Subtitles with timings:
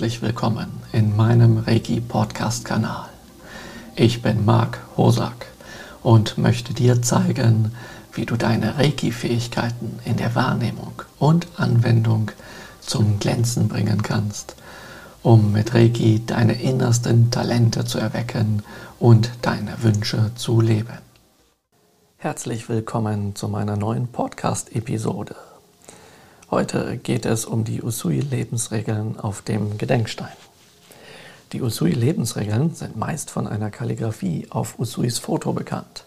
[0.00, 3.10] herzlich willkommen in meinem Reiki Podcast Kanal.
[3.96, 5.48] Ich bin Marc Hosak
[6.02, 7.72] und möchte dir zeigen,
[8.14, 12.30] wie du deine Reiki Fähigkeiten in der Wahrnehmung und Anwendung
[12.80, 14.56] zum Glänzen bringen kannst,
[15.22, 18.62] um mit Reiki deine innersten Talente zu erwecken
[18.98, 20.96] und deine Wünsche zu leben.
[22.16, 25.36] Herzlich willkommen zu meiner neuen Podcast Episode.
[26.50, 30.32] Heute geht es um die Usui-Lebensregeln auf dem Gedenkstein.
[31.52, 36.06] Die Usui-Lebensregeln sind meist von einer Kalligraphie auf Usuis Foto bekannt.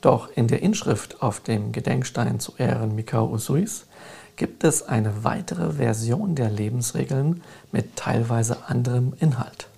[0.00, 3.86] Doch in der Inschrift auf dem Gedenkstein zu Ehren Mikao Usuis
[4.34, 9.68] gibt es eine weitere Version der Lebensregeln mit teilweise anderem Inhalt.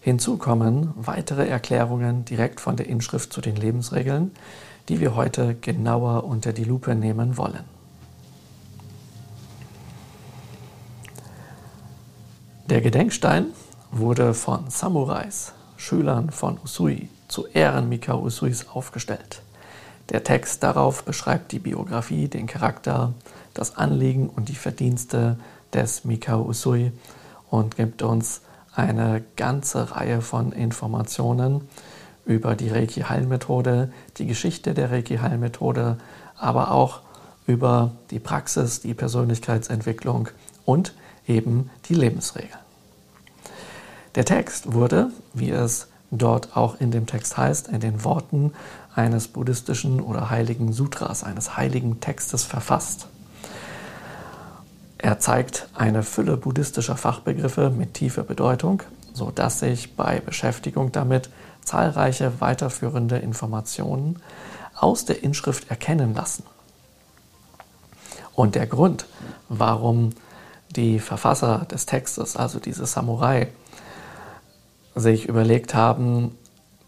[0.00, 4.30] Hinzu kommen weitere Erklärungen direkt von der Inschrift zu den Lebensregeln,
[4.88, 7.79] die wir heute genauer unter die Lupe nehmen wollen.
[12.68, 13.46] Der Gedenkstein
[13.90, 19.42] wurde von Samurais, Schülern von Usui, zu Ehren Mikao Usuis aufgestellt.
[20.10, 23.14] Der Text darauf beschreibt die Biografie, den Charakter,
[23.54, 25.36] das Anliegen und die Verdienste
[25.72, 26.92] des Mikao Usui
[27.50, 28.42] und gibt uns
[28.74, 31.68] eine ganze Reihe von Informationen
[32.24, 35.96] über die Reiki-Heilmethode, die Geschichte der Reiki-Heilmethode,
[36.36, 37.00] aber auch
[37.46, 40.28] über die Praxis, die Persönlichkeitsentwicklung
[40.64, 40.94] und
[41.30, 42.58] eben die Lebensregeln.
[44.16, 48.52] Der Text wurde, wie es dort auch in dem Text heißt, in den Worten
[48.94, 53.06] eines buddhistischen oder heiligen Sutras, eines heiligen Textes verfasst.
[54.98, 58.82] Er zeigt eine Fülle buddhistischer Fachbegriffe mit tiefer Bedeutung,
[59.14, 61.30] sodass sich bei Beschäftigung damit
[61.62, 64.20] zahlreiche weiterführende Informationen
[64.74, 66.42] aus der Inschrift erkennen lassen.
[68.34, 69.06] Und der Grund,
[69.48, 70.10] warum
[70.70, 73.48] die Verfasser des Textes, also diese Samurai,
[74.94, 76.36] sich überlegt haben,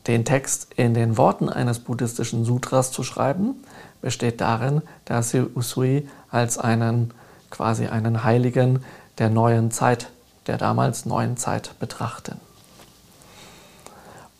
[0.06, 3.54] den Text in den Worten eines buddhistischen Sutras zu schreiben,
[4.00, 7.12] besteht darin, dass sie Usui als einen
[7.50, 8.84] quasi einen Heiligen
[9.18, 10.10] der neuen Zeit,
[10.46, 12.40] der damals neuen Zeit betrachten.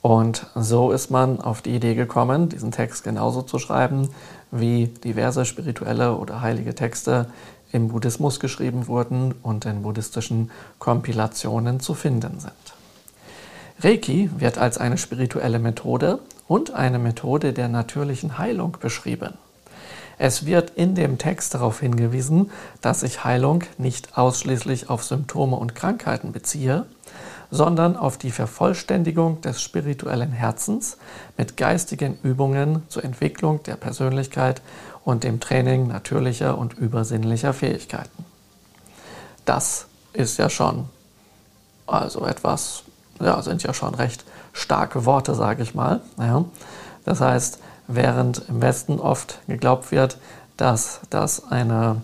[0.00, 4.08] Und so ist man auf die Idee gekommen, diesen Text genauso zu schreiben,
[4.50, 7.26] wie diverse spirituelle oder heilige Texte
[7.72, 12.52] im Buddhismus geschrieben wurden und in buddhistischen Kompilationen zu finden sind.
[13.80, 19.34] Reiki wird als eine spirituelle Methode und eine Methode der natürlichen Heilung beschrieben.
[20.18, 22.50] Es wird in dem Text darauf hingewiesen,
[22.80, 26.86] dass sich Heilung nicht ausschließlich auf Symptome und Krankheiten beziehe,
[27.52, 30.96] sondern auf die Vervollständigung des spirituellen Herzens
[31.36, 34.62] mit geistigen Übungen zur Entwicklung der Persönlichkeit
[35.04, 38.24] und dem Training natürlicher und übersinnlicher Fähigkeiten.
[39.44, 40.88] Das ist ja schon
[41.86, 42.84] also etwas,
[43.20, 44.24] ja, sind ja schon recht
[44.54, 46.00] starke Worte, sage ich mal.
[46.18, 46.46] Ja.
[47.04, 50.16] Das heißt, während im Westen oft geglaubt wird,
[50.56, 52.00] dass das eine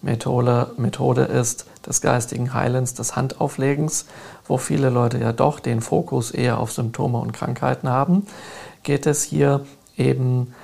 [0.00, 4.06] Methode, Methode ist des geistigen Heilens, des Handauflegens,
[4.46, 8.26] wo viele Leute ja doch den Fokus eher auf Symptome und Krankheiten haben,
[8.82, 9.64] geht es hier
[9.96, 10.54] eben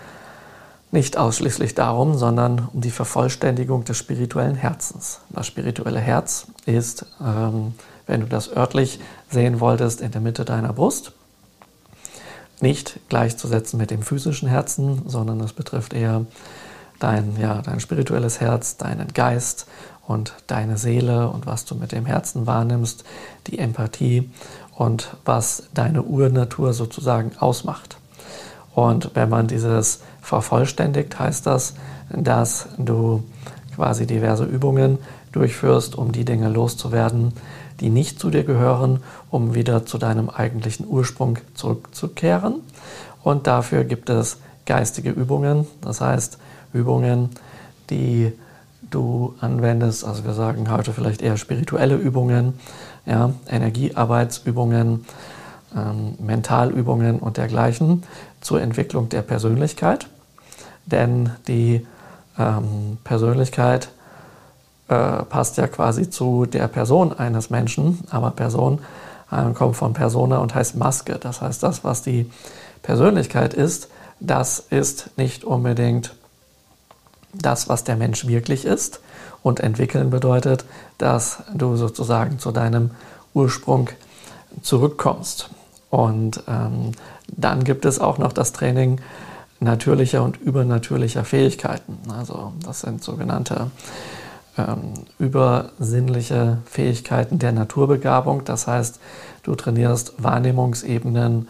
[0.91, 5.21] nicht ausschließlich darum, sondern um die Vervollständigung des spirituellen Herzens.
[5.29, 7.75] Das spirituelle Herz ist, ähm,
[8.07, 8.99] wenn du das örtlich
[9.31, 11.13] sehen wolltest, in der Mitte deiner Brust
[12.61, 16.25] nicht gleichzusetzen mit dem physischen Herzen, sondern es betrifft eher
[16.99, 19.67] dein, ja, dein spirituelles Herz, deinen Geist
[20.09, 23.05] und deine Seele und was du mit dem Herzen wahrnimmst,
[23.47, 24.31] die Empathie
[24.75, 27.99] und was deine Urnatur sozusagen ausmacht.
[28.75, 31.75] Und wenn man dieses vervollständigt, heißt das,
[32.09, 33.23] dass du
[33.77, 34.99] quasi diverse Übungen
[35.33, 37.35] durchführst, um die Dinge loszuwerden,
[37.81, 42.63] die nicht zu dir gehören, um wieder zu deinem eigentlichen Ursprung zurückzukehren.
[43.23, 46.39] Und dafür gibt es geistige Übungen, das heißt
[46.73, 47.31] Übungen,
[47.91, 48.33] die
[48.91, 50.05] du anwendest.
[50.05, 52.55] Also wir sagen heute vielleicht eher spirituelle Übungen,
[53.07, 55.05] ja, Energiearbeitsübungen,
[55.77, 58.05] ähm, Mentalübungen und dergleichen
[58.41, 60.09] zur Entwicklung der Persönlichkeit.
[60.87, 61.87] Denn die
[62.39, 63.91] ähm, Persönlichkeit
[64.89, 68.81] äh, passt ja quasi zu der Person eines Menschen, aber Person
[69.31, 71.19] äh, kommt von Persona und heißt Maske.
[71.21, 72.31] Das heißt, das, was die
[72.83, 73.89] Persönlichkeit ist,
[74.21, 76.15] das ist nicht unbedingt
[77.41, 79.01] das, was der Mensch wirklich ist.
[79.43, 80.65] Und entwickeln bedeutet,
[80.99, 82.91] dass du sozusagen zu deinem
[83.35, 83.89] Ursprung
[84.63, 85.51] zurückkommst.
[85.91, 86.93] Und ähm,
[87.29, 89.01] dann gibt es auch noch das Training
[89.61, 91.99] natürlicher und übernatürlicher Fähigkeiten.
[92.17, 93.71] Also das sind sogenannte
[94.57, 98.45] ähm, übersinnliche Fähigkeiten der Naturbegabung.
[98.45, 99.01] Das heißt,
[99.43, 101.49] du trainierst Wahrnehmungsebenen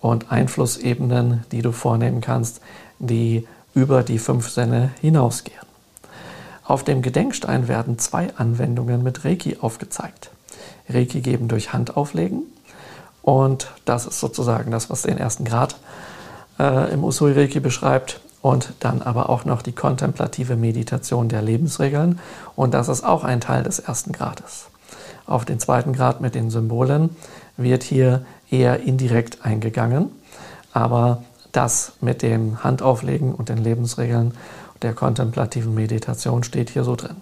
[0.00, 2.60] und Einflussebenen, die du vornehmen kannst,
[2.98, 5.60] die über die fünf Sinne hinausgehen.
[6.64, 10.30] Auf dem Gedenkstein werden zwei Anwendungen mit Reiki aufgezeigt.
[10.88, 12.42] Reiki geben durch Handauflegen
[13.22, 15.76] und das ist sozusagen das, was den ersten Grad
[16.58, 22.20] äh, im Usui Reiki beschreibt und dann aber auch noch die kontemplative Meditation der Lebensregeln
[22.56, 24.68] und das ist auch ein Teil des ersten Grades.
[25.26, 27.10] Auf den zweiten Grad mit den Symbolen
[27.56, 30.10] wird hier eher indirekt eingegangen,
[30.72, 34.34] aber das mit dem Handauflegen und den Lebensregeln
[34.82, 37.16] der kontemplativen Meditation steht hier so drin.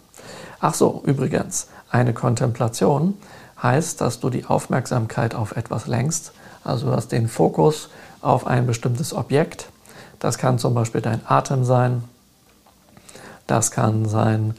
[0.60, 3.14] Ach so, übrigens, eine Kontemplation
[3.62, 6.32] heißt, dass du die Aufmerksamkeit auf etwas lenkst,
[6.64, 7.88] also du hast den Fokus
[8.20, 9.70] auf ein bestimmtes Objekt.
[10.18, 12.04] Das kann zum Beispiel dein Atem sein.
[13.46, 14.54] Das kann sein,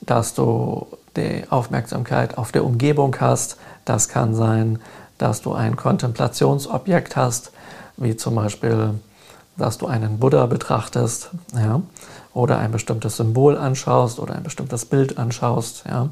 [0.00, 0.86] dass du
[1.16, 3.56] die Aufmerksamkeit auf der Umgebung hast.
[3.84, 4.78] Das kann sein,
[5.18, 7.52] dass du ein Kontemplationsobjekt hast,
[7.96, 8.94] wie zum Beispiel,
[9.56, 11.82] dass du einen Buddha betrachtest ja,
[12.34, 16.08] oder ein bestimmtes Symbol anschaust oder ein bestimmtes Bild anschaust ja,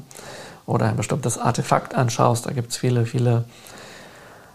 [0.65, 2.45] oder ein bestimmtes Artefakt anschaust.
[2.45, 3.45] Da gibt es viele, viele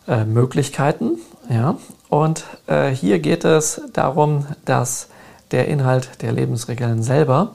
[0.07, 1.19] äh, Möglichkeiten.
[1.49, 1.77] Ja.
[2.09, 5.09] Und äh, hier geht es darum, dass
[5.51, 7.55] der Inhalt der Lebensregeln selber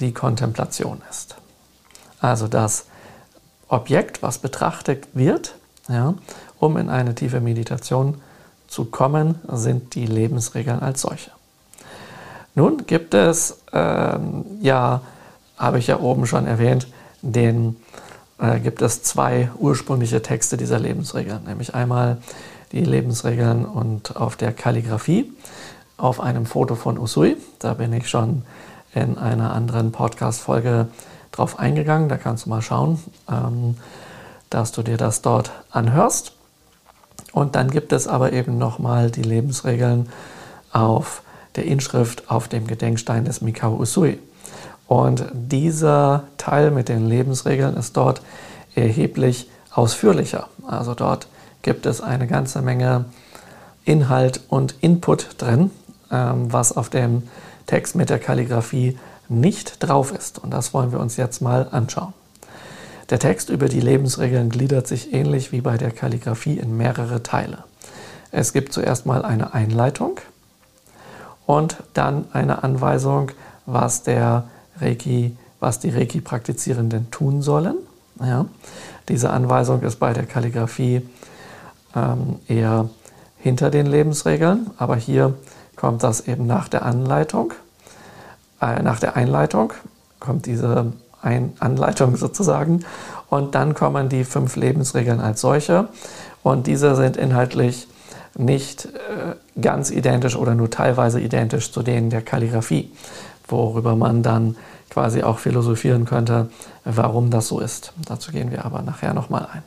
[0.00, 1.36] die Kontemplation ist.
[2.20, 2.86] Also das
[3.68, 5.54] Objekt, was betrachtet wird,
[5.88, 6.14] ja,
[6.58, 8.20] um in eine tiefe Meditation
[8.72, 11.30] zu kommen, sind die Lebensregeln als solche.
[12.54, 15.02] Nun gibt es, ähm, ja,
[15.58, 16.86] habe ich ja oben schon erwähnt,
[17.20, 17.76] den
[18.38, 22.18] äh, gibt es zwei ursprüngliche Texte dieser Lebensregeln, nämlich einmal
[22.72, 25.30] die Lebensregeln und auf der Kalligraphie
[25.98, 27.36] auf einem Foto von Usui.
[27.58, 28.42] Da bin ich schon
[28.94, 30.88] in einer anderen Podcast-Folge
[31.30, 32.08] drauf eingegangen.
[32.08, 32.98] Da kannst du mal schauen,
[33.30, 33.76] ähm,
[34.48, 36.32] dass du dir das dort anhörst.
[37.32, 40.08] Und dann gibt es aber eben nochmal die Lebensregeln
[40.72, 41.22] auf
[41.56, 44.18] der Inschrift auf dem Gedenkstein des Mikao Usui.
[44.86, 48.20] Und dieser Teil mit den Lebensregeln ist dort
[48.74, 50.48] erheblich ausführlicher.
[50.66, 51.28] Also dort
[51.62, 53.06] gibt es eine ganze Menge
[53.84, 55.70] Inhalt und Input drin,
[56.10, 57.22] ähm, was auf dem
[57.66, 58.98] Text mit der Kalligrafie
[59.28, 60.38] nicht drauf ist.
[60.38, 62.12] Und das wollen wir uns jetzt mal anschauen.
[63.12, 67.58] Der Text über die Lebensregeln gliedert sich ähnlich wie bei der Kalligrafie in mehrere Teile.
[68.30, 70.18] Es gibt zuerst mal eine Einleitung
[71.44, 73.30] und dann eine Anweisung,
[73.66, 74.44] was der
[74.80, 77.76] Reiki, was die Reiki-Praktizierenden tun sollen.
[78.18, 78.46] Ja,
[79.10, 81.06] diese Anweisung ist bei der Kalligrafie
[81.94, 82.88] ähm, eher
[83.36, 85.34] hinter den Lebensregeln, aber hier
[85.76, 87.52] kommt das eben nach der Anleitung.
[88.62, 89.74] Äh, nach der Einleitung
[90.18, 92.84] kommt diese Ein Anleitung sozusagen
[93.30, 95.88] und dann kommen die fünf Lebensregeln als solche
[96.42, 97.88] und diese sind inhaltlich
[98.36, 102.90] nicht äh, ganz identisch oder nur teilweise identisch zu denen der Kalligrafie,
[103.46, 104.56] worüber man dann
[104.90, 106.48] quasi auch philosophieren könnte,
[106.84, 107.92] warum das so ist.
[108.06, 109.62] Dazu gehen wir aber nachher nochmal ein.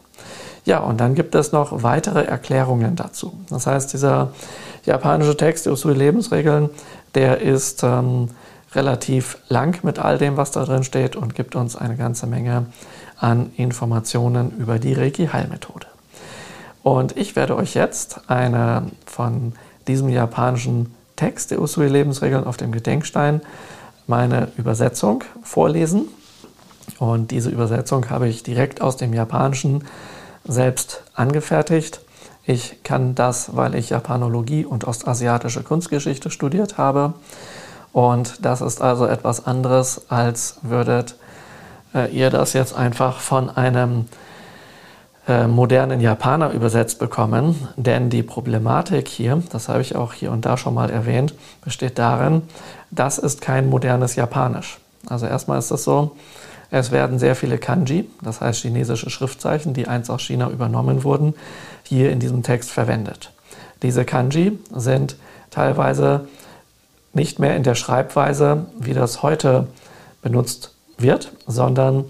[0.65, 3.33] Ja, und dann gibt es noch weitere Erklärungen dazu.
[3.49, 4.31] Das heißt, dieser
[4.83, 6.69] japanische Text, Usui Lebensregeln,
[7.13, 8.29] der ist ähm,
[8.75, 12.67] relativ lang mit all dem, was da drin steht und gibt uns eine ganze Menge
[13.17, 15.87] an Informationen über die Reiki-Heilmethode.
[16.83, 19.53] Und ich werde euch jetzt eine von
[19.87, 23.41] diesem japanischen Text der Usui Lebensregeln auf dem Gedenkstein
[24.07, 26.07] meine Übersetzung vorlesen.
[26.99, 29.85] Und diese Übersetzung habe ich direkt aus dem Japanischen
[30.43, 32.01] selbst angefertigt.
[32.45, 37.15] Ich kann das, weil ich Japanologie und ostasiatische Kunstgeschichte studiert habe.
[37.95, 41.15] Und das ist also etwas anderes, als würdet
[41.93, 44.09] äh, ihr das jetzt einfach von einem
[45.29, 47.69] äh, modernen Japaner übersetzt bekommen.
[47.77, 51.97] Denn die Problematik hier, das habe ich auch hier und da schon mal erwähnt, besteht
[51.97, 52.41] darin,
[52.91, 54.77] das ist kein modernes Japanisch.
[55.07, 56.17] Also erstmal ist es so,
[56.71, 61.33] es werden sehr viele Kanji, das heißt chinesische Schriftzeichen, die einst aus China übernommen wurden,
[61.83, 63.31] hier in diesem Text verwendet.
[63.83, 65.15] Diese Kanji sind
[65.49, 66.27] teilweise
[67.15, 69.67] nicht mehr in der Schreibweise, wie das heute
[70.21, 72.05] benutzt wird, sondern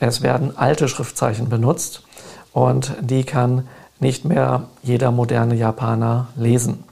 [0.00, 2.02] es werden alte Schriftzeichen benutzt
[2.52, 3.68] und die kann
[4.00, 6.84] nicht mehr jeder moderne Japaner lesen.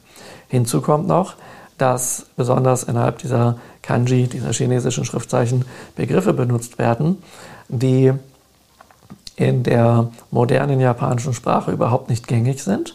[0.48, 1.34] Hinzu kommt noch,
[1.78, 7.22] dass besonders innerhalb dieser Kanji, dieser chinesischen Schriftzeichen, Begriffe benutzt werden,
[7.68, 8.12] die
[9.36, 12.94] in der modernen japanischen Sprache überhaupt nicht gängig sind.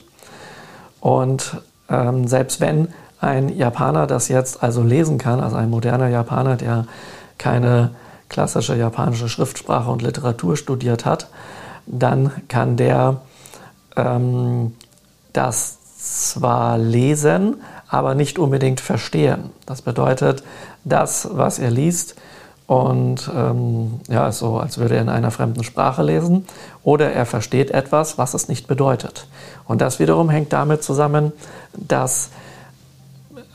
[0.99, 2.87] Und ähm, selbst wenn
[3.21, 6.85] ein Japaner das jetzt also lesen kann, also ein moderner Japaner, der
[7.37, 7.91] keine
[8.29, 11.27] klassische japanische Schriftsprache und Literatur studiert hat,
[11.85, 13.21] dann kann der
[13.95, 14.73] ähm,
[15.33, 19.51] das zwar lesen, aber nicht unbedingt verstehen.
[19.65, 20.43] Das bedeutet,
[20.83, 22.15] das, was er liest,
[22.65, 26.47] und ähm, ja, so als würde er in einer fremden Sprache lesen,
[26.83, 29.27] oder er versteht etwas, was es nicht bedeutet.
[29.67, 31.33] Und das wiederum hängt damit zusammen,
[31.73, 32.29] dass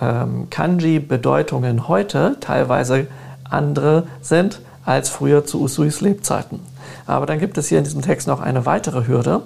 [0.00, 3.06] ähm, Kanji-Bedeutungen heute teilweise
[3.44, 6.60] andere sind als früher zu Usuis Lebzeiten.
[7.06, 9.42] Aber dann gibt es hier in diesem Text noch eine weitere Hürde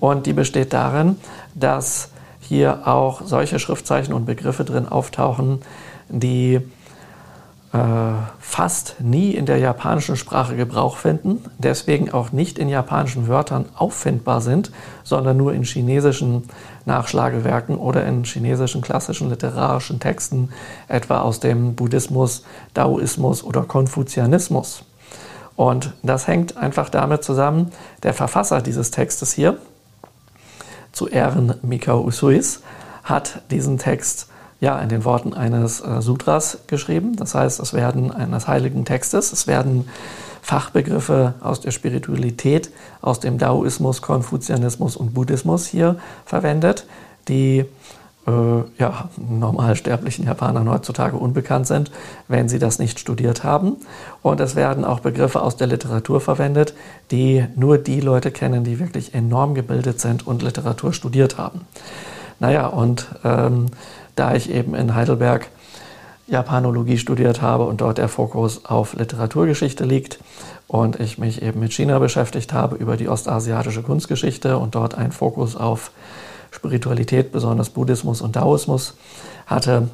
[0.00, 1.16] und die besteht darin,
[1.54, 2.10] dass
[2.40, 5.60] hier auch solche Schriftzeichen und Begriffe drin auftauchen,
[6.08, 6.60] die
[7.74, 13.64] äh, fast nie in der japanischen Sprache Gebrauch finden, deswegen auch nicht in japanischen Wörtern
[13.74, 14.70] auffindbar sind,
[15.02, 16.44] sondern nur in chinesischen
[16.84, 20.50] Nachschlagewerken oder in chinesischen klassischen literarischen Texten,
[20.86, 24.84] etwa aus dem Buddhismus, Daoismus oder Konfuzianismus.
[25.56, 27.72] Und das hängt einfach damit zusammen,
[28.04, 29.58] der Verfasser dieses Textes hier,
[30.92, 32.62] zu Ehren Mikao Usuis,
[33.02, 34.28] hat diesen Text
[34.60, 37.16] ja in den Worten eines äh, Sutras geschrieben.
[37.16, 39.88] Das heißt, es werden eines heiligen Textes, es werden
[40.42, 42.70] Fachbegriffe aus der Spiritualität,
[43.00, 45.96] aus dem Daoismus, Konfuzianismus und Buddhismus hier
[46.26, 46.86] verwendet,
[47.28, 47.64] die
[48.26, 48.30] äh,
[48.78, 51.90] ja, normalsterblichen Japanern heutzutage unbekannt sind,
[52.28, 53.76] wenn sie das nicht studiert haben.
[54.22, 56.74] Und es werden auch Begriffe aus der Literatur verwendet,
[57.10, 61.62] die nur die Leute kennen, die wirklich enorm gebildet sind und Literatur studiert haben.
[62.40, 63.66] Naja, und ähm,
[64.16, 65.48] da ich eben in Heidelberg
[66.26, 70.18] Japanologie studiert habe und dort der Fokus auf Literaturgeschichte liegt
[70.68, 75.12] und ich mich eben mit China beschäftigt habe über die ostasiatische Kunstgeschichte und dort einen
[75.12, 75.90] Fokus auf
[76.50, 78.94] Spiritualität, besonders Buddhismus und Daoismus
[79.46, 79.88] hatte,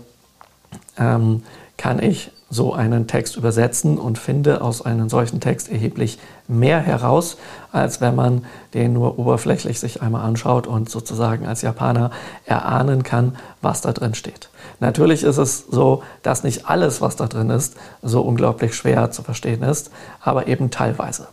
[0.98, 1.42] ähm,
[1.80, 7.38] kann ich so einen Text übersetzen und finde aus einem solchen Text erheblich mehr heraus,
[7.72, 8.44] als wenn man
[8.74, 12.10] den nur oberflächlich sich einmal anschaut und sozusagen als Japaner
[12.44, 14.50] erahnen kann, was da drin steht.
[14.78, 19.22] Natürlich ist es so, dass nicht alles, was da drin ist, so unglaublich schwer zu
[19.22, 21.28] verstehen ist, aber eben teilweise.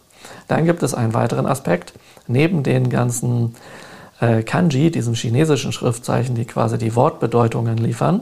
[0.47, 1.91] Dann gibt es einen weiteren Aspekt.
[2.27, 3.53] Neben den ganzen
[4.21, 8.21] äh, Kanji, diesen chinesischen Schriftzeichen, die quasi die Wortbedeutungen liefern,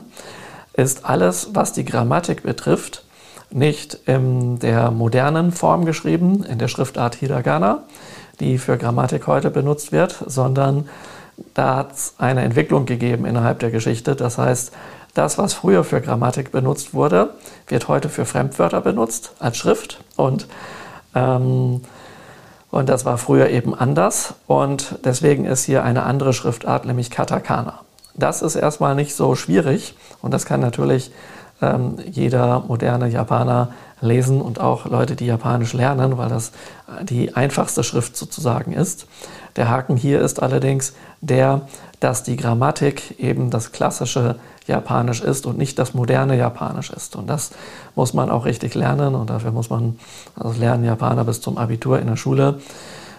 [0.75, 3.03] ist alles, was die Grammatik betrifft,
[3.50, 7.84] nicht in der modernen Form geschrieben, in der Schriftart Hiragana,
[8.39, 10.89] die für Grammatik heute benutzt wird, sondern
[11.53, 14.15] da hat es eine Entwicklung gegeben innerhalb der Geschichte.
[14.15, 14.72] Das heißt,
[15.13, 17.29] das, was früher für Grammatik benutzt wurde,
[17.67, 20.48] wird heute für Fremdwörter benutzt als Schrift und
[21.13, 21.82] ähm,
[22.72, 27.85] und das war früher eben anders und deswegen ist hier eine andere Schriftart, nämlich Katakana.
[28.17, 31.12] Das ist erstmal nicht so schwierig und das kann natürlich
[31.62, 36.51] ähm, jeder moderne Japaner lesen und auch Leute, die Japanisch lernen, weil das
[37.03, 39.07] die einfachste Schrift sozusagen ist.
[39.55, 41.62] Der Haken hier ist allerdings der,
[42.00, 44.36] dass die Grammatik eben das klassische
[44.67, 47.15] Japanisch ist und nicht das moderne Japanisch ist.
[47.15, 47.51] Und das
[47.95, 49.98] muss man auch richtig lernen und dafür muss man
[50.36, 52.60] also lernen Japaner bis zum Abitur in der Schule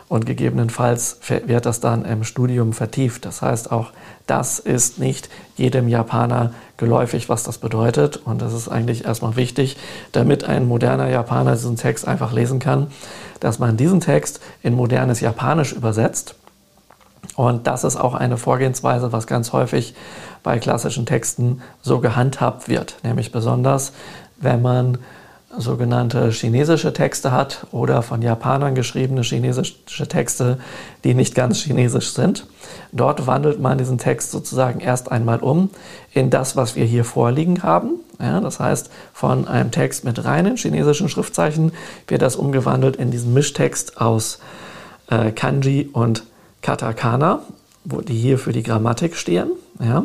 [0.09, 3.25] und gegebenenfalls wird das dann im Studium vertieft.
[3.25, 3.91] Das heißt, auch
[4.27, 8.17] das ist nicht jedem Japaner geläufig, was das bedeutet.
[8.25, 9.77] Und das ist eigentlich erstmal wichtig,
[10.13, 12.89] damit ein moderner Japaner diesen Text einfach lesen kann,
[13.41, 16.37] dass man diesen Text in modernes Japanisch übersetzt.
[17.35, 19.95] Und das ist auch eine Vorgehensweise, was ganz häufig
[20.45, 23.93] bei klassischen Texten so gehandhabt wird, nämlich besonders,
[24.39, 24.99] wenn man
[25.57, 30.59] sogenannte chinesische Texte hat oder von Japanern geschriebene chinesische Texte,
[31.05, 32.47] die nicht ganz chinesisch sind.
[32.93, 35.71] Dort wandelt man diesen Text sozusagen erst einmal um
[36.13, 38.01] in das, was wir hier vorliegen haben.
[38.21, 41.73] Ja, das heißt, von einem Text mit reinen chinesischen Schriftzeichen
[42.09, 44.41] wird das umgewandelt in diesen Mischtext aus
[45.09, 46.25] äh, Kanji und
[46.63, 47.41] Katakana,
[47.85, 49.51] wo die hier für die Grammatik stehen.
[49.79, 50.05] Ja.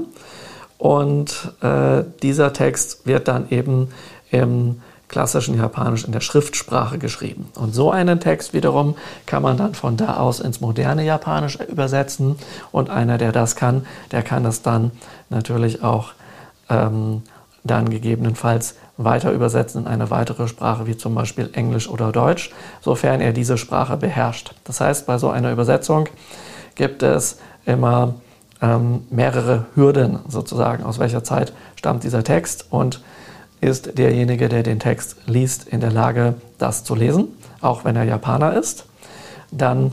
[0.77, 3.89] Und äh, dieser Text wird dann eben
[4.29, 4.81] im
[5.12, 7.50] klassischen Japanisch in der Schriftsprache geschrieben.
[7.56, 12.38] Und so einen Text wiederum kann man dann von da aus ins moderne Japanisch übersetzen.
[12.72, 14.91] Und einer, der das kann, der kann es dann
[15.30, 16.13] natürlich auch
[16.70, 17.24] ähm,
[17.63, 23.20] dann gegebenenfalls weiter übersetzen in eine weitere Sprache, wie zum Beispiel Englisch oder Deutsch, sofern
[23.20, 24.56] er diese Sprache beherrscht.
[24.63, 26.08] Das heißt, bei so einer Übersetzung
[26.75, 28.15] gibt es immer
[28.62, 33.01] ähm, mehrere Hürden sozusagen, aus welcher Zeit stammt dieser Text und
[33.62, 37.27] ist derjenige, der den Text liest, in der Lage, das zu lesen,
[37.62, 38.86] auch wenn er Japaner ist.
[39.51, 39.91] Dann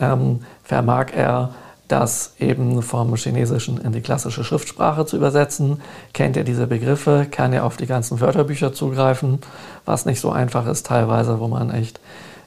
[0.00, 1.50] ähm, vermag er
[1.88, 5.82] das eben vom Chinesischen in die klassische Schriftsprache zu übersetzen.
[6.14, 9.40] Kennt er diese Begriffe, kann er auf die ganzen Wörterbücher zugreifen,
[9.84, 12.00] was nicht so einfach ist teilweise, wo man echt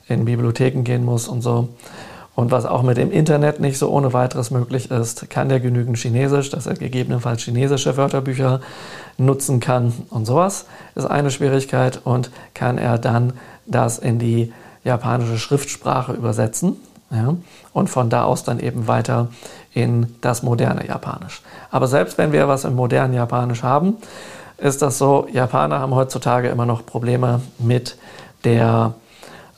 [0.07, 1.69] in Bibliotheken gehen muss und so.
[2.35, 5.97] Und was auch mit dem Internet nicht so ohne weiteres möglich ist, kann der genügend
[5.97, 8.59] Chinesisch, dass er gegebenenfalls chinesische Wörterbücher
[9.17, 10.65] nutzen kann und sowas
[10.95, 12.01] ist eine Schwierigkeit.
[12.03, 13.33] Und kann er dann
[13.65, 14.51] das in die
[14.83, 16.75] japanische Schriftsprache übersetzen
[17.09, 17.35] ja,
[17.73, 19.29] und von da aus dann eben weiter
[19.73, 21.41] in das moderne Japanisch.
[21.71, 23.97] Aber selbst wenn wir was im modernen Japanisch haben,
[24.57, 27.97] ist das so, Japaner haben heutzutage immer noch Probleme mit
[28.43, 28.93] der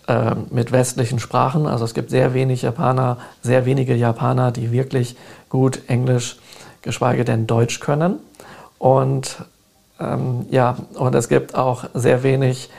[0.08, 1.68] äh, mit westlichen Sprachen.
[1.68, 5.16] Also es gibt sehr wenig Japaner, sehr wenige Japaner, die wirklich
[5.50, 6.38] gut Englisch,
[6.82, 8.20] geschweige denn Deutsch können.
[8.80, 9.38] Und
[10.00, 12.70] ähm, ja, und es gibt auch sehr wenig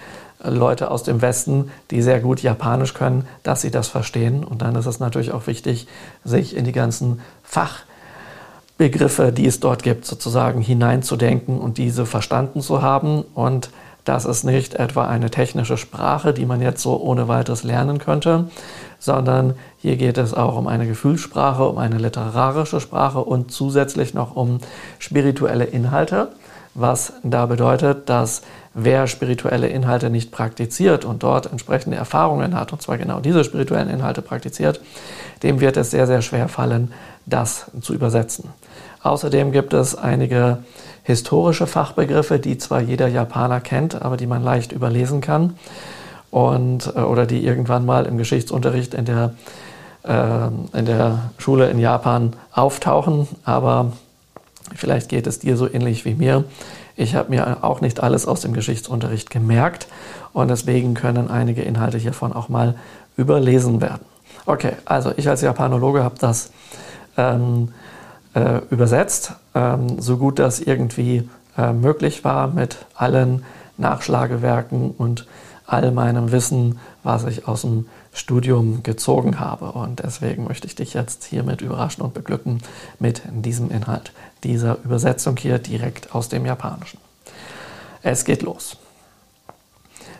[0.43, 4.45] Leute aus dem Westen, die sehr gut Japanisch können, dass sie das verstehen.
[4.45, 5.89] Und dann ist es natürlich auch wichtig,
[6.25, 12.83] sich in die ganzen Fachbegriffe, die es dort gibt, sozusagen hineinzudenken und diese verstanden zu
[12.83, 13.23] haben.
[13.35, 13.71] Und
[14.09, 18.49] das ist nicht etwa eine technische Sprache, die man jetzt so ohne weiteres lernen könnte,
[18.99, 24.35] sondern hier geht es auch um eine Gefühlssprache, um eine literarische Sprache und zusätzlich noch
[24.35, 24.61] um
[24.99, 26.29] spirituelle Inhalte,
[26.75, 28.43] was da bedeutet, dass
[28.81, 33.91] wer spirituelle Inhalte nicht praktiziert und dort entsprechende Erfahrungen hat, und zwar genau diese spirituellen
[33.91, 34.81] Inhalte praktiziert,
[35.43, 36.93] dem wird es sehr, sehr schwer fallen,
[37.27, 38.51] das zu übersetzen.
[39.03, 40.59] Außerdem gibt es einige
[41.03, 45.55] historische Fachbegriffe, die zwar jeder Japaner kennt, aber die man leicht überlesen kann
[46.31, 49.35] und, äh, oder die irgendwann mal im Geschichtsunterricht in der,
[50.05, 53.93] äh, in der Schule in Japan auftauchen, aber
[54.75, 56.45] vielleicht geht es dir so ähnlich wie mir.
[56.99, 59.87] Ich habe mir auch nicht alles aus dem Geschichtsunterricht gemerkt
[60.33, 62.75] und deswegen können einige Inhalte hiervon auch mal
[63.17, 64.05] überlesen werden.
[64.47, 66.51] Okay, also ich als Japanologe habe das
[67.17, 67.69] ähm,
[68.35, 73.45] äh, übersetzt, ähm, so gut das irgendwie äh, möglich war mit allen
[73.77, 75.29] Nachschlagewerken und
[75.67, 79.71] all meinem Wissen, was ich aus dem Studium gezogen habe.
[79.71, 82.61] Und deswegen möchte ich dich jetzt hiermit überraschen und beglücken
[82.99, 84.11] mit diesem Inhalt,
[84.45, 86.99] dieser Übersetzung hier direkt aus dem Japanischen.
[88.03, 88.77] Es geht los.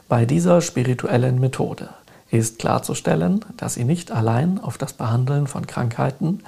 [0.09, 1.91] Bei dieser spirituellen Methode
[2.31, 6.43] ist klarzustellen, dass sie nicht allein auf das Behandeln von Krankheiten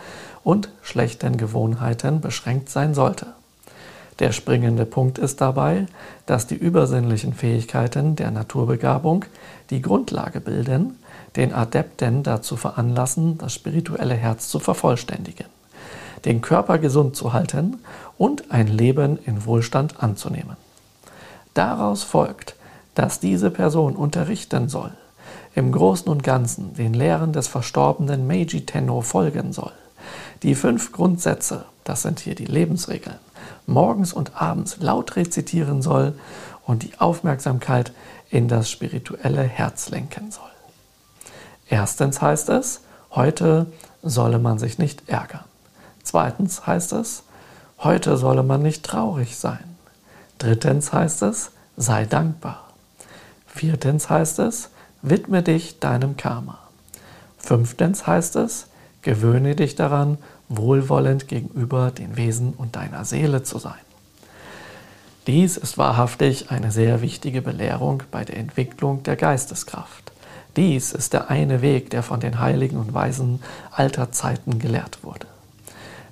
[0.44, 3.26] und schlechten Gewohnheiten beschränkt sein sollte.
[4.18, 5.86] Der springende Punkt ist dabei,
[6.26, 9.24] dass die übersinnlichen Fähigkeiten der Naturbegabung
[9.70, 10.98] die Grundlage bilden,
[11.36, 15.46] den Adepten dazu veranlassen, das spirituelle Herz zu vervollständigen,
[16.24, 17.78] den Körper gesund zu halten
[18.18, 20.56] und ein Leben in Wohlstand anzunehmen.
[21.54, 22.54] Daraus folgt,
[22.94, 24.92] dass diese Person unterrichten soll,
[25.54, 29.72] im Großen und Ganzen den Lehren des verstorbenen Meiji Tenno folgen soll,
[30.42, 33.18] die fünf Grundsätze, das sind hier die Lebensregeln,
[33.66, 36.14] morgens und abends laut rezitieren soll
[36.66, 37.92] und die Aufmerksamkeit
[38.30, 40.44] in das spirituelle Herz lenken soll.
[41.68, 42.80] Erstens heißt es,
[43.12, 43.66] heute
[44.02, 45.49] solle man sich nicht ärgern.
[46.02, 47.22] Zweitens heißt es,
[47.78, 49.76] heute solle man nicht traurig sein.
[50.38, 52.68] Drittens heißt es, sei dankbar.
[53.46, 54.70] Viertens heißt es,
[55.02, 56.58] widme dich deinem Karma.
[57.38, 58.66] Fünftens heißt es,
[59.02, 63.74] gewöhne dich daran, wohlwollend gegenüber den Wesen und deiner Seele zu sein.
[65.26, 70.12] Dies ist wahrhaftig eine sehr wichtige Belehrung bei der Entwicklung der Geisteskraft.
[70.56, 75.26] Dies ist der eine Weg, der von den Heiligen und Weisen alter Zeiten gelehrt wurde.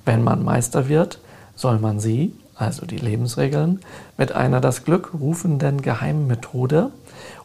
[0.08, 1.18] Wenn man Meister wird,
[1.54, 3.80] soll man sie, also die Lebensregeln,
[4.16, 6.92] mit einer das Glück rufenden Geheimmethode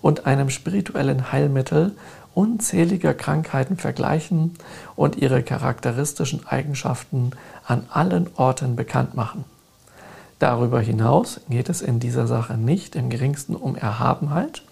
[0.02, 1.91] und einem spirituellen Heilmittel
[2.34, 4.54] unzähliger Krankheiten vergleichen
[4.95, 7.32] und ihre charakteristischen Eigenschaften
[7.67, 9.43] an allen Orten bekannt machen.
[10.39, 14.63] Darüber hinaus geht es in dieser Sache nicht im geringsten um Erhabenheit,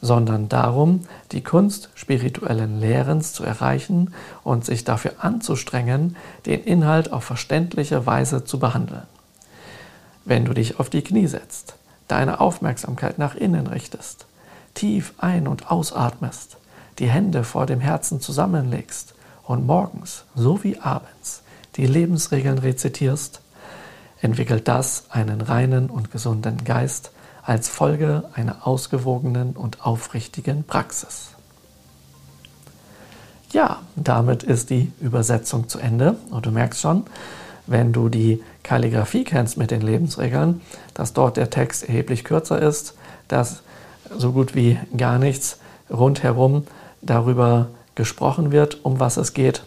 [0.00, 7.24] sondern darum, die Kunst spirituellen Lehrens zu erreichen und sich dafür anzustrengen, den Inhalt auf
[7.24, 9.02] verständliche Weise zu behandeln.
[10.24, 11.74] Wenn du dich auf die Knie setzt,
[12.08, 14.26] deine Aufmerksamkeit nach innen richtest,
[14.74, 16.56] tief ein- und ausatmest,
[16.98, 21.42] die Hände vor dem Herzen zusammenlegst und morgens sowie abends
[21.76, 23.40] die Lebensregeln rezitierst,
[24.20, 27.10] entwickelt das einen reinen und gesunden Geist
[27.42, 31.30] als Folge einer ausgewogenen und aufrichtigen Praxis.
[33.52, 37.04] Ja, damit ist die Übersetzung zu Ende und du merkst schon,
[37.66, 40.60] wenn du die Kalligraphie kennst mit den Lebensregeln,
[40.94, 42.94] dass dort der Text erheblich kürzer ist,
[43.28, 43.62] dass
[44.16, 45.58] so gut wie gar nichts
[45.90, 46.66] rundherum
[47.00, 49.64] darüber gesprochen wird, um was es geht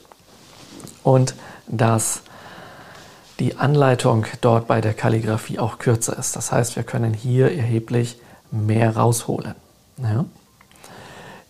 [1.04, 1.36] und
[1.68, 2.22] dass
[3.40, 6.36] die Anleitung dort bei der Kalligrafie auch kürzer ist.
[6.36, 8.18] Das heißt, wir können hier erheblich
[8.52, 9.56] mehr rausholen.
[9.98, 10.26] Ja,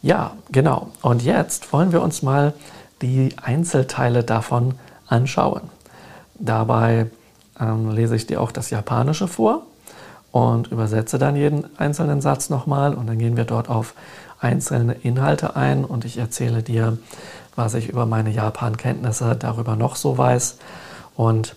[0.02, 0.90] ja genau.
[1.02, 2.54] Und jetzt wollen wir uns mal
[3.02, 4.76] die Einzelteile davon
[5.08, 5.62] anschauen.
[6.36, 7.08] Dabei
[7.60, 9.64] ähm, lese ich dir auch das Japanische vor
[10.32, 13.94] und übersetze dann jeden einzelnen Satz nochmal und dann gehen wir dort auf
[14.40, 16.98] einzelne Inhalte ein und ich erzähle dir,
[17.56, 20.58] was ich über meine Japan-Kenntnisse darüber noch so weiß
[21.16, 21.56] und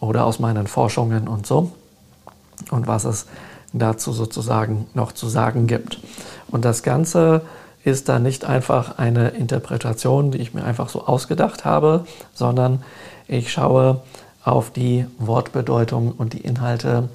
[0.00, 1.72] oder aus meinen Forschungen und so
[2.70, 3.26] und was es
[3.72, 6.00] dazu sozusagen noch zu sagen gibt.
[6.50, 7.42] Und das Ganze
[7.84, 12.82] ist dann nicht einfach eine Interpretation, die ich mir einfach so ausgedacht habe, sondern
[13.26, 14.00] ich schaue
[14.44, 17.08] auf die Wortbedeutung und die Inhalte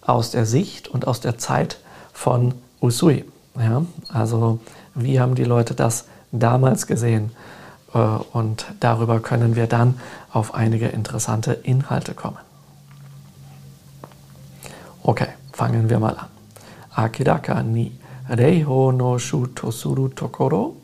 [0.00, 1.78] aus der Sicht und aus der Zeit
[2.12, 3.24] von Usui.
[3.58, 4.58] Ja, also
[4.94, 7.30] wie haben die Leute das damals gesehen?
[7.94, 10.00] Äh, und darüber können wir dann
[10.32, 12.38] auf einige interessante Inhalte kommen.
[15.02, 16.28] Okay, fangen wir mal an.
[16.94, 17.92] Akiraka ni
[18.28, 20.76] reiho no shu tosuru tokoro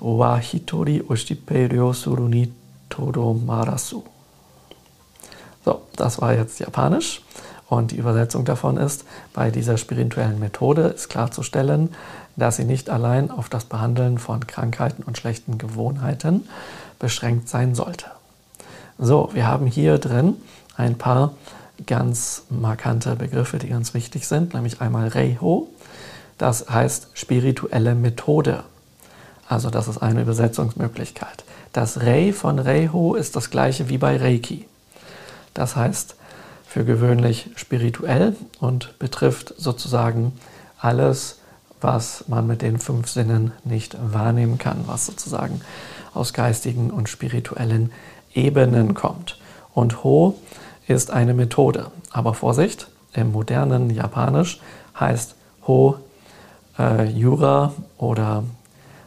[0.00, 2.52] wa hitori oshipe ryo suru ni
[2.90, 4.04] todomarasu.
[5.64, 7.22] So, das war jetzt Japanisch.
[7.68, 11.90] Und die Übersetzung davon ist, bei dieser spirituellen Methode ist klarzustellen,
[12.36, 16.48] dass sie nicht allein auf das Behandeln von Krankheiten und schlechten Gewohnheiten
[16.98, 18.06] beschränkt sein sollte.
[18.98, 20.34] So, wir haben hier drin
[20.76, 21.34] ein paar
[21.86, 25.68] ganz markante Begriffe, die ganz wichtig sind, nämlich einmal Reiho,
[26.38, 28.62] das heißt spirituelle Methode.
[29.48, 31.44] Also das ist eine Übersetzungsmöglichkeit.
[31.72, 34.66] Das Rei von Reiho ist das gleiche wie bei Reiki.
[35.54, 36.16] Das heißt
[36.66, 40.32] für gewöhnlich spirituell und betrifft sozusagen
[40.78, 41.35] alles,
[41.80, 45.60] was man mit den fünf Sinnen nicht wahrnehmen kann, was sozusagen
[46.14, 47.92] aus geistigen und spirituellen
[48.34, 49.38] Ebenen kommt.
[49.74, 50.38] Und Ho
[50.86, 51.90] ist eine Methode.
[52.10, 54.60] Aber Vorsicht, im modernen Japanisch
[54.98, 55.34] heißt
[55.66, 55.96] Ho
[56.78, 58.44] äh, Jura oder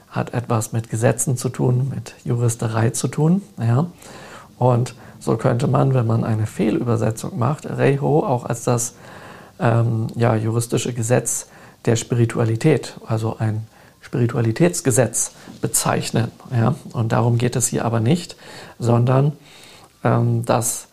[0.10, 3.42] hat etwas mit Gesetzen zu tun, mit Juristerei zu tun.
[3.60, 3.88] Ja?
[4.58, 8.96] Und so könnte man, wenn man eine Fehlübersetzung macht, Reiho auch als das
[9.60, 11.48] ähm, ja, juristische Gesetz
[11.86, 13.66] der Spiritualität, also ein
[14.02, 16.32] Spiritualitätsgesetz bezeichnen.
[16.52, 16.76] Ja?
[16.94, 18.36] Und darum geht es hier aber nicht,
[18.80, 19.34] sondern
[20.04, 20.88] ähm, das,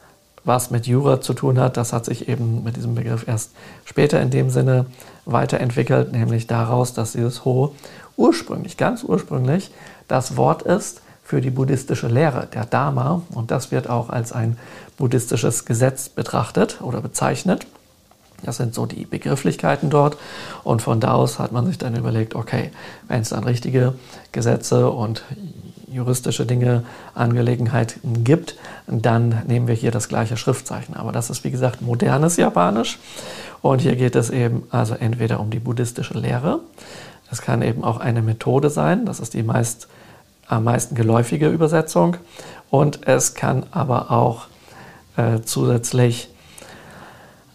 [0.44, 3.53] was mit Jura zu tun hat, das hat sich eben mit diesem Begriff erst
[3.85, 4.87] später in dem Sinne
[5.25, 7.75] weiterentwickelt, nämlich daraus, dass dieses Ho
[8.16, 9.70] ursprünglich, ganz ursprünglich,
[10.09, 13.22] das Wort ist für die buddhistische Lehre, der Dharma.
[13.31, 14.57] Und das wird auch als ein
[14.96, 17.66] buddhistisches Gesetz betrachtet oder bezeichnet.
[18.44, 20.16] Das sind so die Begrifflichkeiten dort.
[20.62, 22.70] Und von da aus hat man sich dann überlegt, okay,
[23.09, 23.94] wenn es dann richtige
[24.33, 25.25] Gesetze und
[25.90, 30.94] juristische Dinge, Angelegenheiten gibt, dann nehmen wir hier das gleiche Schriftzeichen.
[30.94, 32.99] Aber das ist, wie gesagt, modernes Japanisch.
[33.62, 36.61] Und hier geht es eben also entweder um die buddhistische Lehre.
[37.31, 39.07] Es kann eben auch eine Methode sein.
[39.07, 39.88] Das ist die meist,
[40.46, 42.16] am meisten geläufige Übersetzung.
[42.70, 44.46] Und es kann aber auch
[45.16, 46.29] äh, zusätzlich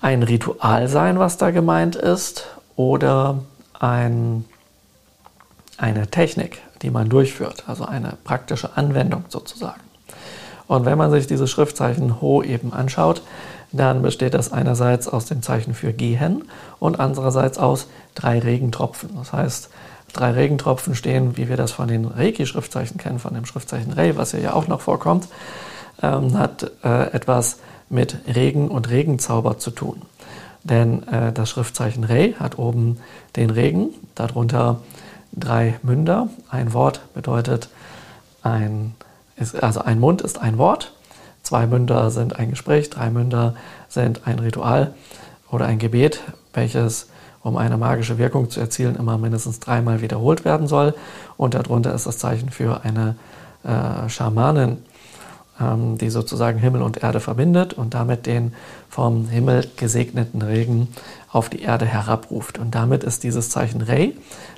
[0.01, 3.39] ein Ritual sein, was da gemeint ist, oder
[3.79, 4.45] ein,
[5.77, 9.81] eine Technik, die man durchführt, also eine praktische Anwendung sozusagen.
[10.67, 13.21] Und wenn man sich dieses Schriftzeichen Ho eben anschaut,
[13.71, 16.45] dann besteht das einerseits aus dem Zeichen für gehen
[16.79, 19.11] und andererseits aus drei Regentropfen.
[19.17, 19.69] Das heißt,
[20.13, 24.31] drei Regentropfen stehen, wie wir das von den Reiki-Schriftzeichen kennen, von dem Schriftzeichen Rei, was
[24.31, 25.27] hier ja auch noch vorkommt,
[26.01, 27.59] ähm, hat äh, etwas
[27.91, 30.01] mit Regen und Regenzauber zu tun.
[30.63, 32.97] Denn äh, das Schriftzeichen Re hat oben
[33.35, 34.81] den Regen, darunter
[35.33, 36.29] drei Münder.
[36.49, 37.69] Ein Wort bedeutet
[38.43, 38.95] ein,
[39.35, 40.93] ist, also ein Mund ist ein Wort,
[41.43, 43.55] zwei Münder sind ein Gespräch, drei Münder
[43.87, 44.93] sind ein Ritual
[45.49, 46.21] oder ein Gebet,
[46.53, 47.07] welches
[47.43, 50.93] um eine magische Wirkung zu erzielen, immer mindestens dreimal wiederholt werden soll.
[51.37, 53.15] Und darunter ist das Zeichen für eine
[53.63, 54.77] äh, Schamanin,
[55.59, 58.53] die sozusagen Himmel und Erde verbindet und damit den
[58.89, 60.87] vom Himmel gesegneten Regen
[61.31, 62.57] auf die Erde herabruft.
[62.57, 64.13] Und damit ist dieses Zeichen Rei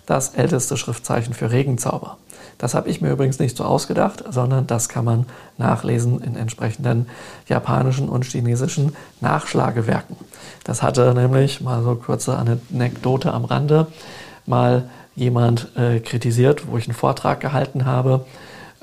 [0.06, 2.18] das älteste Schriftzeichen für Regenzauber.
[2.58, 5.26] Das habe ich mir übrigens nicht so ausgedacht, sondern das kann man
[5.58, 7.08] nachlesen in entsprechenden
[7.48, 10.16] japanischen und chinesischen Nachschlagewerken.
[10.64, 13.88] Das hatte nämlich, mal so kurze Anekdote am Rande,
[14.46, 18.26] mal jemand äh, kritisiert, wo ich einen Vortrag gehalten habe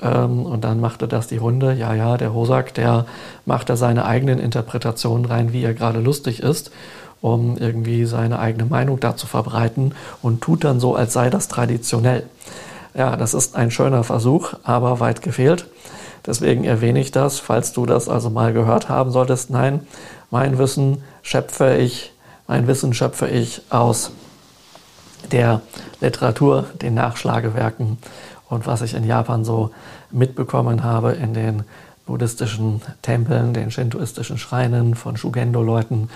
[0.01, 1.73] ähm, und dann machte das die Runde.
[1.73, 3.05] Ja, ja, der Hosak, der
[3.45, 6.71] macht da seine eigenen Interpretationen rein, wie er gerade lustig ist,
[7.21, 11.47] um irgendwie seine eigene Meinung da zu verbreiten und tut dann so, als sei das
[11.47, 12.23] traditionell.
[12.93, 15.67] Ja, das ist ein schöner Versuch, aber weit gefehlt.
[16.25, 19.49] Deswegen erwähne ich das, falls du das also mal gehört haben solltest.
[19.49, 19.87] Nein,
[20.29, 22.13] mein Wissen schöpfe ich,
[22.47, 24.11] mein Wissen schöpfe ich aus
[25.31, 25.61] der
[25.99, 27.97] Literatur, den Nachschlagewerken
[28.51, 29.71] und was ich in Japan so
[30.11, 31.63] mitbekommen habe in den
[32.05, 36.09] buddhistischen Tempeln, den shintoistischen Schreinen von Shugendo-Leuten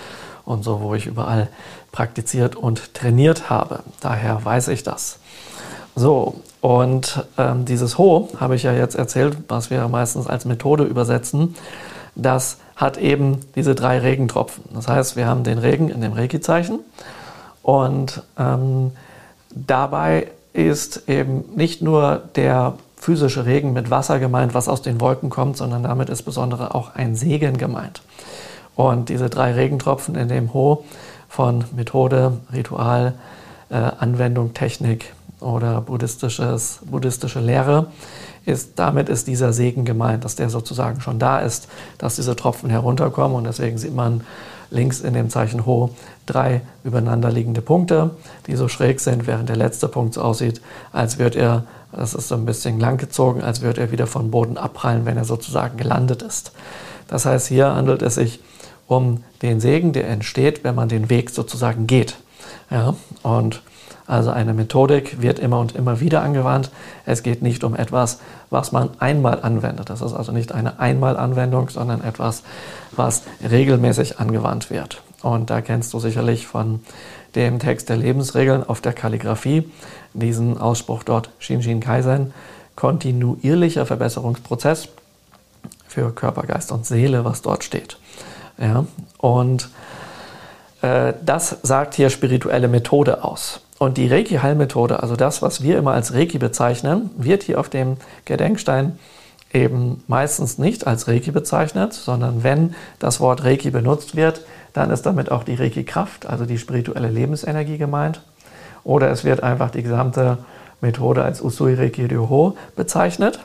[0.44, 1.48] und so, wo ich überall
[1.92, 3.80] praktiziert und trainiert habe.
[4.02, 5.20] Daher weiß ich das.
[5.96, 10.84] So, und ähm, dieses Ho habe ich ja jetzt erzählt, was wir meistens als Methode
[10.84, 11.56] übersetzen.
[12.16, 14.64] Das hat eben diese drei Regentropfen.
[14.74, 16.80] Das heißt, wir haben den Regen in dem Reiki-Zeichen
[17.64, 18.92] und ähm,
[19.52, 25.30] dabei ist eben nicht nur der physische Regen mit Wasser gemeint, was aus den Wolken
[25.30, 28.02] kommt, sondern damit ist besonders auch ein Segen gemeint.
[28.76, 30.86] Und diese drei Regentropfen in dem Ho
[31.28, 33.14] von Methode, Ritual,
[33.70, 37.88] äh, Anwendung, Technik oder buddhistisches, buddhistische Lehre,
[38.46, 42.70] ist, damit ist dieser Segen gemeint, dass der sozusagen schon da ist, dass diese Tropfen
[42.70, 43.36] herunterkommen.
[43.36, 44.22] Und deswegen sieht man
[44.76, 45.90] links in dem Zeichen Ho
[46.26, 48.12] drei übereinander liegende Punkte,
[48.48, 50.62] die so schräg sind, während der letzte Punkt so aussieht,
[50.92, 54.58] als würde er, das ist so ein bisschen langgezogen, als würde er wieder vom Boden
[54.58, 56.52] abprallen, wenn er sozusagen gelandet ist.
[57.08, 58.40] Das heißt, hier handelt es sich
[58.88, 62.18] um den Segen, der entsteht, wenn man den Weg sozusagen geht.
[62.70, 63.62] Ja, und
[64.08, 66.70] also eine Methodik wird immer und immer wieder angewandt.
[67.06, 69.90] Es geht nicht um etwas, was man einmal anwendet.
[69.90, 72.44] Das ist also nicht eine Einmalanwendung, sondern etwas,
[72.92, 75.02] was regelmäßig angewandt wird.
[75.24, 76.82] Und da kennst du sicherlich von
[77.34, 79.70] dem Text der Lebensregeln auf der Kalligraphie
[80.14, 82.34] diesen Ausspruch dort Shinshin Kaizen,
[82.76, 84.88] kontinuierlicher Verbesserungsprozess
[85.88, 87.98] für Körper, Geist und Seele, was dort steht.
[88.58, 88.86] Ja,
[89.18, 89.70] und
[90.82, 93.62] äh, das sagt hier spirituelle Methode aus.
[93.78, 97.98] Und die Reiki-Heilmethode, also das, was wir immer als Reiki bezeichnen, wird hier auf dem
[98.24, 98.98] Gedenkstein
[99.52, 104.42] eben meistens nicht als Reiki bezeichnet, sondern wenn das Wort Reiki benutzt wird,
[104.74, 108.22] dann ist damit auch die Reiki-Kraft, also die spirituelle Lebensenergie gemeint.
[108.84, 110.40] Oder es wird einfach die gesamte
[110.82, 113.40] Methode als Usui Reiki Ryoho bezeichnet.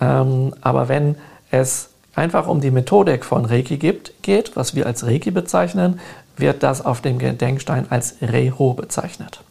[0.00, 1.16] Ähm, aber wenn
[1.50, 6.00] es einfach um die Methodik von Reiki gibt, geht, was wir als Reiki bezeichnen,
[6.42, 9.42] wird das auf dem Gedenkstein als Reho bezeichnet.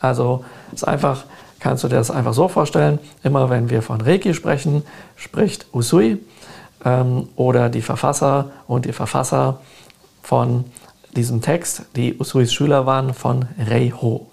[0.00, 1.24] Also ist einfach,
[1.60, 4.82] kannst du dir das einfach so vorstellen, immer wenn wir von Reiki sprechen,
[5.16, 6.18] spricht Usui
[6.84, 9.60] ähm, oder die Verfasser und die Verfasser
[10.22, 10.64] von
[11.16, 14.26] diesem Text, die Usuis Schüler waren, von Reiho.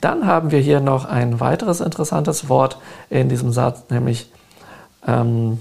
[0.00, 2.78] Dann haben wir hier noch ein weiteres interessantes Wort
[3.10, 4.30] in diesem Satz, nämlich
[5.06, 5.60] ähm,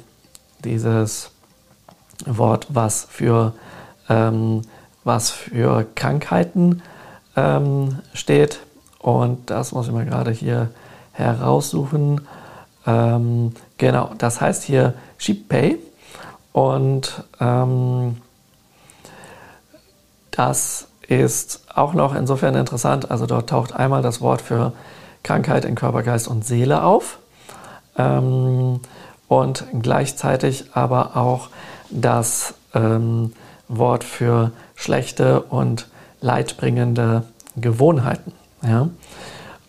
[0.64, 1.32] dieses
[2.26, 3.54] Wort, was für,
[4.10, 4.62] ähm,
[5.04, 6.82] was für Krankheiten
[7.36, 8.60] ähm, steht.
[9.00, 10.70] Und das muss ich mal gerade hier
[11.12, 12.22] heraussuchen.
[12.86, 15.78] Ähm, genau, das heißt hier Shipei.
[16.52, 18.18] Und ähm,
[20.32, 23.12] das ist auch noch insofern interessant.
[23.12, 24.74] Also dort taucht einmal das Wort für
[25.24, 27.20] Krankheit in Körper, Geist und Seele auf.
[27.98, 28.80] Ähm,
[29.28, 31.50] und gleichzeitig aber auch
[31.90, 33.34] das ähm,
[33.68, 34.52] Wort für
[34.84, 35.88] schlechte und
[36.22, 37.24] leidbringende
[37.56, 38.34] Gewohnheiten.
[38.62, 38.90] Ja?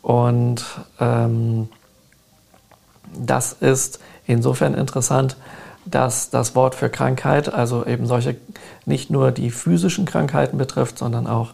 [0.03, 0.65] Und
[1.01, 1.69] ähm,
[3.17, 5.37] das ist insofern interessant,
[5.85, 8.37] dass das Wort für Krankheit, also eben solche
[8.87, 11.51] nicht nur die physischen Krankheiten betrifft, sondern auch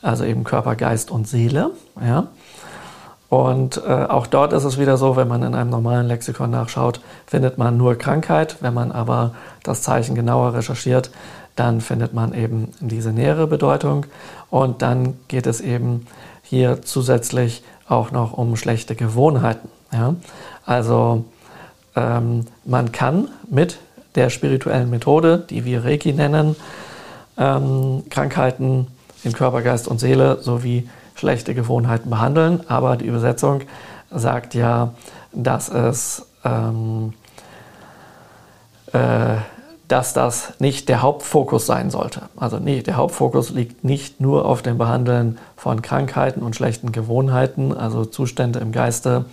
[0.00, 1.70] also eben Körper, Geist und Seele.
[2.00, 2.28] Ja?
[3.28, 7.00] Und äh, auch dort ist es wieder so, wenn man in einem normalen Lexikon nachschaut,
[7.26, 8.58] findet man nur Krankheit.
[8.60, 11.10] Wenn man aber das Zeichen genauer recherchiert,
[11.56, 14.06] dann findet man eben diese nähere Bedeutung.
[14.50, 16.06] Und dann geht es eben
[16.42, 19.68] hier zusätzlich auch noch um schlechte Gewohnheiten.
[19.92, 20.14] Ja?
[20.66, 21.24] Also
[21.96, 23.78] ähm, man kann mit
[24.14, 26.56] der spirituellen Methode, die wir Reiki nennen,
[27.36, 28.86] ähm, Krankheiten
[29.22, 33.62] in Körper, Geist und Seele sowie schlechte Gewohnheiten behandeln, aber die Übersetzung
[34.10, 34.94] sagt ja,
[35.32, 37.12] dass es ähm,
[38.92, 39.36] äh,
[39.88, 42.22] dass das nicht der Hauptfokus sein sollte.
[42.36, 47.72] Also nee, der Hauptfokus liegt nicht nur auf dem Behandeln von Krankheiten und schlechten Gewohnheiten,
[47.72, 49.26] also Zustände im Geiste,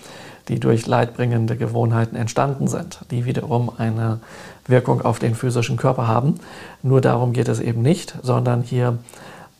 [0.47, 4.19] die durch leidbringende Gewohnheiten entstanden sind, die wiederum eine
[4.67, 6.39] Wirkung auf den physischen Körper haben.
[6.83, 8.97] Nur darum geht es eben nicht, sondern hier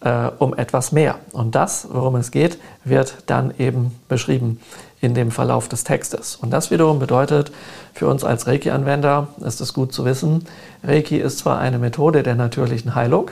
[0.02, 1.16] äh, um etwas mehr.
[1.32, 4.60] Und das, worum es geht, wird dann eben beschrieben
[5.02, 6.36] in dem Verlauf des Textes.
[6.36, 7.52] Und das wiederum bedeutet,
[7.94, 10.46] für uns als Reiki-Anwender ist es gut zu wissen,
[10.84, 13.32] Reiki ist zwar eine Methode der natürlichen Heilung,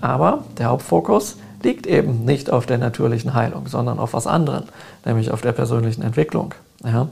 [0.00, 4.64] aber der Hauptfokus liegt eben nicht auf der natürlichen Heilung, sondern auf was anderem,
[5.04, 6.54] nämlich auf der persönlichen Entwicklung.
[6.84, 7.08] Ja?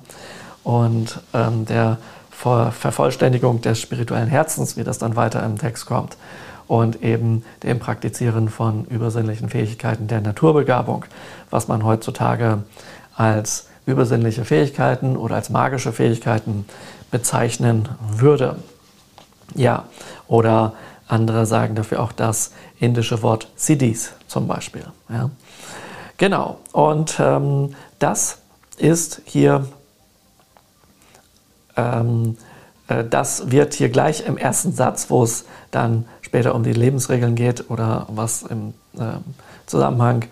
[0.62, 1.96] Und ähm, der
[2.30, 6.16] Vervollständigung des spirituellen Herzens, wie das dann weiter im Text kommt,
[6.68, 11.04] und eben dem Praktizieren von übersinnlichen Fähigkeiten der Naturbegabung,
[11.50, 12.62] was man heutzutage
[13.22, 16.66] als übersinnliche Fähigkeiten oder als magische Fähigkeiten
[17.10, 18.56] bezeichnen würde.
[19.54, 19.84] Ja,
[20.26, 20.72] oder
[21.06, 24.84] andere sagen dafür auch das indische Wort Siddhis zum Beispiel.
[25.08, 25.30] Ja.
[26.16, 28.38] Genau, und ähm, das
[28.78, 29.66] ist hier,
[31.76, 32.36] ähm,
[32.88, 37.34] äh, das wird hier gleich im ersten Satz, wo es dann später um die Lebensregeln
[37.34, 39.18] geht oder was im äh,
[39.66, 40.26] Zusammenhang äh,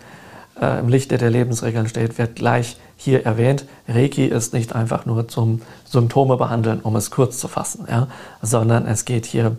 [0.61, 3.65] im Lichte der Lebensregeln steht, wird gleich hier erwähnt.
[3.87, 8.07] Reiki ist nicht einfach nur zum Symptome behandeln, um es kurz zu fassen, ja,
[8.41, 9.55] sondern es geht hier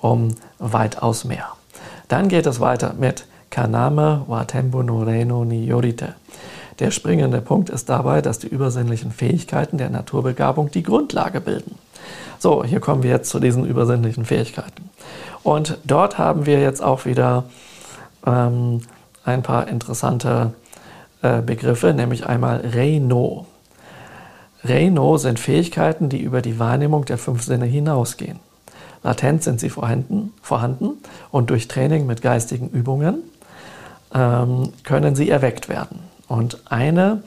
[0.00, 1.46] um weitaus mehr.
[2.08, 6.14] Dann geht es weiter mit Kaname Watembu no Reno ni Yorite.
[6.80, 11.78] Der springende Punkt ist dabei, dass die übersinnlichen Fähigkeiten der Naturbegabung die Grundlage bilden.
[12.38, 14.90] So, hier kommen wir jetzt zu diesen übersinnlichen Fähigkeiten.
[15.42, 17.44] Und dort haben wir jetzt auch wieder
[18.26, 18.82] ähm,
[19.24, 20.52] ein paar interessante
[21.22, 23.46] äh, Begriffe, nämlich einmal Reino.
[24.62, 28.38] Reino sind Fähigkeiten, die über die Wahrnehmung der fünf Sinne hinausgehen.
[29.02, 30.98] Latent sind sie vorhanden, vorhanden
[31.30, 33.18] und durch Training mit geistigen Übungen
[34.14, 36.00] ähm, können sie erweckt werden.
[36.26, 37.22] Und eine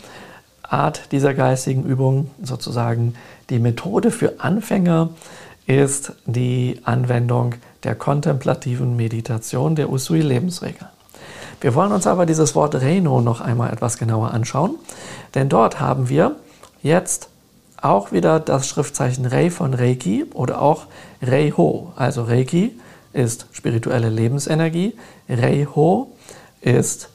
[0.63, 3.13] Art dieser geistigen Übung, sozusagen
[3.49, 5.09] die Methode für Anfänger,
[5.67, 10.87] ist die Anwendung der kontemplativen Meditation der Usui-Lebensregel.
[11.59, 14.75] Wir wollen uns aber dieses Wort Reino noch einmal etwas genauer anschauen,
[15.33, 16.35] denn dort haben wir
[16.83, 17.29] jetzt
[17.81, 20.85] auch wieder das Schriftzeichen Rei von Reiki oder auch
[21.21, 21.93] Reiho.
[21.95, 22.79] Also Reiki
[23.13, 24.95] ist spirituelle Lebensenergie,
[25.29, 26.11] Reiho
[26.61, 27.09] ist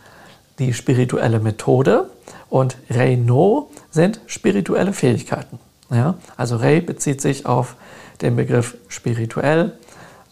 [0.59, 2.11] die spirituelle Methode
[2.51, 5.59] und Reino sind spirituelle Fähigkeiten.
[5.91, 6.15] Ja?
[6.37, 7.77] Also Rei bezieht sich auf
[8.21, 9.73] den Begriff spirituell,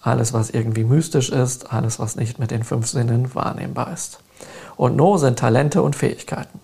[0.02, 4.20] alles was irgendwie mystisch ist, alles was nicht mit den fünf Sinnen wahrnehmbar ist.
[4.76, 6.60] Und No sind Talente und Fähigkeiten.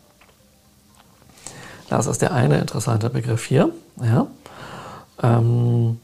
[1.88, 3.70] Das ist der eine interessante Begriff hier,
[4.02, 4.26] ja?
[5.22, 6.00] ähm,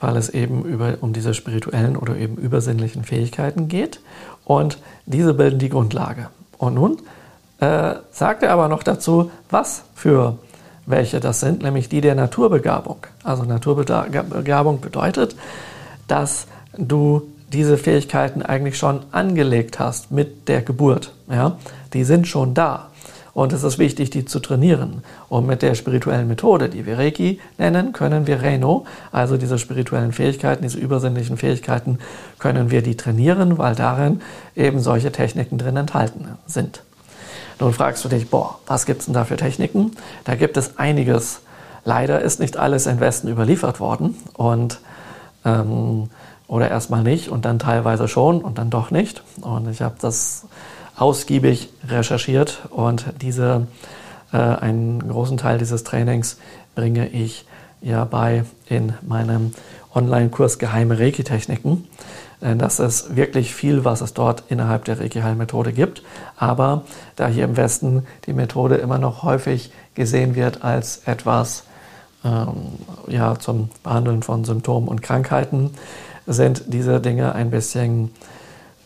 [0.00, 4.00] weil es eben über, um diese spirituellen oder eben übersinnlichen Fähigkeiten geht.
[4.44, 6.28] Und diese bilden die Grundlage.
[6.58, 6.98] Und nun
[7.60, 10.38] äh, sagt er aber noch dazu, was für
[10.86, 12.98] welche das sind, nämlich die der Naturbegabung.
[13.22, 15.34] Also Naturbegabung bedeutet,
[16.08, 21.12] dass du diese Fähigkeiten eigentlich schon angelegt hast mit der Geburt.
[21.30, 21.56] Ja?
[21.92, 22.90] Die sind schon da.
[23.32, 25.02] Und es ist wichtig, die zu trainieren.
[25.28, 30.12] Und mit der spirituellen Methode, die wir Reiki nennen, können wir Reino, also diese spirituellen
[30.12, 31.98] Fähigkeiten, diese übersinnlichen Fähigkeiten,
[32.38, 34.20] können wir die trainieren, weil darin
[34.54, 36.82] eben solche Techniken drin enthalten sind.
[37.58, 39.92] Nun fragst du dich, boah, was gibt es denn da für Techniken?
[40.24, 41.40] Da gibt es einiges.
[41.84, 44.78] Leider ist nicht alles im Westen überliefert worden und
[45.44, 46.08] ähm,
[46.46, 49.22] oder erstmal nicht und dann teilweise schon und dann doch nicht.
[49.40, 50.46] Und ich habe das
[50.96, 53.66] ausgiebig recherchiert und diese,
[54.32, 56.38] äh, einen großen Teil dieses Trainings
[56.74, 57.46] bringe ich
[57.80, 59.52] ja bei in meinem
[59.94, 61.86] Online-Kurs Geheime Reiki-Techniken.
[62.40, 66.02] Das ist wirklich viel, was es dort innerhalb der Reiki-Heilmethode gibt.
[66.36, 66.82] Aber
[67.16, 71.64] da hier im Westen die Methode immer noch häufig gesehen wird als etwas
[73.08, 75.70] ja, zum Behandeln von Symptomen und Krankheiten,
[76.26, 78.10] sind diese Dinge ein bisschen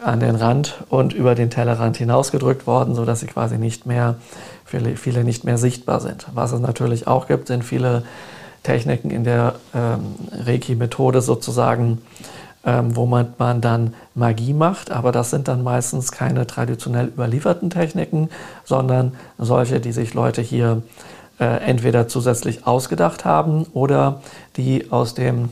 [0.00, 4.16] an den Rand und über den Tellerrand hinausgedrückt worden, sodass sie quasi nicht mehr,
[4.64, 6.26] viele, viele nicht mehr sichtbar sind.
[6.34, 8.04] Was es natürlich auch gibt, sind viele
[8.62, 10.00] Techniken in der ähm,
[10.32, 11.98] Reiki-Methode sozusagen,
[12.64, 17.70] ähm, wo man, man dann Magie macht, aber das sind dann meistens keine traditionell überlieferten
[17.70, 18.30] Techniken,
[18.64, 24.20] sondern solche, die sich Leute hier äh, entweder zusätzlich ausgedacht haben oder
[24.56, 25.50] die aus dem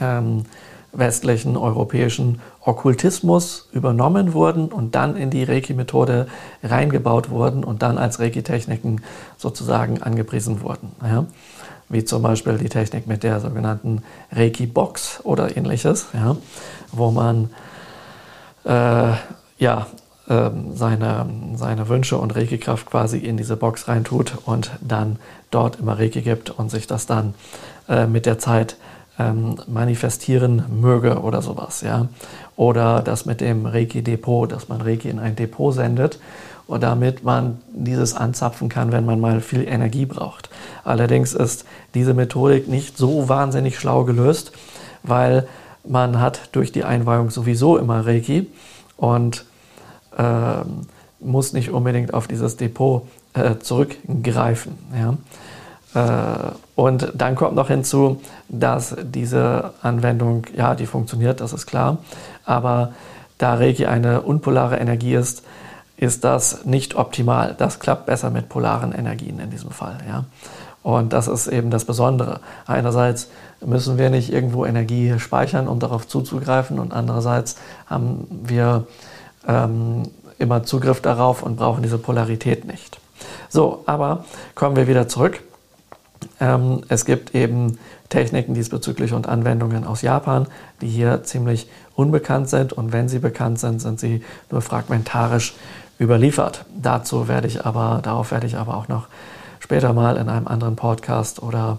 [0.00, 0.44] ähm,
[0.92, 6.26] westlichen europäischen Okkultismus übernommen wurden und dann in die Reiki-Methode
[6.62, 9.00] reingebaut wurden und dann als Reiki-Techniken
[9.36, 10.92] sozusagen angepriesen wurden.
[11.02, 11.26] Ja?
[11.88, 16.36] Wie zum Beispiel die Technik mit der sogenannten Reiki-Box oder ähnliches, ja?
[16.92, 17.50] wo man
[18.64, 19.12] äh,
[19.58, 19.86] ja,
[20.28, 25.16] äh, seine, seine Wünsche und Reiki-Kraft quasi in diese Box reintut und dann
[25.50, 27.34] dort immer Reiki gibt und sich das dann
[27.88, 28.76] äh, mit der Zeit
[29.18, 32.08] ähm, manifestieren möge oder sowas, ja.
[32.56, 36.18] Oder das mit dem Reiki-Depot, dass man Reiki in ein Depot sendet
[36.66, 40.50] und damit man dieses anzapfen kann, wenn man mal viel Energie braucht.
[40.84, 41.64] Allerdings ist
[41.94, 44.52] diese Methodik nicht so wahnsinnig schlau gelöst,
[45.02, 45.48] weil
[45.84, 48.48] man hat durch die Einweihung sowieso immer Reiki
[48.98, 49.46] und
[50.18, 50.64] äh,
[51.20, 54.78] muss nicht unbedingt auf dieses Depot äh, zurückgreifen.
[54.94, 55.16] Ja.
[55.94, 61.98] Äh, und dann kommt noch hinzu, dass diese Anwendung, ja, die funktioniert, das ist klar,
[62.44, 62.92] aber
[63.38, 65.42] da Reiki eine unpolare Energie ist,
[65.96, 67.54] ist das nicht optimal.
[67.58, 69.98] Das klappt besser mit polaren Energien in diesem Fall.
[70.08, 70.24] Ja.
[70.82, 72.40] Und das ist eben das Besondere.
[72.66, 73.28] Einerseits
[73.60, 77.56] müssen wir nicht irgendwo Energie speichern, um darauf zuzugreifen, und andererseits
[77.86, 78.86] haben wir
[79.48, 80.04] ähm,
[80.38, 83.00] immer Zugriff darauf und brauchen diese Polarität nicht.
[83.48, 84.24] So, aber
[84.54, 85.42] kommen wir wieder zurück.
[86.40, 87.78] Ähm, es gibt eben
[88.08, 90.46] Techniken diesbezüglich und Anwendungen aus Japan,
[90.80, 95.54] die hier ziemlich unbekannt sind und wenn sie bekannt sind, sind sie nur fragmentarisch
[96.00, 96.64] überliefert.
[96.74, 99.08] Dazu werde ich aber, darauf werde ich aber auch noch
[99.58, 101.78] später mal in einem anderen Podcast oder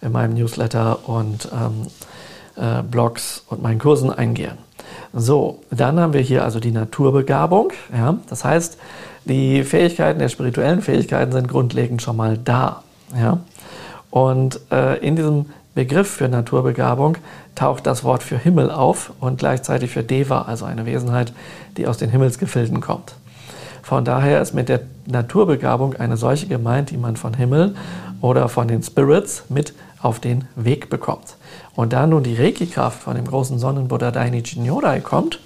[0.00, 1.86] in meinem Newsletter und ähm,
[2.56, 4.58] äh, Blogs und meinen Kursen eingehen.
[5.14, 7.72] So, dann haben wir hier also die Naturbegabung.
[7.94, 8.18] Ja?
[8.28, 8.78] Das heißt,
[9.24, 12.82] die Fähigkeiten der spirituellen Fähigkeiten sind grundlegend schon mal da.
[13.16, 13.40] Ja?
[14.10, 17.16] Und äh, in diesem Begriff für Naturbegabung
[17.54, 21.32] taucht das Wort für Himmel auf und gleichzeitig für Deva, also eine Wesenheit,
[21.76, 23.14] die aus den Himmelsgefilden kommt.
[23.82, 27.74] Von daher ist mit der Naturbegabung eine solche gemeint, die man von Himmel
[28.20, 31.36] oder von den Spirits mit auf den Weg bekommt.
[31.74, 35.40] Und da nun die Reiki-Kraft von dem großen Sonnenbuddha Dainichi Nyorai kommt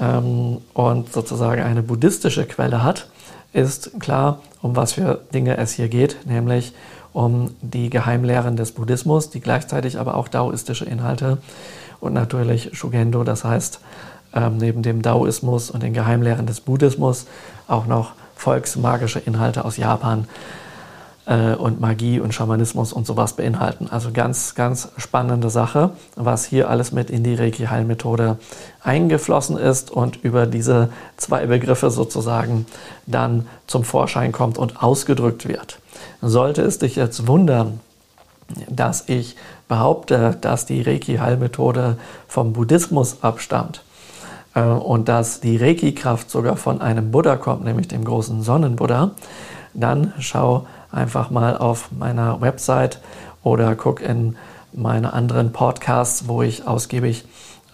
[0.00, 3.08] ähm, und sozusagen eine buddhistische Quelle hat,
[3.52, 6.72] ist klar, um was für Dinge es hier geht, nämlich
[7.12, 11.38] um die Geheimlehren des Buddhismus, die gleichzeitig aber auch daoistische Inhalte
[12.00, 13.80] und natürlich Shugendo, das heißt
[14.34, 17.26] ähm, neben dem Daoismus und den Geheimlehren des Buddhismus
[17.66, 20.26] auch noch volksmagische Inhalte aus Japan
[21.30, 23.86] äh, und Magie und Schamanismus und sowas beinhalten.
[23.88, 28.36] Also ganz, ganz spannende Sache, was hier alles mit in die Reiki-Heilmethode
[28.82, 32.66] eingeflossen ist und über diese zwei Begriffe sozusagen
[33.06, 35.78] dann zum Vorschein kommt und ausgedrückt wird.
[36.20, 37.80] Sollte es dich jetzt wundern,
[38.68, 39.36] dass ich
[39.68, 43.84] behaupte, dass die Reiki-Heilmethode vom Buddhismus abstammt,
[44.56, 49.12] äh, und dass die Reiki-Kraft sogar von einem Buddha kommt, nämlich dem großen Sonnenbuddha,
[49.74, 53.00] dann schau einfach mal auf meiner Website
[53.42, 54.36] oder guck in
[54.72, 57.24] meine anderen Podcasts, wo ich ausgiebig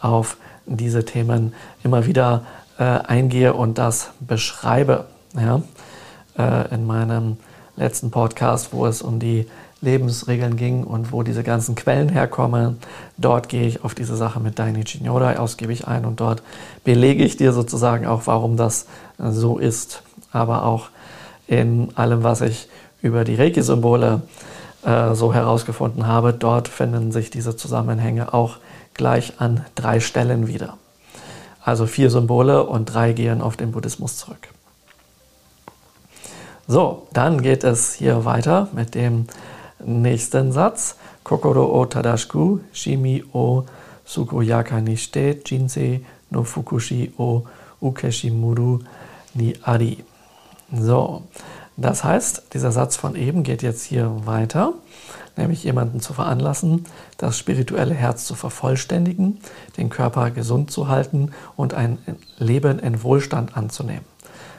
[0.00, 0.36] auf
[0.66, 2.42] diese Themen immer wieder
[2.78, 5.06] äh, eingehe und das beschreibe.
[5.34, 5.62] Ja?
[6.38, 7.36] Äh, in meinem
[7.76, 9.46] letzten Podcast, wo es um die
[9.82, 12.78] Lebensregeln ging und wo diese ganzen Quellen herkommen.
[13.18, 16.42] Dort gehe ich auf diese Sache mit Dainichi Nyorai ausgiebig ein und dort
[16.82, 18.86] belege ich dir sozusagen auch, warum das
[19.18, 20.02] so ist.
[20.32, 20.88] Aber auch
[21.46, 22.68] in allem, was ich
[23.06, 24.22] über die Reiki-Symbole
[24.84, 28.56] äh, so herausgefunden habe, dort finden sich diese Zusammenhänge auch
[28.94, 30.76] gleich an drei Stellen wieder.
[31.62, 34.48] Also vier Symbole und drei gehen auf den Buddhismus zurück.
[36.68, 39.26] So, dann geht es hier weiter mit dem
[39.84, 40.96] Nächsten Satz.
[41.22, 43.64] Kokoro o tadashiku, shimi o
[44.04, 47.42] sukoyaka ni shite, jinsei no fukushi o
[47.80, 48.80] ukeshimuru
[49.34, 50.04] ni ari.
[50.72, 51.22] So,
[51.76, 54.72] das heißt, dieser Satz von eben geht jetzt hier weiter,
[55.36, 56.86] nämlich jemanden zu veranlassen,
[57.18, 59.40] das spirituelle Herz zu vervollständigen,
[59.76, 61.98] den Körper gesund zu halten und ein
[62.38, 64.04] Leben in Wohlstand anzunehmen.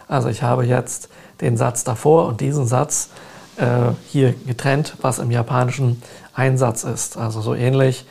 [0.08, 1.10] Also ich habe jetzt
[1.42, 3.10] den Satz davor und diesen Satz
[3.58, 6.02] äh, hier getrennt, was im japanischen
[6.34, 7.18] Einsatz ist.
[7.18, 8.06] Also so ähnlich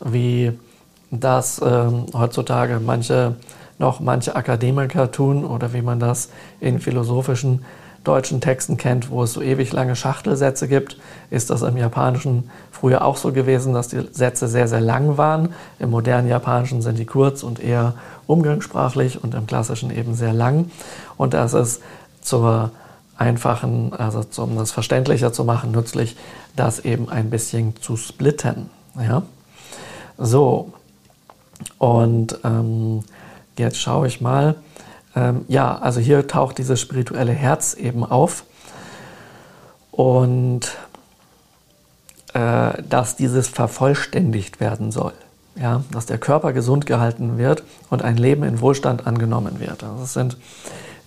[0.00, 0.58] wie
[1.10, 3.36] das äh, heutzutage manche
[3.78, 7.64] noch manche Akademiker tun oder wie man das in philosophischen
[8.04, 10.96] deutschen Texten kennt, wo es so ewig lange Schachtelsätze gibt,
[11.30, 15.54] ist das im Japanischen früher auch so gewesen, dass die Sätze sehr, sehr lang waren.
[15.78, 17.94] Im modernen Japanischen sind die kurz und eher
[18.26, 20.70] umgangssprachlich und im klassischen eben sehr lang.
[21.16, 21.80] Und das ist
[22.20, 22.72] zur
[23.16, 26.16] einfachen, also um das verständlicher zu machen, nützlich,
[26.56, 28.68] das eben ein bisschen zu splitten.
[28.96, 29.22] Ja?
[30.18, 30.72] So,
[31.78, 33.04] und ähm,
[33.56, 34.56] jetzt schaue ich mal.
[35.14, 38.44] Ähm, ja, also hier taucht dieses spirituelle Herz eben auf.
[39.90, 40.76] Und
[42.34, 45.12] äh, dass dieses vervollständigt werden soll.
[45.54, 49.84] Ja, dass der Körper gesund gehalten wird und ein Leben in Wohlstand angenommen wird.
[49.84, 50.38] Also es sind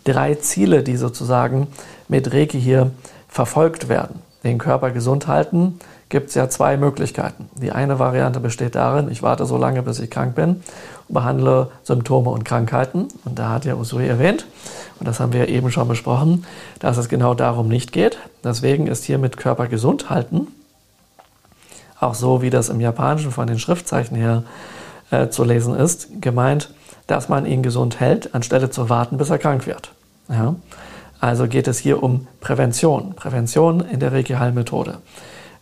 [0.03, 1.65] drei Ziele, die sozusagen
[2.07, 2.91] mit Reiki hier
[3.27, 4.21] verfolgt werden.
[4.43, 5.79] Den Körper gesund halten
[6.15, 7.49] gibt es ja zwei Möglichkeiten.
[7.61, 10.63] Die eine Variante besteht darin, ich warte so lange, bis ich krank bin
[11.09, 13.09] behandle Symptome und Krankheiten.
[13.25, 14.47] Und da hat ja Usui erwähnt,
[14.97, 16.45] und das haben wir eben schon besprochen,
[16.79, 18.17] dass es genau darum nicht geht.
[18.45, 20.47] Deswegen ist hier mit Körper gesund halten,
[21.99, 24.43] auch so wie das im Japanischen von den Schriftzeichen her
[25.11, 26.73] äh, zu lesen ist, gemeint,
[27.07, 29.91] dass man ihn gesund hält, anstelle zu warten, bis er krank wird.
[30.29, 30.55] Ja?
[31.19, 33.15] Also geht es hier um Prävention.
[33.15, 34.99] Prävention in der Reiki-Heilmethode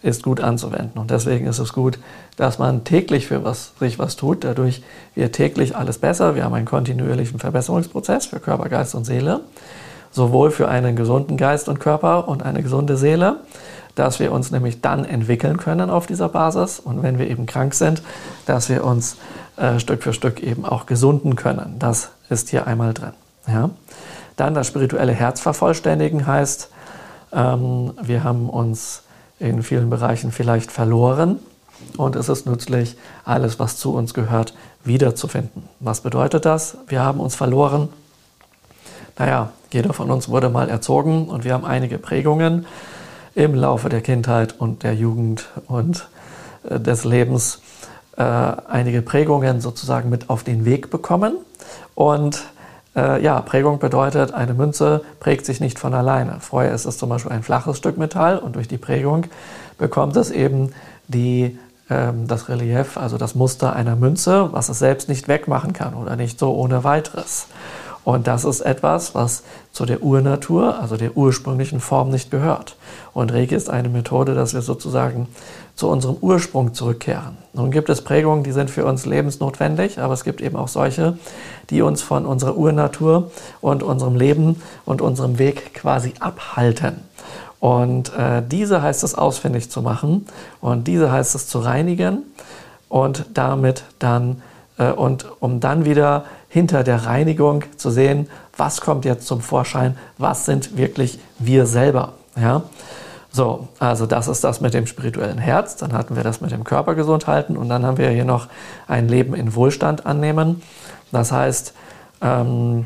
[0.04, 1.00] ist gut anzuwenden.
[1.00, 1.98] Und deswegen ist es gut,
[2.36, 4.44] dass man täglich für was, sich was tut.
[4.44, 4.84] Dadurch
[5.16, 6.36] wird täglich alles besser.
[6.36, 9.40] Wir haben einen kontinuierlichen Verbesserungsprozess für Körper, Geist und Seele.
[10.12, 13.38] Sowohl für einen gesunden Geist und Körper und eine gesunde Seele,
[13.96, 16.80] dass wir uns nämlich dann entwickeln können auf dieser Basis.
[16.80, 18.04] Und wenn wir eben krank sind,
[18.46, 19.18] dass wir uns
[19.56, 21.78] äh, Stück für Stück eben auch gesunden können.
[21.80, 23.14] Das ist hier einmal drin.
[23.48, 23.70] Ja?
[24.36, 26.70] Dann das spirituelle Herz vervollständigen heißt,
[27.32, 29.03] ähm, wir haben uns
[29.44, 31.40] in vielen Bereichen vielleicht verloren
[31.98, 35.64] und es ist nützlich, alles, was zu uns gehört, wiederzufinden.
[35.80, 36.78] Was bedeutet das?
[36.88, 37.90] Wir haben uns verloren.
[39.18, 42.66] Naja, jeder von uns wurde mal erzogen und wir haben einige Prägungen
[43.36, 46.08] im Laufe der Kindheit und der Jugend und
[46.70, 47.62] äh, des Lebens
[48.18, 51.36] äh, einige Prägungen sozusagen mit auf den Weg bekommen.
[51.96, 52.44] Und
[52.96, 56.38] äh, ja, Prägung bedeutet, eine Münze prägt sich nicht von alleine.
[56.40, 59.26] Vorher ist es zum Beispiel ein flaches Stück Metall und durch die Prägung
[59.78, 60.74] bekommt es eben
[61.08, 61.58] die,
[61.90, 66.16] ähm, das Relief, also das Muster einer Münze, was es selbst nicht wegmachen kann oder
[66.16, 67.48] nicht so ohne weiteres.
[68.04, 72.76] Und das ist etwas, was zu der Urnatur, also der ursprünglichen Form nicht gehört.
[73.14, 75.28] Und Reiki ist eine Methode, dass wir sozusagen
[75.76, 77.38] zu unserem Ursprung zurückkehren.
[77.54, 81.18] Nun gibt es Prägungen, die sind für uns lebensnotwendig, aber es gibt eben auch solche,
[81.70, 83.32] die uns von unserer Urnatur
[83.62, 87.02] und unserem Leben und unserem Weg quasi abhalten.
[87.60, 90.28] Und äh, diese heißt es ausfindig zu machen
[90.60, 92.24] und diese heißt es zu reinigen
[92.90, 94.42] und damit dann
[94.78, 99.98] äh, und um dann wieder hinter der Reinigung zu sehen, was kommt jetzt zum Vorschein,
[100.20, 102.14] was sind wirklich wir selber.
[102.40, 102.62] Ja?
[103.32, 106.64] So, also das ist das mit dem spirituellen Herz, dann hatten wir das mit dem
[106.64, 108.50] Körper gesund halten und dann haben wir hier noch
[108.88, 110.62] ein Leben in Wohlstand annehmen.
[111.12, 111.74] Das heißt,
[112.22, 112.86] ähm,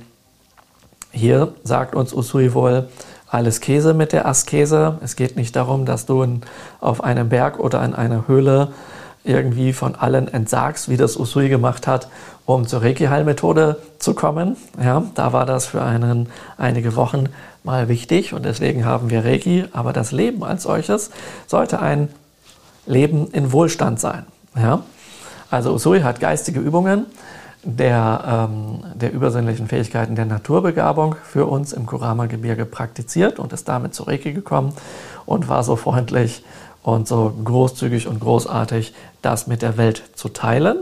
[1.11, 2.88] hier sagt uns Usui wohl,
[3.30, 4.97] alles Käse mit der Askese.
[5.03, 6.39] Es geht nicht darum, dass du
[6.80, 8.70] auf einem Berg oder in einer Höhle
[9.28, 12.09] irgendwie von allen entsagst, wie das Usui gemacht hat,
[12.45, 14.55] um zur Reiki-Heilmethode zu kommen.
[14.82, 17.30] Ja, da war das für einen, einige Wochen
[17.63, 19.65] mal wichtig und deswegen haben wir Reiki.
[19.73, 21.11] Aber das Leben als solches
[21.45, 22.09] sollte ein
[22.86, 24.25] Leben in Wohlstand sein.
[24.55, 24.82] Ja?
[25.51, 27.05] Also Usui hat geistige Übungen
[27.63, 33.93] der, ähm, der übersinnlichen Fähigkeiten der Naturbegabung für uns im Kurama-Gebirge praktiziert und ist damit
[33.93, 34.73] zu Reiki gekommen
[35.25, 36.43] und war so freundlich
[36.84, 38.93] und so großzügig und großartig,
[39.28, 40.78] das mit der Welt zu teilen.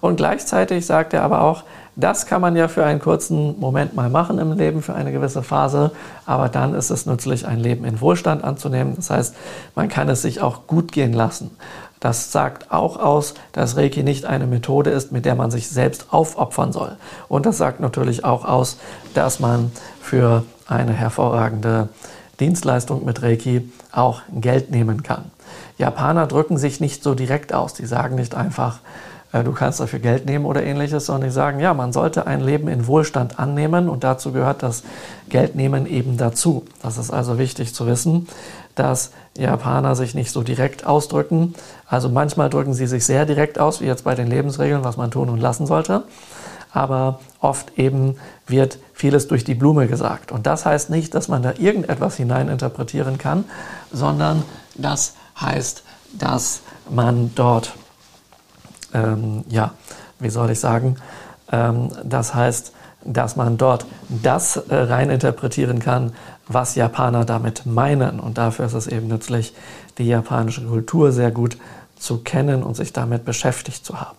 [0.00, 1.64] Und gleichzeitig sagt er aber auch,
[1.96, 5.42] das kann man ja für einen kurzen Moment mal machen im Leben, für eine gewisse
[5.42, 5.90] Phase,
[6.24, 8.94] aber dann ist es nützlich, ein Leben in Wohlstand anzunehmen.
[8.96, 9.36] Das heißt,
[9.74, 11.50] man kann es sich auch gut gehen lassen.
[11.98, 16.06] Das sagt auch aus, dass Reiki nicht eine Methode ist, mit der man sich selbst
[16.10, 16.96] aufopfern soll.
[17.28, 18.78] Und das sagt natürlich auch aus,
[19.12, 19.70] dass man
[20.00, 21.90] für eine hervorragende
[22.38, 25.30] Dienstleistung mit Reiki auch Geld nehmen kann.
[25.80, 27.72] Japaner drücken sich nicht so direkt aus.
[27.72, 28.80] Die sagen nicht einfach,
[29.32, 32.40] äh, du kannst dafür Geld nehmen oder ähnliches, sondern die sagen, ja, man sollte ein
[32.40, 34.82] Leben in Wohlstand annehmen und dazu gehört das
[35.30, 36.66] Geldnehmen eben dazu.
[36.82, 38.28] Das ist also wichtig zu wissen,
[38.74, 41.54] dass Japaner sich nicht so direkt ausdrücken.
[41.86, 45.10] Also manchmal drücken sie sich sehr direkt aus, wie jetzt bei den Lebensregeln, was man
[45.10, 46.04] tun und lassen sollte.
[46.72, 48.16] Aber oft eben
[48.46, 50.30] wird vieles durch die Blume gesagt.
[50.30, 53.44] Und das heißt nicht, dass man da irgendetwas hineininterpretieren kann,
[53.90, 54.44] sondern
[54.76, 57.72] das heißt, dass man dort
[58.92, 59.72] ähm, ja,
[60.18, 60.96] wie soll ich sagen,
[61.50, 62.72] ähm, das heißt,
[63.04, 66.12] dass man dort das äh, rein interpretieren kann,
[66.46, 68.20] was Japaner damit meinen.
[68.20, 69.54] Und dafür ist es eben nützlich,
[69.98, 71.56] die japanische Kultur sehr gut
[71.98, 74.16] zu kennen und sich damit beschäftigt zu haben.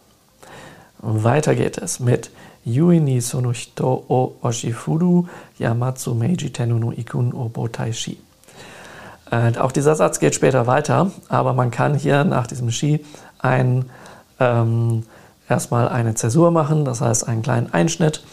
[0.99, 2.31] Weiter geht es mit
[2.63, 5.25] Yui ni sono o oshifuru
[5.57, 8.19] yamatsu meiji tenu no ikun o botaishi.
[9.31, 13.03] Äh, auch dieser Satz geht später weiter, aber man kann hier nach diesem Shi
[13.39, 13.89] ein
[14.39, 15.03] ähm,
[15.49, 18.23] erstmal eine Zäsur machen, das heißt einen kleinen Einschnitt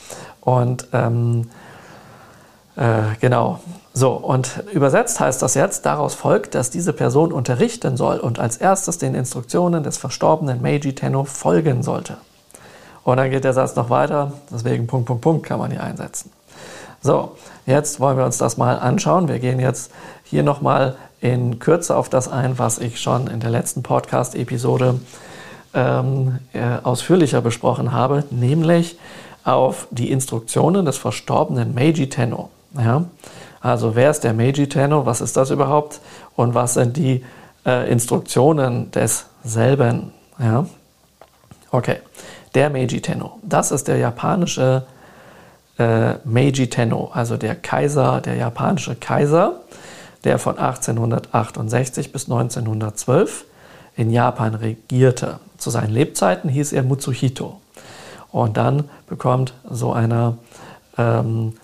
[0.40, 1.48] und ähm,
[2.76, 3.60] äh, genau.
[3.94, 8.56] So, und übersetzt heißt das jetzt, daraus folgt, dass diese Person unterrichten soll und als
[8.56, 12.16] erstes den Instruktionen des verstorbenen Meiji Tenno folgen sollte.
[13.02, 16.30] Und dann geht der Satz noch weiter, deswegen Punkt, Punkt, Punkt kann man hier einsetzen.
[17.00, 17.36] So,
[17.68, 19.28] jetzt wollen wir uns das mal anschauen.
[19.28, 19.92] Wir gehen jetzt
[20.24, 25.00] hier nochmal in Kürze auf das ein, was ich schon in der letzten Podcast-Episode
[25.74, 28.98] ähm, äh, ausführlicher besprochen habe, nämlich
[29.44, 32.48] auf die Instruktionen des verstorbenen Meiji Tenno.
[32.76, 33.04] Ja?
[33.60, 36.00] Also wer ist der Meiji Tenno, was ist das überhaupt
[36.36, 37.24] und was sind die
[37.66, 40.12] äh, Instruktionen desselben?
[40.38, 40.66] Ja?
[41.70, 41.96] Okay,
[42.54, 44.86] der Meiji Tenno, das ist der japanische
[45.78, 49.60] äh, Meiji Tenno, also der Kaiser, der japanische Kaiser,
[50.24, 53.44] der von 1868 bis 1912
[53.96, 55.38] in Japan regierte.
[55.56, 57.60] Zu seinen Lebzeiten hieß er Mutsuhito.
[58.30, 60.38] Und dann bekommt so einer
[60.96, 61.54] ähm,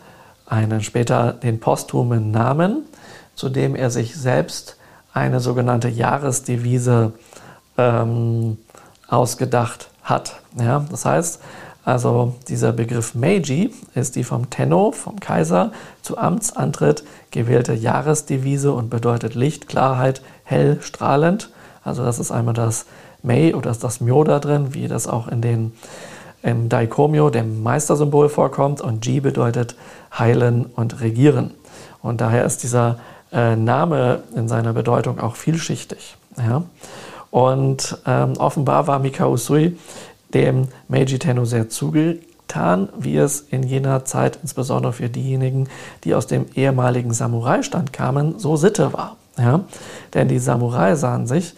[0.46, 2.84] einen später den posthumen Namen,
[3.34, 4.76] zu dem er sich selbst
[5.12, 7.12] eine sogenannte Jahresdevise
[7.76, 8.58] ähm,
[9.08, 10.40] ausgedacht hat.
[10.58, 11.40] Ja, das heißt,
[11.84, 15.72] also dieser Begriff Meiji ist die vom Tenno, vom Kaiser,
[16.02, 21.50] zu Amtsantritt gewählte Jahresdevise und bedeutet Licht, Klarheit, hell, strahlend.
[21.82, 22.86] Also das ist einmal das
[23.22, 25.72] Mei oder das Myo da drin, wie das auch in den
[26.42, 28.82] im Daikomyo, dem Meistersymbol, vorkommt.
[28.82, 29.76] Und Ji bedeutet
[30.16, 31.54] heilen und regieren.
[32.02, 32.98] Und daher ist dieser
[33.32, 36.16] äh, Name in seiner Bedeutung auch vielschichtig.
[36.36, 36.62] Ja?
[37.30, 39.78] Und ähm, offenbar war Mikao Usui
[40.34, 45.68] dem Meiji Tenno sehr zugetan, wie es in jener Zeit insbesondere für diejenigen,
[46.04, 49.16] die aus dem ehemaligen Samurai-Stand kamen, so Sitte war.
[49.38, 49.60] Ja?
[50.12, 51.54] Denn die Samurai sahen sich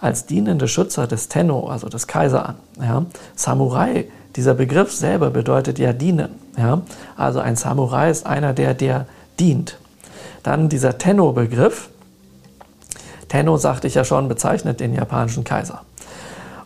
[0.00, 2.54] als dienende Schützer des Tenno, also des Kaiser an.
[2.80, 3.04] Ja?
[3.34, 4.06] Samurai,
[4.36, 6.30] dieser Begriff selber bedeutet ja dienen.
[6.56, 6.82] Ja?
[7.16, 9.06] Also ein Samurai ist einer, der der
[9.38, 9.78] dient.
[10.42, 11.90] Dann dieser Tenno-Begriff.
[13.28, 15.82] Tenno, sagte ich ja schon, bezeichnet den japanischen Kaiser.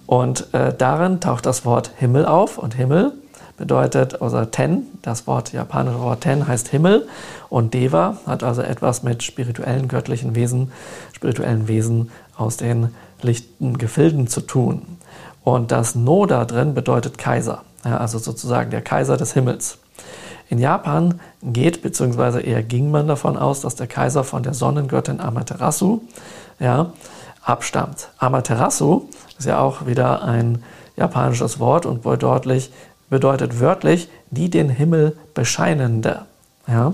[0.07, 3.13] Und äh, darin taucht das Wort Himmel auf und Himmel
[3.57, 7.07] bedeutet, also Ten, das Wort japanische Wort Ten heißt Himmel
[7.49, 10.73] und Deva hat also etwas mit spirituellen göttlichen Wesen,
[11.13, 14.83] spirituellen Wesen aus den lichten Gefilden zu tun.
[15.45, 19.79] Und das No da drin bedeutet Kaiser, ja, also sozusagen der Kaiser des Himmels.
[20.49, 22.43] In Japan geht bzw.
[22.43, 26.01] eher ging man davon aus, dass der Kaiser von der Sonnengöttin Amaterasu
[26.61, 26.93] ja,
[27.45, 28.09] abstammt.
[28.19, 30.63] Amaterasu ist ja auch wieder ein
[30.97, 32.71] japanisches Wort und bedeutet,
[33.11, 36.23] bedeutet wörtlich die den Himmel bescheinende.
[36.67, 36.93] Ja?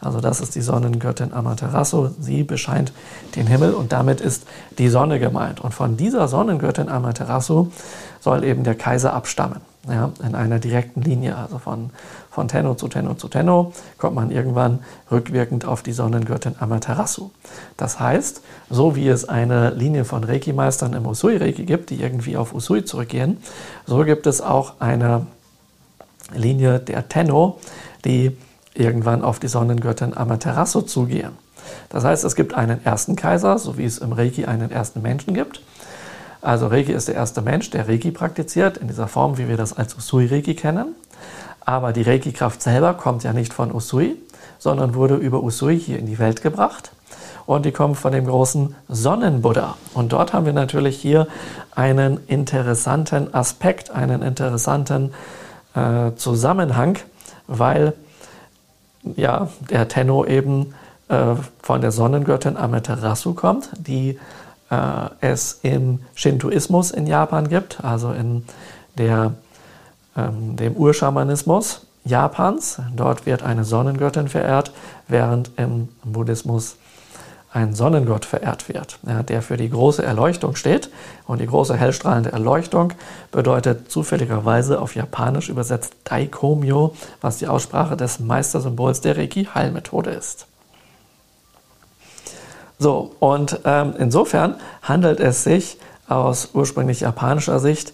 [0.00, 2.10] Also das ist die Sonnengöttin Amaterasu.
[2.18, 2.92] Sie bescheint
[3.36, 4.46] den Himmel und damit ist
[4.78, 5.60] die Sonne gemeint.
[5.60, 7.68] Und von dieser Sonnengöttin Amaterasu
[8.20, 9.60] soll eben der Kaiser abstammen.
[9.88, 11.90] Ja, in einer direkten Linie, also von,
[12.30, 17.30] von Tenno zu Tenno zu Tenno, kommt man irgendwann rückwirkend auf die Sonnengöttin Amaterasu.
[17.76, 22.54] Das heißt, so wie es eine Linie von Reiki-Meistern im Usui-Reiki gibt, die irgendwie auf
[22.54, 23.38] Usui zurückgehen,
[23.86, 25.26] so gibt es auch eine
[26.34, 27.58] Linie der Tenno,
[28.04, 28.36] die
[28.74, 31.32] irgendwann auf die Sonnengöttin Amaterasu zugehen.
[31.88, 35.34] Das heißt, es gibt einen ersten Kaiser, so wie es im Reiki einen ersten Menschen
[35.34, 35.62] gibt.
[36.42, 39.76] Also Reiki ist der erste Mensch, der Reiki praktiziert, in dieser Form, wie wir das
[39.76, 40.94] als Usui-Reiki kennen.
[41.70, 44.16] Aber die Reiki-Kraft selber kommt ja nicht von Usui,
[44.58, 46.90] sondern wurde über Usui hier in die Welt gebracht.
[47.46, 49.76] Und die kommt von dem großen Sonnenbuddha.
[49.94, 51.28] Und dort haben wir natürlich hier
[51.72, 55.14] einen interessanten Aspekt, einen interessanten
[55.76, 56.98] äh, Zusammenhang,
[57.46, 57.92] weil
[59.04, 60.74] ja, der Tenno eben
[61.06, 64.18] äh, von der Sonnengöttin Amaterasu kommt, die
[64.70, 64.76] äh,
[65.20, 68.44] es im Shintoismus in Japan gibt, also in
[68.98, 69.34] der,
[70.16, 72.80] ähm, dem Urschamanismus Japans.
[72.94, 74.72] Dort wird eine Sonnengöttin verehrt,
[75.08, 76.76] während im Buddhismus
[77.52, 80.88] ein Sonnengott verehrt wird, ja, der für die große Erleuchtung steht.
[81.26, 82.92] Und die große hellstrahlende Erleuchtung
[83.32, 90.46] bedeutet zufälligerweise auf Japanisch übersetzt Daikomyo, was die Aussprache des Meistersymbols der Reiki-Heilmethode ist.
[92.78, 97.92] So, und ähm, insofern handelt es sich aus ursprünglich japanischer Sicht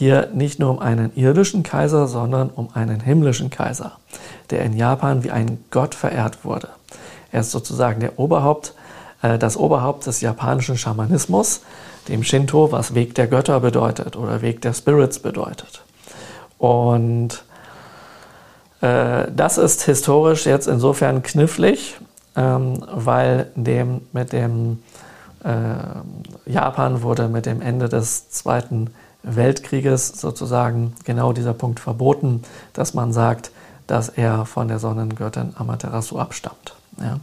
[0.00, 3.98] hier nicht nur um einen irdischen Kaiser, sondern um einen himmlischen Kaiser,
[4.48, 6.68] der in Japan wie ein Gott verehrt wurde.
[7.30, 8.72] Er ist sozusagen der Oberhaupt,
[9.20, 11.60] äh, das Oberhaupt des japanischen Schamanismus,
[12.08, 15.82] dem Shinto, was Weg der Götter bedeutet oder Weg der Spirits bedeutet.
[16.56, 17.44] Und
[18.80, 21.98] äh, das ist historisch jetzt insofern knifflig,
[22.36, 24.82] ähm, weil dem, mit dem
[25.44, 32.42] äh, Japan wurde mit dem Ende des Zweiten Weltkrieges sozusagen genau dieser Punkt verboten,
[32.72, 33.50] dass man sagt,
[33.86, 36.74] dass er von der Sonnengöttin Amaterasu abstammt.
[37.00, 37.18] Ja.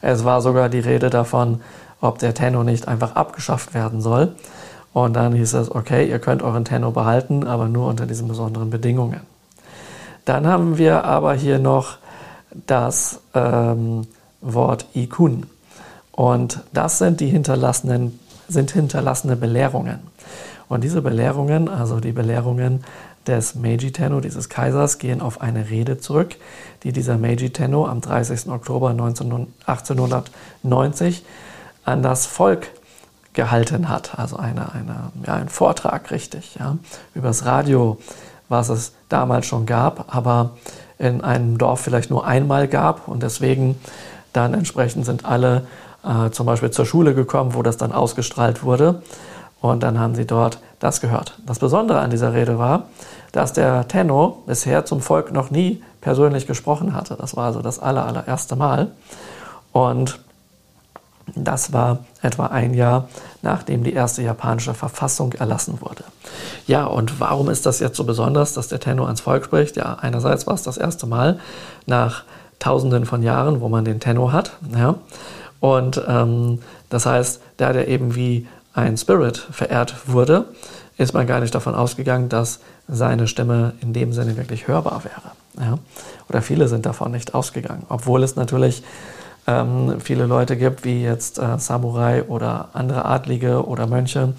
[0.00, 1.60] Es war sogar die Rede davon,
[2.00, 4.36] ob der Tenno nicht einfach abgeschafft werden soll.
[4.92, 8.70] Und dann hieß es, okay, ihr könnt euren Tenno behalten, aber nur unter diesen besonderen
[8.70, 9.20] Bedingungen.
[10.24, 11.98] Dann haben wir aber hier noch
[12.66, 14.06] das ähm,
[14.40, 15.46] Wort Ikun.
[16.12, 18.18] Und das sind die hinterlassenen,
[18.48, 20.00] sind hinterlassene Belehrungen.
[20.68, 22.84] Und diese Belehrungen, also die Belehrungen
[23.26, 26.36] des Meiji Tenno, dieses Kaisers, gehen auf eine Rede zurück,
[26.82, 28.48] die dieser Meiji Tenno am 30.
[28.48, 31.24] Oktober 1890
[31.84, 32.68] an das Volk
[33.32, 34.18] gehalten hat.
[34.18, 36.76] Also eine, eine, ja, ein Vortrag, richtig, ja,
[37.14, 37.98] übers Radio,
[38.48, 40.56] was es damals schon gab, aber
[40.98, 43.76] in einem Dorf vielleicht nur einmal gab und deswegen
[44.32, 45.66] dann entsprechend sind alle
[46.04, 49.02] äh, zum Beispiel zur Schule gekommen, wo das dann ausgestrahlt wurde
[49.60, 51.38] und dann haben sie dort das gehört.
[51.44, 52.84] Das Besondere an dieser Rede war,
[53.32, 57.16] dass der Tenno bisher zum Volk noch nie persönlich gesprochen hatte.
[57.16, 58.92] Das war also das aller, allererste Mal.
[59.72, 60.20] Und
[61.34, 63.08] das war etwa ein Jahr,
[63.42, 66.04] nachdem die erste japanische Verfassung erlassen wurde.
[66.66, 69.76] Ja, und warum ist das jetzt so besonders, dass der Tenno ans Volk spricht?
[69.76, 71.38] Ja, einerseits war es das erste Mal
[71.86, 72.24] nach
[72.58, 74.52] Tausenden von Jahren, wo man den Tenno hat.
[74.76, 74.96] Ja.
[75.60, 78.46] Und ähm, das heißt, da der eben wie
[78.78, 80.46] ein Spirit verehrt wurde,
[80.96, 85.66] ist man gar nicht davon ausgegangen, dass seine Stimme in dem Sinne wirklich hörbar wäre.
[85.66, 85.78] Ja.
[86.28, 88.82] Oder viele sind davon nicht ausgegangen, obwohl es natürlich
[89.46, 94.34] ähm, viele Leute gibt, wie jetzt äh, Samurai oder andere Adlige oder Mönche,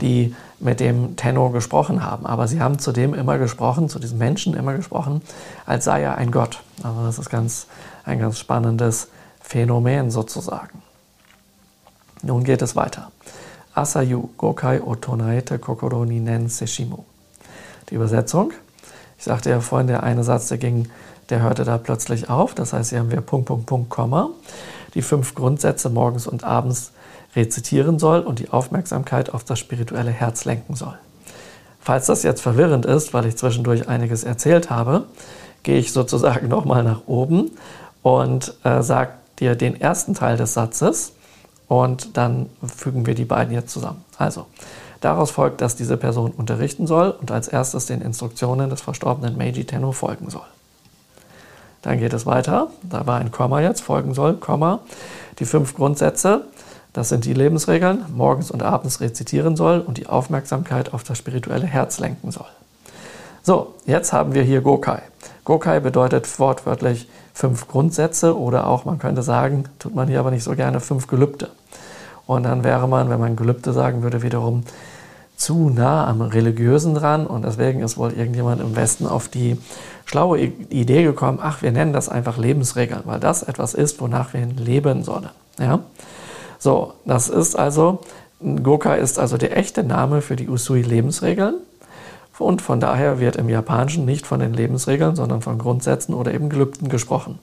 [0.00, 2.24] die mit dem Tenno gesprochen haben.
[2.24, 5.20] Aber sie haben zu dem immer gesprochen, zu diesem Menschen immer gesprochen,
[5.66, 6.60] als sei er ein Gott.
[6.82, 7.66] Also das ist ganz,
[8.04, 9.08] ein ganz spannendes
[9.42, 10.82] Phänomen sozusagen.
[12.22, 13.10] Nun geht es weiter.
[13.74, 16.98] Asayu Gokai Otonaete Kokoro ni nen Seshimu.
[17.90, 18.52] Die Übersetzung.
[19.18, 20.88] Ich sagte ja vorhin, der eine Satz, der ging
[21.30, 22.54] der hörte da plötzlich auf.
[22.54, 24.30] Das heißt, hier haben wir Punkt, Punkt, Punkt, Komma,
[24.94, 26.92] die fünf Grundsätze morgens und abends
[27.34, 30.96] rezitieren soll und die Aufmerksamkeit auf das spirituelle Herz lenken soll.
[31.80, 35.04] Falls das jetzt verwirrend ist, weil ich zwischendurch einiges erzählt habe,
[35.62, 37.50] gehe ich sozusagen nochmal nach oben
[38.02, 41.12] und äh, sage dir den ersten Teil des Satzes
[41.68, 44.04] und dann fügen wir die beiden jetzt zusammen.
[44.18, 44.46] Also,
[45.00, 49.64] daraus folgt, dass diese Person unterrichten soll und als erstes den Instruktionen des verstorbenen Meiji
[49.64, 50.46] Tenno folgen soll.
[51.82, 52.68] Dann geht es weiter.
[52.82, 54.80] Da war ein Komma jetzt, folgen soll, Komma.
[55.38, 56.44] Die fünf Grundsätze,
[56.94, 61.66] das sind die Lebensregeln, morgens und abends rezitieren soll und die Aufmerksamkeit auf das spirituelle
[61.66, 62.46] Herz lenken soll.
[63.42, 65.02] So, jetzt haben wir hier Gokai.
[65.44, 70.44] Gokai bedeutet wortwörtlich fünf Grundsätze oder auch, man könnte sagen, tut man hier aber nicht
[70.44, 71.50] so gerne, fünf Gelübde.
[72.26, 74.62] Und dann wäre man, wenn man Gelübde sagen würde, wiederum
[75.36, 79.58] zu nah am Religiösen dran und deswegen ist wohl irgendjemand im Westen auf die
[80.04, 84.46] schlaue Idee gekommen, ach, wir nennen das einfach Lebensregeln, weil das etwas ist, wonach wir
[84.46, 85.28] leben sollen.
[85.58, 85.80] Ja?
[86.58, 87.98] So, das ist also,
[88.62, 91.56] Goka ist also der echte Name für die Usui-Lebensregeln
[92.38, 96.48] und von daher wird im Japanischen nicht von den Lebensregeln, sondern von Grundsätzen oder eben
[96.48, 97.38] Gelübden gesprochen.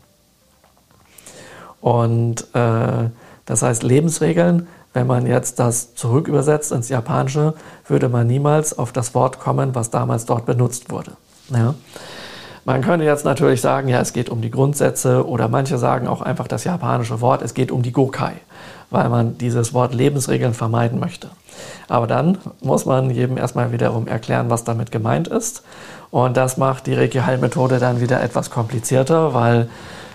[1.79, 3.09] Und äh,
[3.45, 7.53] das heißt, Lebensregeln wenn man jetzt das zurückübersetzt ins Japanische,
[7.87, 11.11] würde man niemals auf das Wort kommen, was damals dort benutzt wurde.
[11.49, 11.75] Ja.
[12.65, 16.21] Man könnte jetzt natürlich sagen, ja, es geht um die Grundsätze oder manche sagen auch
[16.21, 18.33] einfach das japanische Wort, es geht um die Gokai,
[18.91, 21.29] weil man dieses Wort Lebensregeln vermeiden möchte.
[21.87, 25.63] Aber dann muss man jedem erstmal wiederum erklären, was damit gemeint ist.
[26.09, 29.69] Und das macht die Reiki-Heilmethode dann wieder etwas komplizierter, weil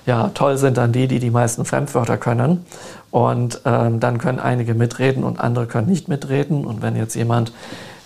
[0.06, 2.64] ja, toll sind dann die, die die meisten Fremdwörter können.
[3.10, 6.64] Und ähm, dann können einige mitreden und andere können nicht mitreden.
[6.64, 7.52] Und wenn jetzt jemand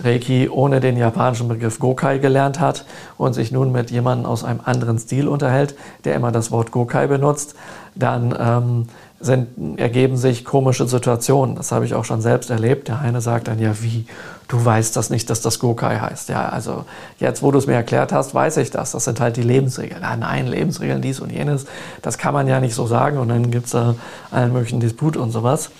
[0.02, 2.84] Reiki ohne den japanischen Begriff Gokai gelernt hat
[3.18, 5.74] und sich nun mit jemandem aus einem anderen Stil unterhält,
[6.04, 7.54] der immer das Wort Gokai benutzt,
[7.94, 8.88] dann ähm,
[9.20, 11.54] sind, ergeben sich komische Situationen.
[11.54, 12.88] Das habe ich auch schon selbst erlebt.
[12.88, 14.06] Der eine sagt dann, ja, wie,
[14.48, 16.30] du weißt das nicht, dass das Gokai heißt.
[16.30, 16.86] Ja, also
[17.18, 18.92] jetzt, wo du es mir erklärt hast, weiß ich das.
[18.92, 20.00] Das sind halt die Lebensregeln.
[20.00, 21.66] Ja, nein, Lebensregeln, dies und jenes,
[22.00, 23.18] das kann man ja nicht so sagen.
[23.18, 23.94] Und dann gibt es da
[24.30, 25.70] allen möglichen Disput und sowas.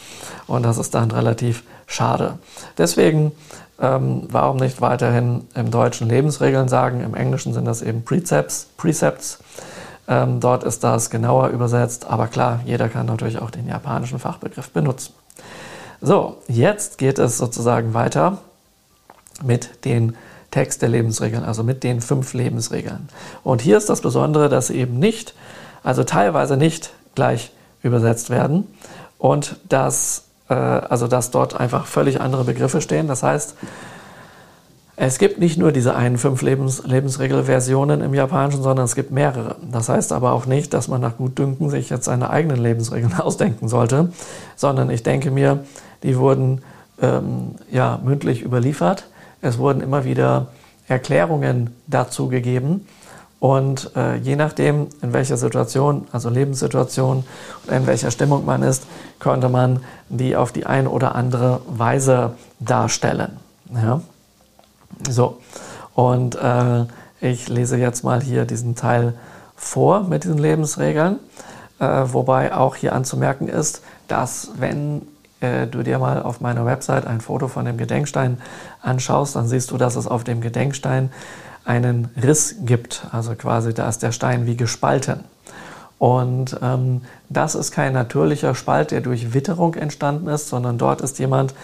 [0.47, 2.39] Und das ist dann relativ schade.
[2.77, 3.33] Deswegen,
[3.81, 7.01] ähm, warum nicht weiterhin im Deutschen Lebensregeln sagen?
[7.03, 8.69] Im Englischen sind das eben Precepts.
[8.77, 9.39] Precepts.
[10.11, 14.71] Ähm, dort ist das genauer übersetzt, aber klar, jeder kann natürlich auch den japanischen Fachbegriff
[14.71, 15.15] benutzen.
[16.01, 18.39] So, jetzt geht es sozusagen weiter
[19.45, 20.17] mit den
[20.51, 23.09] Text der Lebensregeln, also mit den fünf Lebensregeln.
[23.45, 25.35] Und hier ist das Besondere, dass sie eben nicht,
[25.85, 27.53] also teilweise nicht gleich
[27.83, 28.67] übersetzt werden
[29.17, 33.07] und dass, äh, also dass dort einfach völlig andere Begriffe stehen.
[33.07, 33.55] Das heißt,
[35.03, 39.57] es gibt nicht nur diese einen fünf Lebens Lebensregelversionen im Japanischen, sondern es gibt mehrere.
[39.73, 43.67] Das heißt aber auch nicht, dass man nach Gutdünken sich jetzt seine eigenen Lebensregeln ausdenken
[43.67, 44.13] sollte,
[44.57, 45.65] sondern ich denke mir,
[46.03, 46.61] die wurden
[47.01, 49.07] ähm, ja, mündlich überliefert.
[49.41, 50.49] Es wurden immer wieder
[50.87, 52.87] Erklärungen dazu gegeben.
[53.39, 57.25] Und äh, je nachdem, in welcher Situation, also Lebenssituation
[57.67, 58.85] oder in welcher Stimmung man ist,
[59.19, 59.81] konnte man
[60.11, 63.39] die auf die eine oder andere Weise darstellen.
[63.73, 64.03] Ja?
[65.09, 65.39] So,
[65.95, 66.85] und äh,
[67.21, 69.15] ich lese jetzt mal hier diesen Teil
[69.57, 71.19] vor mit diesen Lebensregeln,
[71.79, 75.03] äh, wobei auch hier anzumerken ist, dass wenn
[75.41, 78.41] äh, du dir mal auf meiner Website ein Foto von dem Gedenkstein
[78.83, 81.11] anschaust, dann siehst du, dass es auf dem Gedenkstein
[81.65, 83.07] einen Riss gibt.
[83.13, 85.25] Also quasi da ist der Stein wie gespalten.
[86.01, 91.19] Und ähm, das ist kein natürlicher Spalt, der durch Witterung entstanden ist, sondern dort ist
[91.19, 91.55] jemand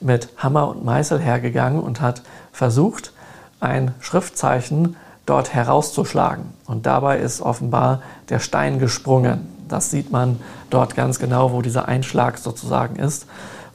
[0.00, 3.12] mit Hammer und Meißel hergegangen und hat versucht,
[3.60, 6.46] ein Schriftzeichen dort herauszuschlagen.
[6.66, 9.46] Und dabei ist offenbar der Stein gesprungen.
[9.68, 10.40] Das sieht man
[10.70, 13.26] dort ganz genau, wo dieser Einschlag sozusagen ist,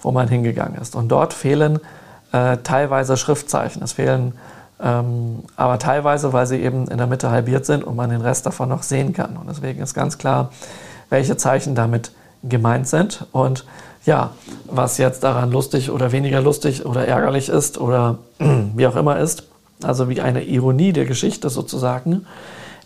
[0.01, 0.95] wo man hingegangen ist.
[0.95, 1.79] Und dort fehlen
[2.33, 3.81] äh, teilweise Schriftzeichen.
[3.81, 4.33] Es fehlen
[4.81, 8.45] ähm, aber teilweise, weil sie eben in der Mitte halbiert sind und man den Rest
[8.45, 9.35] davon noch sehen kann.
[9.37, 10.51] Und deswegen ist ganz klar,
[11.09, 12.11] welche Zeichen damit
[12.43, 13.25] gemeint sind.
[13.31, 13.65] Und
[14.05, 14.31] ja,
[14.65, 19.43] was jetzt daran lustig oder weniger lustig oder ärgerlich ist oder wie auch immer ist,
[19.83, 22.25] also wie eine Ironie der Geschichte sozusagen,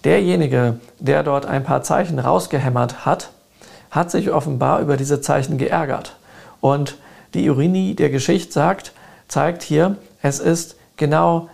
[0.04, 3.30] derjenige, der dort ein paar Zeichen rausgehämmert hat,
[3.91, 6.16] hat sich offenbar über diese Zeichen geärgert.
[6.60, 6.98] Und
[7.36, 8.94] die Ironie der Geschichte sagt,
[9.28, 11.50] zeigt hier, es ist genau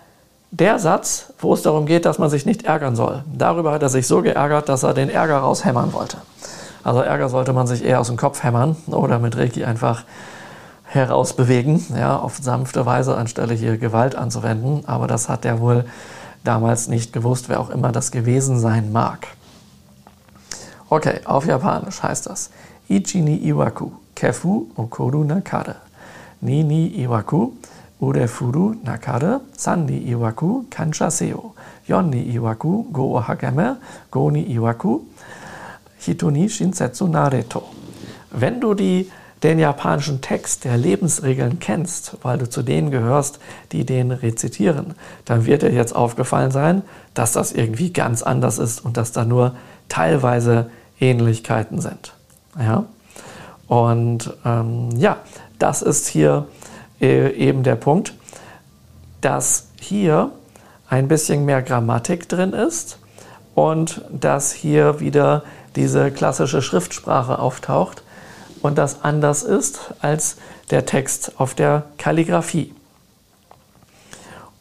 [0.51, 3.23] der Satz, wo es darum geht, dass man sich nicht ärgern soll.
[3.31, 6.17] Darüber hat er sich so geärgert, dass er den Ärger raushämmern wollte.
[6.83, 10.03] Also Ärger sollte man sich eher aus dem Kopf hämmern oder mit Reiki einfach
[10.85, 14.83] herausbewegen, ja, auf sanfte Weise, anstelle hier Gewalt anzuwenden.
[14.87, 15.85] Aber das hat er wohl
[16.43, 19.27] damals nicht gewusst, wer auch immer das gewesen sein mag.
[20.89, 22.49] Okay, auf Japanisch heißt das
[22.87, 25.75] Ichi ni Iwaku, Kefu Okoru Nakare.
[26.41, 27.51] Ni ni Iwaku,
[28.01, 31.53] Urefuru Nakare, Sandi Iwaku, Kanchaseo,
[31.87, 33.77] Yonni Iwaku, Go Hagame,
[34.09, 35.01] Goni Iwaku,
[35.99, 37.63] Hitoni Shinsetsu Nareto.
[38.31, 39.11] Wenn du die,
[39.43, 43.39] den japanischen Text der Lebensregeln kennst, weil du zu denen gehörst,
[43.71, 44.95] die den rezitieren,
[45.25, 46.83] dann wird dir jetzt aufgefallen sein,
[47.13, 49.55] dass das irgendwie ganz anders ist und dass da nur
[49.89, 50.69] teilweise
[50.99, 52.13] Ähnlichkeiten sind.
[52.57, 52.85] Ja?
[53.67, 55.17] Und ähm, ja,
[55.57, 56.47] das ist hier
[57.01, 58.13] äh, eben der Punkt,
[59.21, 60.31] dass hier
[60.89, 62.99] ein bisschen mehr Grammatik drin ist
[63.55, 65.43] und dass hier wieder
[65.75, 68.03] diese klassische Schriftsprache auftaucht
[68.61, 70.37] und das anders ist als
[70.71, 72.73] der Text auf der Kalligraphie.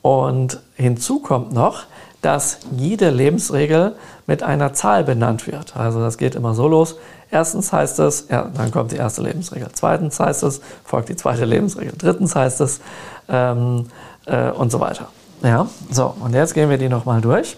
[0.02, 1.84] Und hinzu kommt noch,
[2.22, 3.96] dass jede Lebensregel
[4.28, 5.74] mit einer Zahl benannt wird.
[5.74, 6.96] Also das geht immer so los.
[7.30, 9.68] Erstens heißt es, ja, dann kommt die erste Lebensregel.
[9.72, 11.94] Zweitens heißt es, folgt die zweite Lebensregel.
[11.96, 12.80] Drittens heißt es
[13.28, 13.86] ähm,
[14.26, 15.08] äh, und so weiter.
[15.42, 17.56] Ja, so, und jetzt gehen wir die nochmal durch.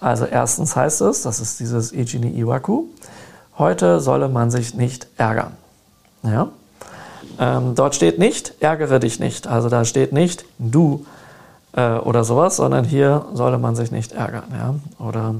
[0.00, 2.84] Also erstens heißt es, das ist dieses Ichini Iwaku,
[3.56, 5.52] heute solle man sich nicht ärgern.
[6.24, 6.48] Ja?
[7.38, 9.46] Ähm, dort steht nicht, ärgere dich nicht.
[9.46, 11.06] Also da steht nicht, du
[11.74, 14.44] äh, oder sowas, sondern hier solle man sich nicht ärgern.
[14.52, 14.74] Ja?
[15.06, 15.36] Oder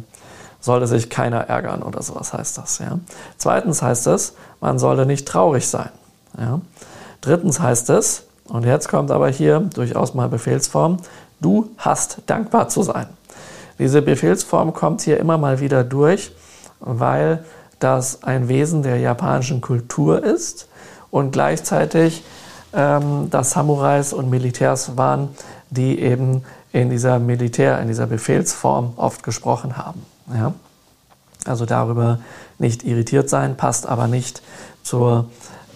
[0.63, 2.79] sollte sich keiner ärgern oder sowas heißt das.
[2.79, 2.99] Ja?
[3.37, 5.91] Zweitens heißt es, man solle nicht traurig sein.
[6.39, 6.61] Ja?
[7.21, 10.99] Drittens heißt es, und jetzt kommt aber hier durchaus mal Befehlsform,
[11.41, 13.07] du hast dankbar zu sein.
[13.79, 16.33] Diese Befehlsform kommt hier immer mal wieder durch,
[16.81, 17.45] weil
[17.81, 20.69] das ein Wesen der japanischen Kultur ist
[21.11, 22.23] und gleichzeitig
[22.73, 25.31] ähm, das Samurais und Militärs waren,
[25.71, 30.05] die eben in dieser Militär, in dieser Befehlsform oft gesprochen haben.
[30.33, 30.55] Ja?
[31.45, 32.21] Also darüber
[32.59, 34.43] nicht irritiert sein, passt aber nicht
[34.83, 35.27] zur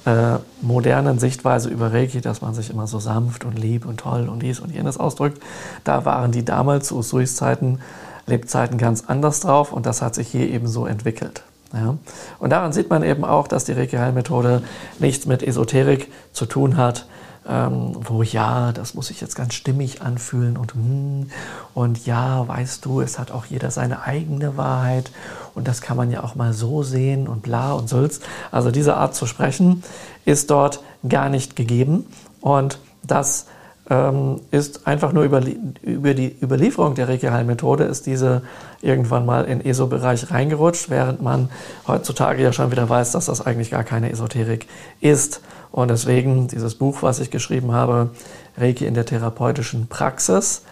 [0.05, 4.29] äh, modernen Sichtweise über Reiki, dass man sich immer so sanft und lieb und toll
[4.29, 5.43] und dies und jenes ausdrückt.
[5.83, 7.81] Da waren die damals zu Usuis Zeiten,
[8.27, 11.43] Lebzeiten ganz anders drauf und das hat sich hier eben so entwickelt.
[11.73, 11.97] Ja?
[12.39, 14.63] Und daran sieht man eben auch, dass die Reiki-Heilmethode
[15.01, 17.07] nichts mit Esoterik zu tun hat,
[17.49, 21.31] ähm, wo ja, das muss sich jetzt ganz stimmig anfühlen und hm,
[21.75, 25.11] und ja, weißt du, es hat auch jeder seine eigene Wahrheit
[25.55, 28.21] und das kann man ja auch mal so sehen und bla und sülz.
[28.51, 29.83] Also diese Art zu sprechen
[30.25, 32.07] ist dort gar nicht gegeben
[32.41, 33.47] und das
[33.89, 35.43] ähm, ist einfach nur über,
[35.83, 38.43] über die Überlieferung der Reiki-Heilmethode ist diese
[38.83, 41.51] irgendwann mal in ESO-Bereich reingerutscht, während man
[41.87, 44.67] heutzutage ja schon wieder weiß, dass das eigentlich gar keine Esoterik
[45.01, 45.41] ist.
[45.77, 48.09] Und deswegen dieses Buch, was ich geschrieben habe,
[48.57, 50.63] Reiki in der therapeutischen Praxis,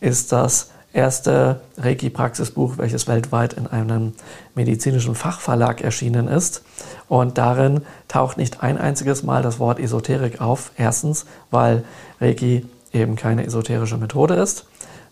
[0.00, 4.12] ist das erste Reiki-Praxisbuch, welches weltweit in einem
[4.54, 6.62] medizinischen Fachverlag erschienen ist.
[7.08, 10.70] Und darin taucht nicht ein einziges Mal das Wort Esoterik auf.
[10.76, 11.82] Erstens, weil
[12.20, 14.66] Reiki eben keine esoterische Methode ist.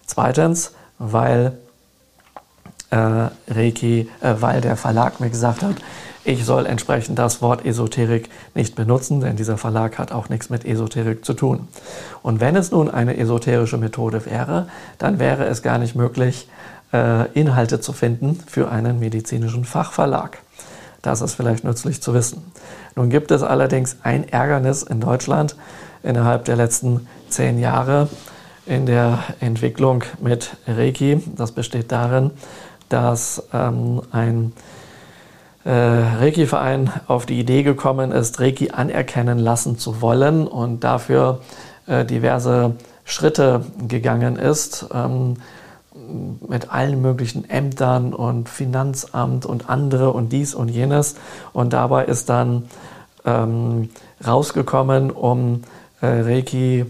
[0.07, 1.59] Zweitens, weil
[2.91, 5.75] äh, Reiki, äh, weil der Verlag mir gesagt hat,
[6.25, 10.65] ich soll entsprechend das Wort Esoterik nicht benutzen, denn dieser Verlag hat auch nichts mit
[10.67, 11.69] Esoterik zu tun.
[12.23, 14.69] Und wenn es nun eine esoterische Methode wäre,
[14.99, 16.49] dann wäre es gar nicht möglich,
[16.93, 20.39] äh, Inhalte zu finden für einen medizinischen Fachverlag.
[21.03, 22.53] Das ist vielleicht nützlich zu wissen.
[22.95, 25.57] Nun gibt es allerdings ein Ärgernis in Deutschland
[26.03, 28.09] innerhalb der letzten zehn Jahre
[28.67, 31.23] in der Entwicklung mit Reiki.
[31.37, 32.31] Das besteht darin,
[32.91, 34.53] dass ähm, ein
[35.65, 41.41] äh, Reiki-Verein auf die Idee gekommen ist, Reiki anerkennen lassen zu wollen und dafür
[41.87, 44.87] äh, diverse Schritte gegangen ist.
[44.93, 45.37] Ähm,
[46.49, 51.17] mit allen möglichen Ämtern und Finanzamt und andere und dies und jenes.
[51.53, 52.69] Und dabei ist dann
[53.25, 53.91] ähm,
[54.27, 55.63] rausgekommen, um
[56.01, 56.87] äh, Reiki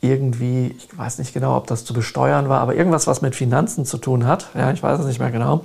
[0.00, 3.84] irgendwie, ich weiß nicht genau, ob das zu besteuern war, aber irgendwas, was mit Finanzen
[3.84, 4.48] zu tun hat.
[4.54, 5.64] Ja, ich weiß es nicht mehr genau.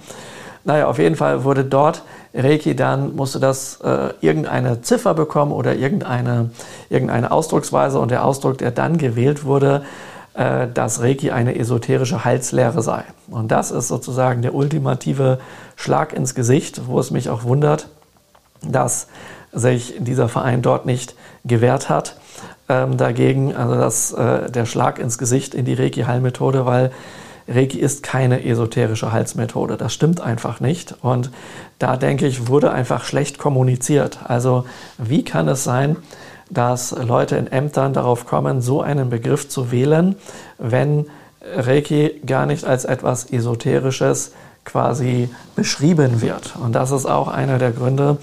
[0.64, 2.04] Naja, auf jeden Fall wurde dort
[2.34, 6.52] Reiki dann, musste das äh, irgendeine Ziffer bekommen oder irgendeine,
[6.90, 9.84] irgendeine Ausdrucksweise und der Ausdruck, der dann gewählt wurde,
[10.34, 13.04] äh, dass Reiki eine esoterische Heilslehre sei.
[13.30, 15.40] Und das ist sozusagen der ultimative
[15.76, 17.88] Schlag ins Gesicht, wo es mich auch wundert,
[18.62, 19.08] dass
[19.52, 22.18] sich dieser Verein dort nicht gewehrt hat
[22.70, 26.92] ähm, dagegen, also das, äh, der Schlag ins Gesicht in die Reiki-Heilmethode, weil
[27.48, 29.78] Reiki ist keine esoterische Heilsmethode.
[29.78, 30.96] Das stimmt einfach nicht.
[31.02, 31.32] Und
[31.80, 34.20] da denke ich, wurde einfach schlecht kommuniziert.
[34.26, 34.66] Also
[34.98, 35.96] wie kann es sein,
[36.50, 40.16] dass Leute in Ämtern darauf kommen, so einen Begriff zu wählen,
[40.58, 41.06] wenn
[41.56, 44.32] Reiki gar nicht als etwas Esoterisches
[44.66, 46.56] quasi beschrieben wird.
[46.62, 48.18] Und das ist auch einer der Gründe,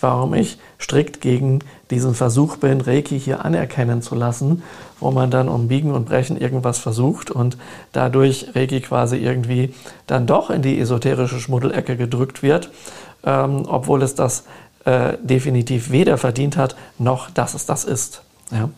[0.00, 1.60] warum ich strikt gegen
[1.90, 4.62] diesen Versuch bin, Reiki hier anerkennen zu lassen,
[5.00, 7.56] wo man dann um Biegen und Brechen irgendwas versucht und
[7.92, 9.74] dadurch Reiki quasi irgendwie
[10.06, 12.70] dann doch in die esoterische Schmuddelecke gedrückt wird,
[13.24, 14.44] ähm, obwohl es das
[14.84, 18.22] äh, definitiv weder verdient hat, noch dass es das ist.
[18.50, 18.70] Ja?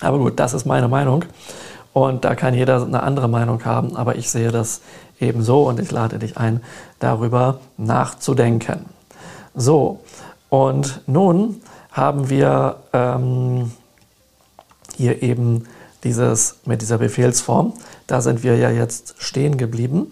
[0.00, 1.24] Aber gut, das ist meine Meinung.
[1.92, 4.80] Und da kann jeder eine andere Meinung haben, aber ich sehe das
[5.20, 6.60] ebenso und ich lade dich ein,
[7.00, 8.86] darüber nachzudenken.
[9.54, 10.00] So,
[10.48, 11.60] und nun
[11.90, 13.72] haben wir ähm,
[15.00, 15.64] hier eben
[16.04, 17.72] dieses mit dieser Befehlsform.
[18.06, 20.08] Da sind wir ja jetzt stehen geblieben.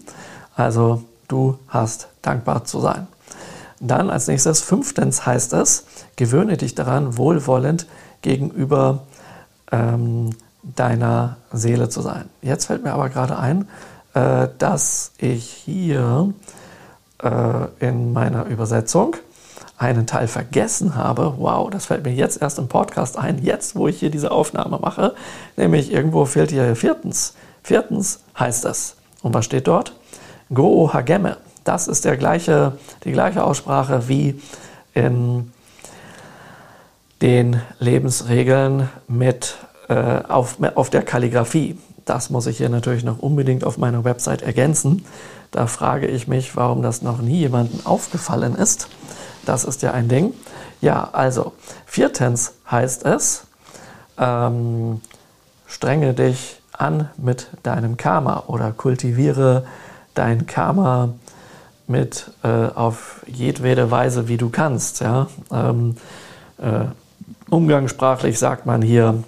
[0.55, 3.07] Also du hast dankbar zu sein.
[3.79, 5.85] Dann als nächstes, fünftens heißt es,
[6.15, 7.87] gewöhne dich daran, wohlwollend
[8.21, 9.03] gegenüber
[9.71, 10.31] ähm,
[10.63, 12.29] deiner Seele zu sein.
[12.41, 13.69] Jetzt fällt mir aber gerade ein,
[14.15, 16.33] äh, dass ich hier
[17.23, 19.15] äh, in meiner Übersetzung
[19.79, 21.33] einen Teil vergessen habe.
[21.37, 24.77] Wow, das fällt mir jetzt erst im Podcast ein, jetzt wo ich hier diese Aufnahme
[24.79, 25.15] mache.
[25.55, 27.33] Nämlich irgendwo fehlt hier viertens.
[27.63, 28.97] Viertens heißt es.
[29.23, 29.93] Und was steht dort?
[30.53, 31.37] Go Hageme.
[31.63, 32.73] Das ist der gleiche,
[33.05, 34.41] die gleiche Aussprache wie
[34.93, 35.51] in
[37.21, 39.57] den Lebensregeln mit,
[39.87, 41.77] äh, auf, auf der Kalligrafie.
[42.05, 45.05] Das muss ich hier natürlich noch unbedingt auf meiner Website ergänzen.
[45.51, 48.89] Da frage ich mich, warum das noch nie jemandem aufgefallen ist.
[49.45, 50.33] Das ist ja ein Ding.
[50.81, 51.53] Ja, also
[51.85, 53.45] viertens heißt es,
[54.17, 55.01] ähm,
[55.67, 59.65] strenge dich an mit deinem Karma oder kultiviere
[60.13, 61.09] dein Karma
[61.87, 65.01] mit äh, auf jedwede Weise, wie du kannst.
[65.01, 65.27] Ja?
[65.51, 65.95] Ähm,
[66.57, 66.85] äh,
[67.49, 69.23] umgangssprachlich sagt man hier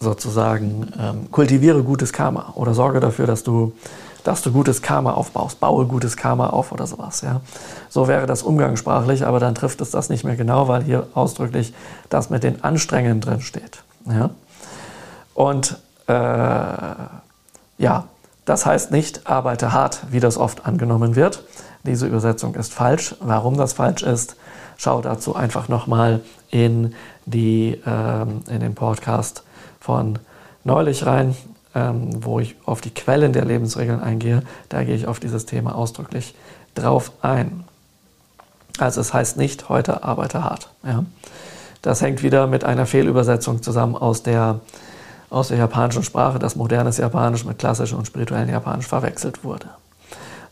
[0.00, 3.72] sozusagen, ähm, kultiviere gutes Karma oder sorge dafür, dass du
[4.24, 5.60] dass du gutes Karma aufbaust.
[5.60, 7.22] Baue gutes Karma auf oder sowas.
[7.22, 7.40] Ja.
[7.88, 11.72] So wäre das umgangssprachlich, aber dann trifft es das nicht mehr genau, weil hier ausdrücklich
[12.08, 13.82] das mit den Anstrengungen drin steht.
[14.06, 14.30] Ja.
[15.34, 16.12] Und äh,
[17.78, 18.04] ja,
[18.44, 21.44] das heißt nicht, arbeite hart, wie das oft angenommen wird.
[21.84, 23.14] Diese Übersetzung ist falsch.
[23.20, 24.36] Warum das falsch ist,
[24.76, 26.20] schau dazu einfach nochmal
[26.50, 26.94] in,
[27.32, 29.44] äh, in den Podcast
[29.80, 30.18] von
[30.64, 31.34] neulich rein
[31.74, 35.74] ähm, wo ich auf die Quellen der Lebensregeln eingehe, da gehe ich auf dieses Thema
[35.74, 36.34] ausdrücklich
[36.74, 37.64] drauf ein.
[38.78, 40.70] Also es heißt nicht, heute arbeite hart.
[40.84, 41.04] Ja?
[41.82, 44.60] Das hängt wieder mit einer Fehlübersetzung zusammen aus der,
[45.28, 49.66] aus der japanischen Sprache, dass modernes Japanisch mit klassischem und spirituellem Japanisch verwechselt wurde.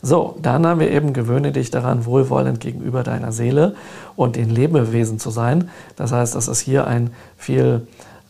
[0.01, 3.75] So, dann haben wir eben, gewöhne dich daran, wohlwollend gegenüber deiner Seele
[4.15, 5.69] und den Lebewesen zu sein.
[5.97, 7.85] Das heißt, das ist hier ein viel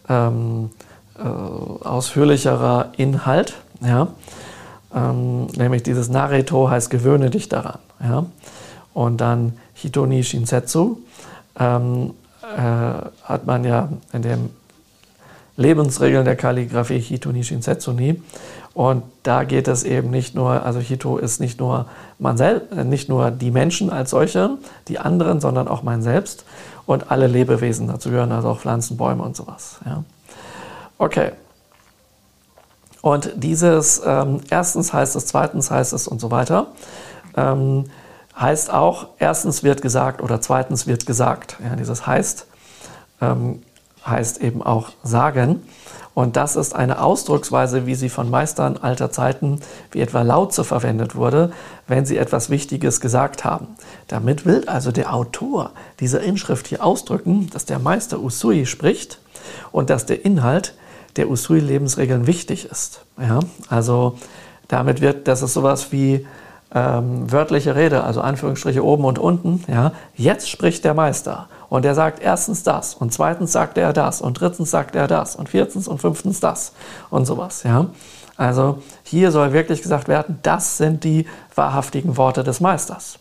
[0.07, 0.71] ähm,
[1.20, 4.07] äh, ausführlicherer Inhalt, ja?
[4.93, 7.80] Ähm, nämlich dieses Nareto heißt gewöhne dich daran.
[8.01, 8.26] Ja?
[8.93, 10.97] Und dann Hitoni Shinsetsu
[11.59, 12.59] ähm, äh,
[13.24, 14.49] hat man ja in den
[15.57, 18.22] Lebensregeln der Kalligrafie Hitoni Shinsetsu nie.
[18.74, 22.84] Und da geht es eben nicht nur, also Hito ist nicht nur man selbst, äh,
[22.84, 24.57] nicht nur die Menschen als solche,
[24.88, 26.45] die anderen, sondern auch mein Selbst
[26.86, 29.80] und alle Lebewesen dazu gehören, also auch Pflanzen, Bäume und sowas.
[29.86, 30.03] Ja.
[30.99, 31.31] Okay.
[33.01, 36.67] Und dieses ähm, erstens heißt es, zweitens heißt es und so weiter,
[37.35, 37.85] ähm,
[38.37, 41.57] heißt auch, erstens wird gesagt oder zweitens wird gesagt.
[41.63, 42.45] Ja, dieses heißt
[43.21, 43.63] ähm,
[44.05, 45.63] heißt eben auch sagen.
[46.13, 51.15] Und das ist eine Ausdrucksweise, wie sie von Meistern alter Zeiten, wie etwa Lautze verwendet
[51.15, 51.53] wurde,
[51.87, 53.67] wenn sie etwas Wichtiges gesagt haben.
[54.07, 55.71] Damit will also der Autor
[56.01, 59.19] dieser Inschrift hier ausdrücken, dass der Meister Usui spricht
[59.71, 60.73] und dass der Inhalt
[61.20, 63.01] der Usui-Lebensregeln wichtig ist.
[63.20, 64.17] Ja, also
[64.70, 66.26] damit wird, das ist sowas wie
[66.74, 69.65] ähm, wörtliche Rede, also Anführungsstriche oben und unten.
[69.67, 74.22] Ja, jetzt spricht der Meister und er sagt erstens das und zweitens sagt er das
[74.22, 76.72] und drittens sagt er das und viertens und fünftens das
[77.09, 77.63] und sowas.
[77.63, 77.88] Ja,
[78.38, 83.20] also hier soll wirklich gesagt werden, das sind die wahrhaftigen Worte des Meisters.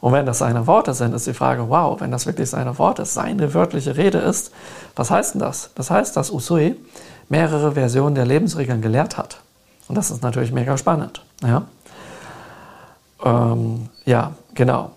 [0.00, 3.04] Und wenn das seine Worte sind, ist die Frage, wow, wenn das wirklich seine Worte,
[3.04, 4.52] seine wörtliche Rede ist,
[4.94, 5.70] was heißt denn das?
[5.74, 6.76] Das heißt, dass Usui
[7.30, 9.40] mehrere Versionen der Lebensregeln gelehrt hat.
[9.88, 11.22] Und das ist natürlich mega spannend.
[11.42, 11.62] Ja,
[13.24, 14.90] ähm, ja genau.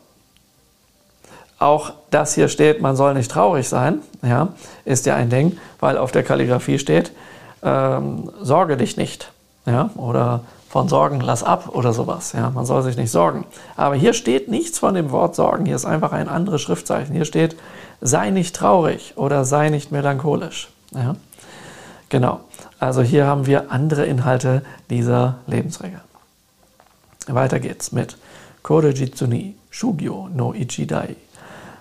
[1.60, 4.50] Auch das hier steht, man soll nicht traurig sein, ja,
[4.84, 7.14] ist ja ein Ding, weil auf der Kalligrafie steht,
[7.62, 9.32] ähm, sorge dich nicht.
[9.66, 12.34] Ja, oder von Sorgen lass ab oder sowas.
[12.34, 13.46] Ja, man soll sich nicht sorgen.
[13.78, 15.66] Aber hier steht nichts von dem Wort Sorgen.
[15.66, 17.16] Hier ist einfach ein anderes Schriftzeichen.
[17.16, 17.56] Hier steht,
[18.02, 20.70] sei nicht traurig oder sei nicht melancholisch.
[20.92, 21.16] Ja,
[22.14, 22.42] genau.
[22.80, 24.62] Also hier haben wir andere Inhalte
[24.92, 26.00] dieser Lebensregel.
[27.28, 28.18] Weiter geht's mit
[28.62, 31.16] Korejitsu ni Shugyo no Ichidai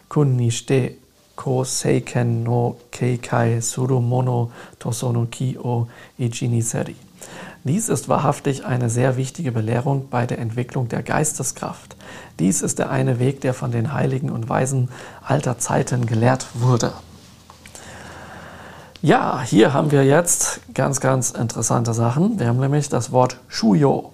[0.09, 0.97] kun ni shite
[1.37, 6.97] ko seiken no keikai suru mono tosono ki o ichi ni seri.
[7.64, 11.97] Dies ist wahrhaftig eine sehr wichtige Belehrung bei der Entwicklung der Geisteskraft.
[12.39, 14.89] Dies ist der eine Weg, der von den Heiligen und Weisen
[15.22, 16.93] alter Zeiten gelehrt wurde.
[19.05, 22.38] Ja, hier haben wir jetzt ganz, ganz interessante Sachen.
[22.38, 24.12] Wir haben nämlich das Wort Shuyo.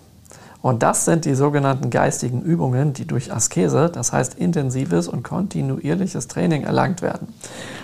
[0.63, 6.27] Und das sind die sogenannten geistigen Übungen, die durch Askese, das heißt intensives und kontinuierliches
[6.29, 7.35] Training erlangt werden.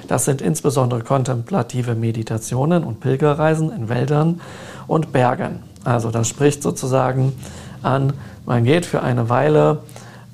[0.09, 4.41] Das sind insbesondere kontemplative Meditationen und Pilgerreisen in Wäldern
[4.87, 5.63] und Bergen.
[5.85, 7.35] Also das spricht sozusagen
[7.83, 8.15] an,
[8.47, 9.81] man geht für eine Weile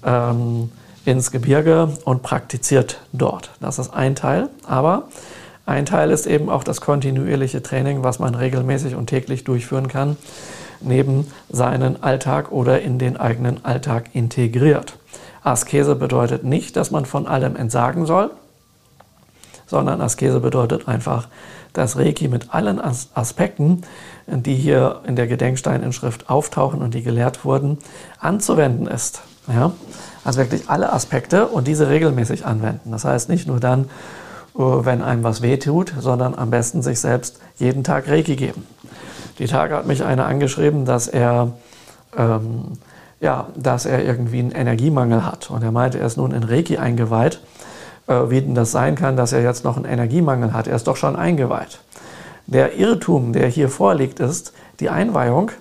[0.04, 0.70] ähm,
[1.04, 3.50] ins Gebirge und praktiziert dort.
[3.60, 4.50] Das ist ein Teil.
[4.68, 5.08] Aber
[5.70, 10.16] ein Teil ist eben auch das kontinuierliche Training, was man regelmäßig und täglich durchführen kann
[10.80, 14.98] neben seinen Alltag oder in den eigenen Alltag integriert.
[15.42, 18.30] Askese bedeutet nicht, dass man von allem entsagen soll,
[19.66, 21.28] sondern Askese bedeutet einfach,
[21.72, 23.82] dass Reiki mit allen Aspekten,
[24.26, 27.78] die hier in der Gedenksteininschrift auftauchen und die gelehrt wurden,
[28.18, 29.22] anzuwenden ist.
[29.46, 29.72] Ja?
[30.24, 32.90] Also wirklich alle Aspekte und diese regelmäßig anwenden.
[32.90, 33.88] Das heißt nicht nur dann,
[34.54, 38.66] wenn einem was wehtut, sondern am besten sich selbst jeden Tag Reiki geben.
[39.38, 41.52] Die Tage hat mich einer angeschrieben, dass er,
[42.16, 42.78] ähm,
[43.20, 45.50] ja, dass er irgendwie einen Energiemangel hat.
[45.50, 47.40] Und er meinte, er ist nun in Reiki eingeweiht.
[48.06, 50.66] Äh, wie denn das sein kann, dass er jetzt noch einen Energiemangel hat?
[50.66, 51.80] Er ist doch schon eingeweiht.
[52.46, 55.52] Der Irrtum, der hier vorliegt, ist, die Einweihung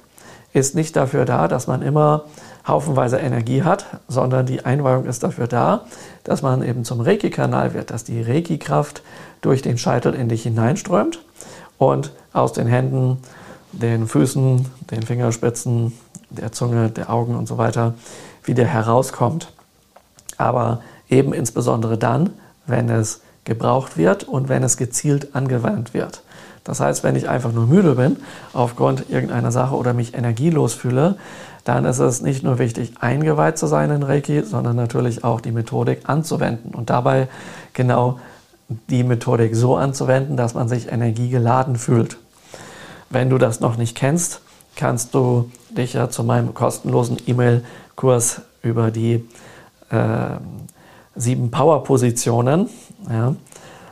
[0.52, 2.24] ist nicht dafür da, dass man immer
[2.68, 5.86] haufenweise Energie hat, sondern die Einweihung ist dafür da,
[6.24, 9.01] dass man eben zum Reiki-Kanal wird, dass die Reiki-Kraft
[9.41, 11.20] durch den Scheitel in dich hineinströmt
[11.78, 13.18] und aus den Händen
[13.72, 15.93] den Füßen, den Fingerspitzen,
[16.30, 17.95] der Zunge, der Augen und so weiter
[18.43, 19.51] wieder herauskommt.
[20.38, 22.32] Aber eben insbesondere dann,
[22.66, 26.22] wenn es gebraucht wird und wenn es gezielt angewandt wird.
[26.64, 28.18] Das heißt, wenn ich einfach nur müde bin
[28.53, 31.16] aufgrund irgendeiner Sache oder mich energielos fühle,
[31.70, 35.52] dann ist es nicht nur wichtig, eingeweiht zu sein in Reiki, sondern natürlich auch die
[35.52, 37.28] Methodik anzuwenden und dabei
[37.74, 38.20] genau
[38.90, 42.18] die Methodik so anzuwenden, dass man sich energiegeladen fühlt.
[43.12, 44.41] Wenn du das noch nicht kennst,
[44.76, 49.30] kannst du dich ja zu meinem kostenlosen E-Mail-Kurs über die
[49.91, 50.38] äh,
[51.16, 52.68] sieben Power-Positionen
[53.12, 53.36] ja,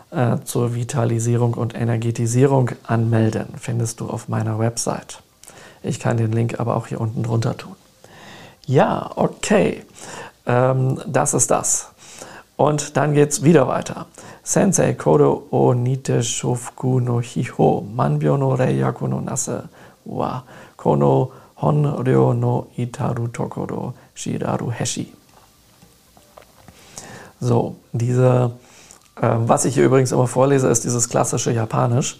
[0.09, 3.49] äh, zur Vitalisierung und Energetisierung anmelden.
[3.59, 5.21] Findest du auf meiner Website.
[5.87, 7.75] Ich kann den Link aber auch hier unten drunter tun.
[8.65, 9.83] Ja, okay.
[10.45, 11.89] Ähm, das ist das.
[12.57, 14.07] Und dann geht es wieder weiter.
[14.43, 19.63] Sensei kodo o nite shofuku no hiho manbyo no reiyaku no nase
[20.05, 20.43] wa
[20.75, 21.31] kono
[21.61, 25.13] honryo no itaru tokoro shiraru heshi.
[27.39, 28.51] So, diese,
[29.21, 32.19] äh, was ich hier übrigens immer vorlese, ist dieses klassische Japanisch.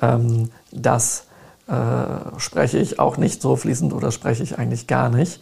[0.00, 1.25] Ähm, das
[1.68, 5.40] äh, spreche ich auch nicht so fließend oder spreche ich eigentlich gar nicht.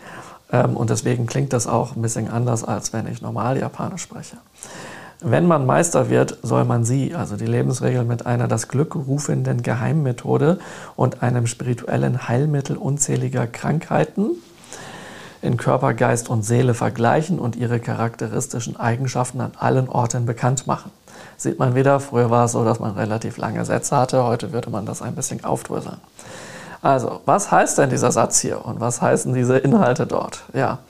[0.52, 4.36] Ähm, und deswegen klingt das auch ein bisschen anders, als wenn ich normal Japanisch spreche.
[5.20, 9.62] Wenn man Meister wird, soll man sie, also die Lebensregel, mit einer das Glück rufenden
[9.62, 10.58] Geheimmethode
[10.96, 14.32] und einem spirituellen Heilmittel unzähliger Krankheiten
[15.40, 20.90] in Körper, Geist und Seele vergleichen und ihre charakteristischen Eigenschaften an allen Orten bekannt machen.
[21.36, 24.70] Sieht man wieder, früher war es so, dass man relativ lange Sätze hatte, heute würde
[24.70, 25.98] man das ein bisschen aufdröseln.
[26.82, 30.44] Also, was heißt denn dieser Satz hier und was heißen diese Inhalte dort?
[30.52, 30.80] Ja,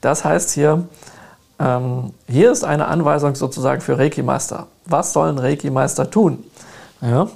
[0.00, 0.86] das heißt hier,
[1.58, 4.66] ähm, hier ist eine Anweisung sozusagen für Reiki-Meister.
[4.84, 6.44] Was sollen Reiki-Meister tun?
[7.00, 7.28] Ja,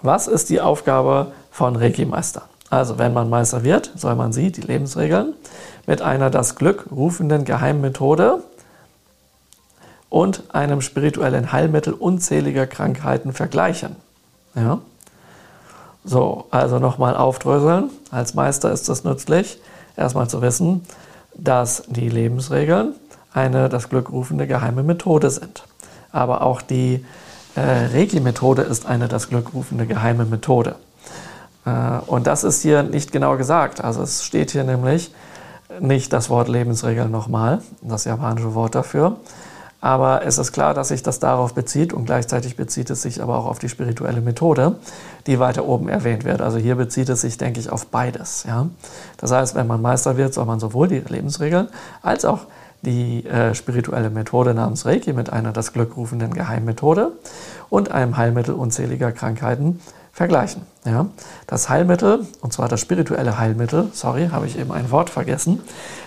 [0.00, 2.44] was ist die Aufgabe von Reiki-Meistern?
[2.70, 5.34] Also, wenn man Meister wird, soll man sie, die Lebensregeln,
[5.86, 8.42] mit einer das Glück rufenden Geheimmethode
[10.10, 13.96] und einem spirituellen Heilmittel unzähliger Krankheiten vergleichen.
[14.54, 14.80] Ja?
[16.04, 17.90] So, also nochmal aufdröseln.
[18.10, 19.60] Als Meister ist es nützlich,
[19.96, 20.84] erstmal zu wissen,
[21.34, 22.94] dass die Lebensregeln
[23.32, 25.64] eine das Glück rufende geheime Methode sind.
[26.10, 27.04] Aber auch die
[27.54, 30.76] äh, Reiki-Methode ist eine das Glück rufende geheime Methode.
[31.66, 33.84] Äh, und das ist hier nicht genau gesagt.
[33.84, 35.12] Also es steht hier nämlich
[35.80, 39.16] nicht das Wort Lebensregeln nochmal, das japanische Wort dafür,
[39.80, 43.38] aber es ist klar, dass sich das darauf bezieht und gleichzeitig bezieht es sich aber
[43.38, 44.76] auch auf die spirituelle Methode,
[45.26, 46.40] die weiter oben erwähnt wird.
[46.40, 48.44] Also hier bezieht es sich, denke ich, auf beides.
[48.46, 48.66] Ja?
[49.18, 51.68] Das heißt, wenn man Meister wird, soll man sowohl die Lebensregeln
[52.02, 52.40] als auch
[52.82, 57.12] die äh, spirituelle Methode namens Reiki mit einer das Glück rufenden Geheimmethode
[57.70, 59.80] und einem Heilmittel unzähliger Krankheiten
[60.18, 60.62] vergleichen.
[60.84, 61.06] Ja?
[61.46, 65.60] Das Heilmittel, und zwar das spirituelle Heilmittel, sorry, habe ich eben ein Wort vergessen,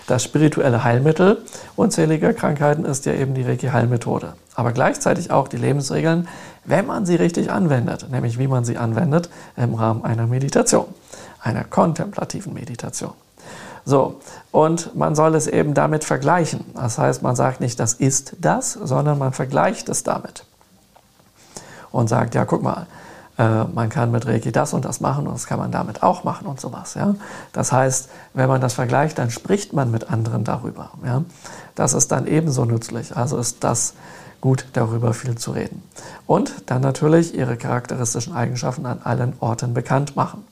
[0.06, 1.38] das spirituelle Heilmittel
[1.76, 4.34] unzähliger Krankheiten ist ja eben die Reiki-Heilmethode.
[4.54, 6.28] Aber gleichzeitig auch die Lebensregeln,
[6.66, 10.86] wenn man sie richtig anwendet, nämlich wie man sie anwendet im Rahmen einer Meditation,
[11.40, 13.14] einer kontemplativen Meditation.
[13.86, 14.20] So,
[14.50, 16.66] und man soll es eben damit vergleichen.
[16.74, 20.44] Das heißt, man sagt nicht, das ist das, sondern man vergleicht es damit.
[21.90, 22.86] Und sagt, ja, guck mal,
[23.38, 26.24] äh, man kann mit Reiki das und das machen und das kann man damit auch
[26.24, 26.94] machen und sowas.
[26.94, 27.14] Ja?
[27.52, 30.90] Das heißt, wenn man das vergleicht, dann spricht man mit anderen darüber.
[31.04, 31.22] Ja?
[31.74, 33.16] Das ist dann ebenso nützlich.
[33.16, 33.94] Also ist das
[34.40, 35.82] gut, darüber viel zu reden.
[36.26, 40.44] Und dann natürlich ihre charakteristischen Eigenschaften an allen Orten bekannt machen.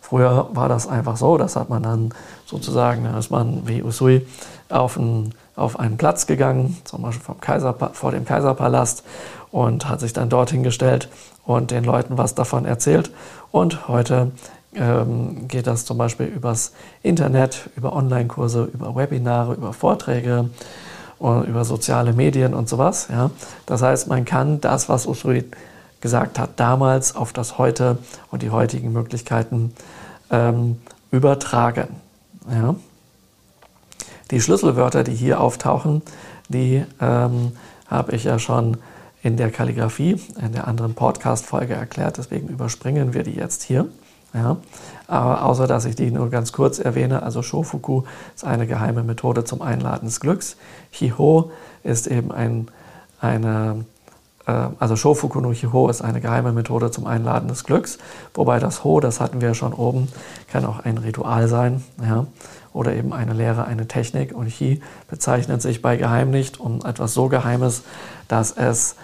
[0.00, 2.14] Früher war das einfach so, das hat man dann
[2.46, 4.26] sozusagen, da ist man wie Usui
[4.70, 9.04] auf einen, auf einen Platz gegangen, zum Beispiel vom Kaiser, vor dem Kaiserpalast
[9.50, 11.10] und hat sich dann dorthin gestellt
[11.48, 13.10] und den Leuten was davon erzählt.
[13.50, 14.32] Und heute
[14.74, 16.72] ähm, geht das zum Beispiel übers
[17.02, 20.50] Internet, über Online-Kurse, über Webinare, über Vorträge,
[21.18, 23.08] über soziale Medien und sowas.
[23.10, 23.30] Ja.
[23.64, 25.46] Das heißt, man kann das, was Usui
[26.02, 27.96] gesagt hat damals, auf das Heute
[28.30, 29.72] und die heutigen Möglichkeiten
[30.30, 30.76] ähm,
[31.10, 31.96] übertragen.
[32.50, 32.74] Ja.
[34.30, 36.02] Die Schlüsselwörter, die hier auftauchen,
[36.50, 37.52] die ähm,
[37.86, 38.76] habe ich ja schon
[39.22, 43.86] in der Kalligrafie, in der anderen Podcast-Folge erklärt, deswegen überspringen wir die jetzt hier.
[44.34, 44.58] Ja,
[45.06, 48.02] aber außer dass ich die nur ganz kurz erwähne, also Shofuku
[48.34, 50.56] ist eine geheime Methode zum Einladen des Glücks.
[50.90, 51.50] Hiho
[51.82, 52.68] ist eben ein,
[53.20, 53.86] eine,
[54.46, 57.96] äh, also Shofuku no Hiho ist eine geheime Methode zum Einladen des Glücks,
[58.34, 60.08] wobei das Ho, das hatten wir schon oben,
[60.52, 62.26] kann auch ein Ritual sein, ja,
[62.78, 64.32] oder eben eine Lehre, eine Technik.
[64.32, 64.80] Und Hi
[65.10, 67.82] bezeichnet sich bei Geheim nicht um etwas so Geheimes,
[68.28, 68.94] dass es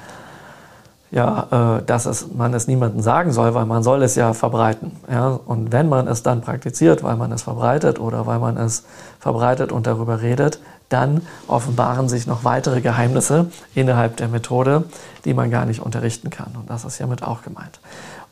[1.11, 4.93] ja, äh, dass es, man es niemandem sagen soll, weil man soll es ja verbreiten.
[5.11, 5.39] Ja?
[5.45, 8.85] Und wenn man es dann praktiziert, weil man es verbreitet oder weil man es
[9.19, 14.85] verbreitet und darüber redet, dann offenbaren sich noch weitere Geheimnisse innerhalb der Methode,
[15.25, 16.53] die man gar nicht unterrichten kann.
[16.57, 17.81] Und das ist hiermit auch gemeint.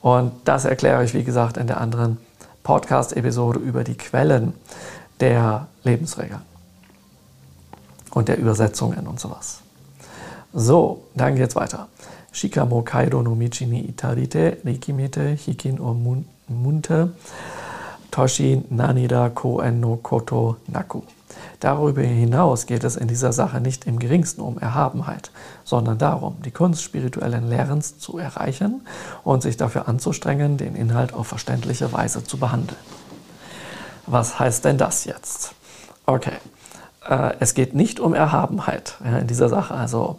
[0.01, 2.19] Und das erkläre ich, wie gesagt, in der anderen
[2.63, 4.55] Podcast-Episode über die Quellen
[5.23, 6.43] der Lebensregeln
[8.11, 9.61] und der Übersetzungen und sowas.
[10.53, 11.87] So, dann geht's weiter.
[12.33, 15.95] Shikamo Kaido no Michi ni Itarite, Rikimete, Hikin o
[16.49, 17.13] Munte,
[18.11, 21.03] Toshi Nanida Koen no Koto Naku.
[21.61, 25.31] Darüber hinaus geht es in dieser Sache nicht im geringsten um Erhabenheit,
[25.63, 28.81] sondern darum, die Kunst spirituellen Lernens zu erreichen
[29.23, 32.81] und sich dafür anzustrengen, den Inhalt auf verständliche Weise zu behandeln.
[34.07, 35.55] Was heißt denn das jetzt?
[36.07, 36.37] Okay,
[37.09, 39.75] äh, es geht nicht um Erhabenheit in dieser Sache.
[39.75, 40.19] Also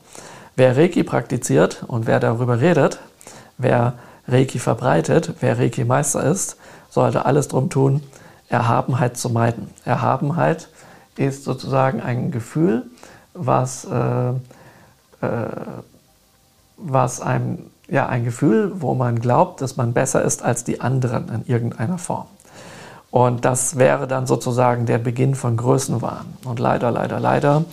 [0.56, 3.00] wer Reiki praktiziert und wer darüber redet,
[3.58, 3.94] wer
[4.28, 6.58] Reiki verbreitet, wer Reiki-Meister ist,
[6.90, 8.02] sollte alles darum tun,
[8.50, 9.70] Erhabenheit zu meiden.
[9.84, 10.70] Erhabenheit
[11.18, 12.86] ist sozusagen ein Gefühl,
[13.34, 15.48] was, äh, äh,
[16.78, 21.30] was einem, ja, ein Gefühl, wo man glaubt, dass man besser ist als die anderen
[21.30, 22.28] in irgendeiner Form.
[23.14, 26.26] Und das wäre dann sozusagen der Beginn von Größenwahn.
[26.45, 27.64] Und leider, leider, leider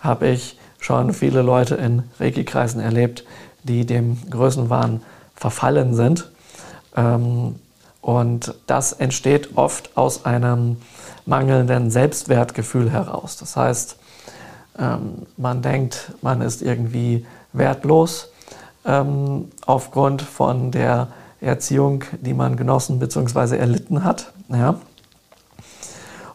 [0.00, 3.22] habe ich schon viele Leute in Reiki-Kreisen erlebt,
[3.62, 5.00] die dem Größenwahn
[5.36, 6.28] verfallen sind.
[6.96, 7.54] Ähm,
[8.02, 10.78] Und das entsteht oft aus einem
[11.26, 13.36] mangelnden Selbstwertgefühl heraus.
[13.36, 13.96] Das heißt,
[14.78, 18.32] ähm, man denkt, man ist irgendwie wertlos
[18.86, 21.08] ähm, aufgrund von der
[21.40, 23.56] Erziehung, die man genossen bzw.
[23.56, 24.32] erlitten hat.
[24.48, 24.76] Ja?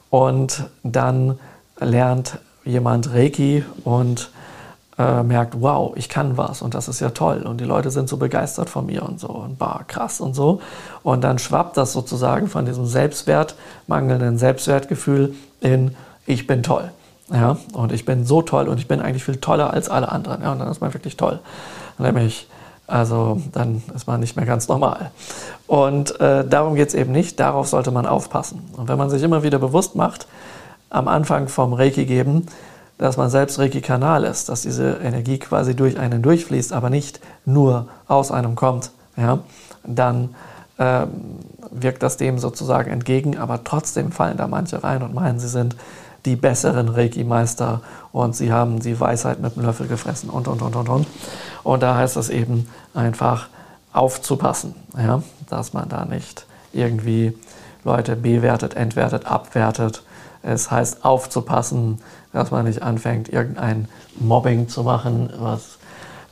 [0.10, 1.40] Und dann
[1.80, 4.32] lernt jemand Reiki und
[4.98, 8.08] äh, merkt, wow, ich kann was und das ist ja toll und die Leute sind
[8.08, 10.62] so begeistert von mir und so und bah, krass und so.
[11.04, 13.56] Und dann schwappt das sozusagen von diesem Selbstwert,
[13.88, 15.96] mangelnden Selbstwertgefühl in
[16.26, 16.92] ich bin toll.
[17.32, 20.44] Ja, und ich bin so toll und ich bin eigentlich viel toller als alle anderen.
[20.44, 21.40] Ja, und dann ist man wirklich toll.
[21.98, 22.48] Nämlich,
[22.88, 25.12] also dann ist man nicht mehr ganz normal.
[25.68, 28.62] Und äh, darum geht es eben nicht, darauf sollte man aufpassen.
[28.78, 30.28] Und wenn man sich immer wieder bewusst macht,
[30.90, 32.46] am Anfang vom Reiki geben,
[32.98, 37.88] dass man selbst Reiki-Kanal ist, dass diese Energie quasi durch einen durchfließt, aber nicht nur
[38.08, 39.40] aus einem kommt, ja,
[39.84, 40.36] dann
[40.78, 41.06] äh,
[41.72, 45.76] wirkt das dem sozusagen entgegen, aber trotzdem fallen da manche rein und meinen, sie sind
[46.26, 47.82] die besseren Reiki-Meister
[48.12, 51.08] und sie haben die Weisheit mit dem Löffel gefressen und, und, und, und, und.
[51.64, 53.48] Und da heißt es eben einfach
[53.94, 57.38] aufzupassen, ja, dass man da nicht irgendwie
[57.84, 60.04] Leute bewertet, entwertet, abwertet.
[60.42, 62.02] Es heißt aufzupassen,
[62.34, 63.88] dass man nicht anfängt, irgendein
[64.20, 65.78] Mobbing zu machen, was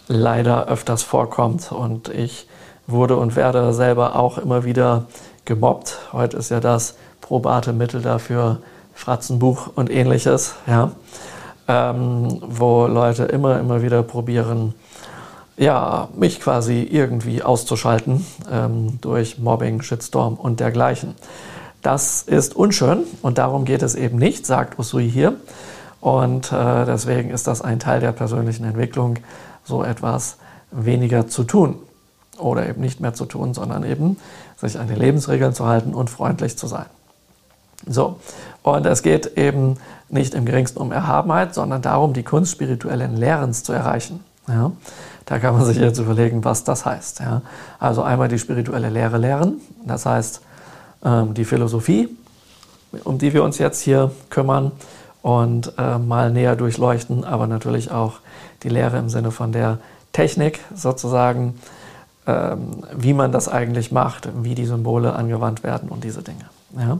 [0.07, 1.71] leider öfters vorkommt.
[1.71, 2.47] Und ich
[2.87, 5.05] wurde und werde selber auch immer wieder
[5.45, 5.97] gemobbt.
[6.11, 8.59] Heute ist ja das probate Mittel dafür
[8.93, 10.91] Fratzenbuch und ähnliches, ja,
[11.67, 14.73] ähm, wo Leute immer, immer wieder probieren,
[15.57, 21.15] ja, mich quasi irgendwie auszuschalten ähm, durch Mobbing, Shitstorm und dergleichen.
[21.81, 25.35] Das ist unschön und darum geht es eben nicht, sagt Usui hier.
[25.99, 29.19] Und äh, deswegen ist das ein Teil der persönlichen Entwicklung,
[29.63, 30.37] so etwas
[30.71, 31.75] weniger zu tun.
[32.37, 34.17] Oder eben nicht mehr zu tun, sondern eben
[34.57, 36.87] sich an die Lebensregeln zu halten und freundlich zu sein.
[37.87, 38.17] So,
[38.63, 39.77] und es geht eben
[40.09, 44.23] nicht im geringsten um Erhabenheit, sondern darum, die Kunst spirituellen Lehrens zu erreichen.
[44.47, 44.71] Ja?
[45.25, 47.19] Da kann man sich jetzt überlegen, was das heißt.
[47.19, 47.41] Ja?
[47.79, 50.41] Also einmal die spirituelle Lehre lehren, das heißt
[51.05, 52.09] ähm, die Philosophie,
[53.03, 54.71] um die wir uns jetzt hier kümmern,
[55.23, 58.19] und äh, mal näher durchleuchten, aber natürlich auch
[58.61, 59.79] die Lehre im Sinne von der
[60.11, 61.57] Technik sozusagen,
[62.27, 66.45] ähm, wie man das eigentlich macht, wie die Symbole angewandt werden und diese Dinge.
[66.77, 66.99] Ja.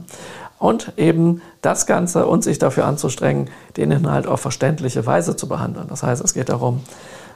[0.58, 5.88] Und eben das Ganze und sich dafür anzustrengen, den Inhalt auf verständliche Weise zu behandeln.
[5.88, 6.80] Das heißt, es geht darum,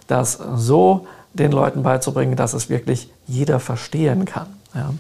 [0.07, 4.47] das so den Leuten beizubringen, dass es wirklich jeder verstehen kann.
[4.75, 4.91] Ja.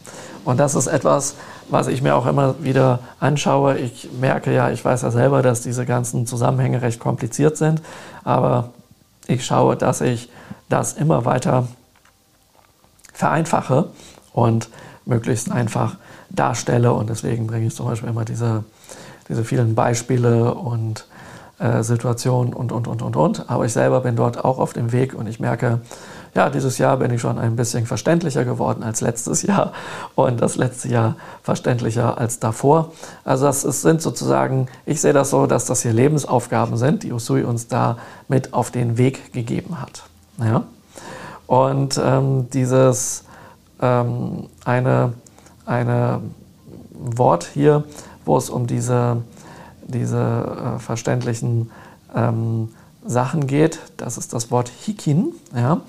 [0.44, 1.34] Und das ist etwas,
[1.68, 3.76] was ich mir auch immer wieder anschaue.
[3.78, 7.82] Ich merke ja, ich weiß ja selber, dass diese ganzen Zusammenhänge recht kompliziert sind,
[8.24, 8.70] aber
[9.26, 10.30] ich schaue, dass ich
[10.68, 11.68] das immer weiter
[13.12, 13.90] vereinfache
[14.32, 14.68] und
[15.04, 15.96] möglichst einfach
[16.30, 16.92] darstelle.
[16.92, 18.64] Und deswegen bringe ich zum Beispiel immer diese,
[19.28, 21.06] diese vielen Beispiele und
[21.58, 23.50] äh, Situationen und, und, und, und, und.
[23.50, 25.80] Aber ich selber bin dort auch auf dem Weg und ich merke,
[26.34, 29.72] ja, dieses Jahr bin ich schon ein bisschen verständlicher geworden als letztes Jahr
[30.14, 32.92] und das letzte Jahr verständlicher als davor.
[33.24, 37.12] Also das ist, sind sozusagen, ich sehe das so, dass das hier Lebensaufgaben sind, die
[37.12, 37.98] Usui uns da
[38.28, 40.04] mit auf den Weg gegeben hat.
[40.38, 40.64] Ja?
[41.48, 43.24] Und ähm, dieses
[43.80, 45.14] ähm, eine,
[45.68, 46.20] eine
[46.90, 47.84] Wort hier,
[48.24, 49.22] wo es um diese,
[49.86, 51.70] diese äh, verständlichen
[52.14, 52.70] ähm,
[53.06, 55.32] Sachen geht, das ist das Wort Hikin.
[55.54, 55.80] Ja?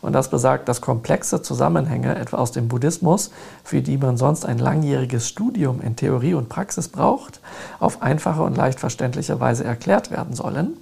[0.00, 3.30] Und das besagt, dass komplexe Zusammenhänge, etwa aus dem Buddhismus,
[3.62, 7.40] für die man sonst ein langjähriges Studium in Theorie und Praxis braucht,
[7.80, 10.74] auf einfache und leicht verständliche Weise erklärt werden sollen,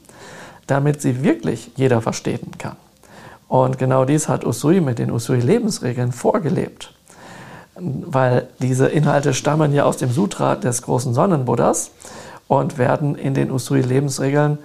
[0.67, 2.77] damit sie wirklich jeder verstehen kann.
[3.47, 6.93] Und genau dies hat Usui mit den Usui-Lebensregeln vorgelebt.
[7.83, 11.91] Weil diese Inhalte stammen ja aus dem Sutra des großen Sonnenbuddhas
[12.47, 14.59] und werden in den Usui-Lebensregeln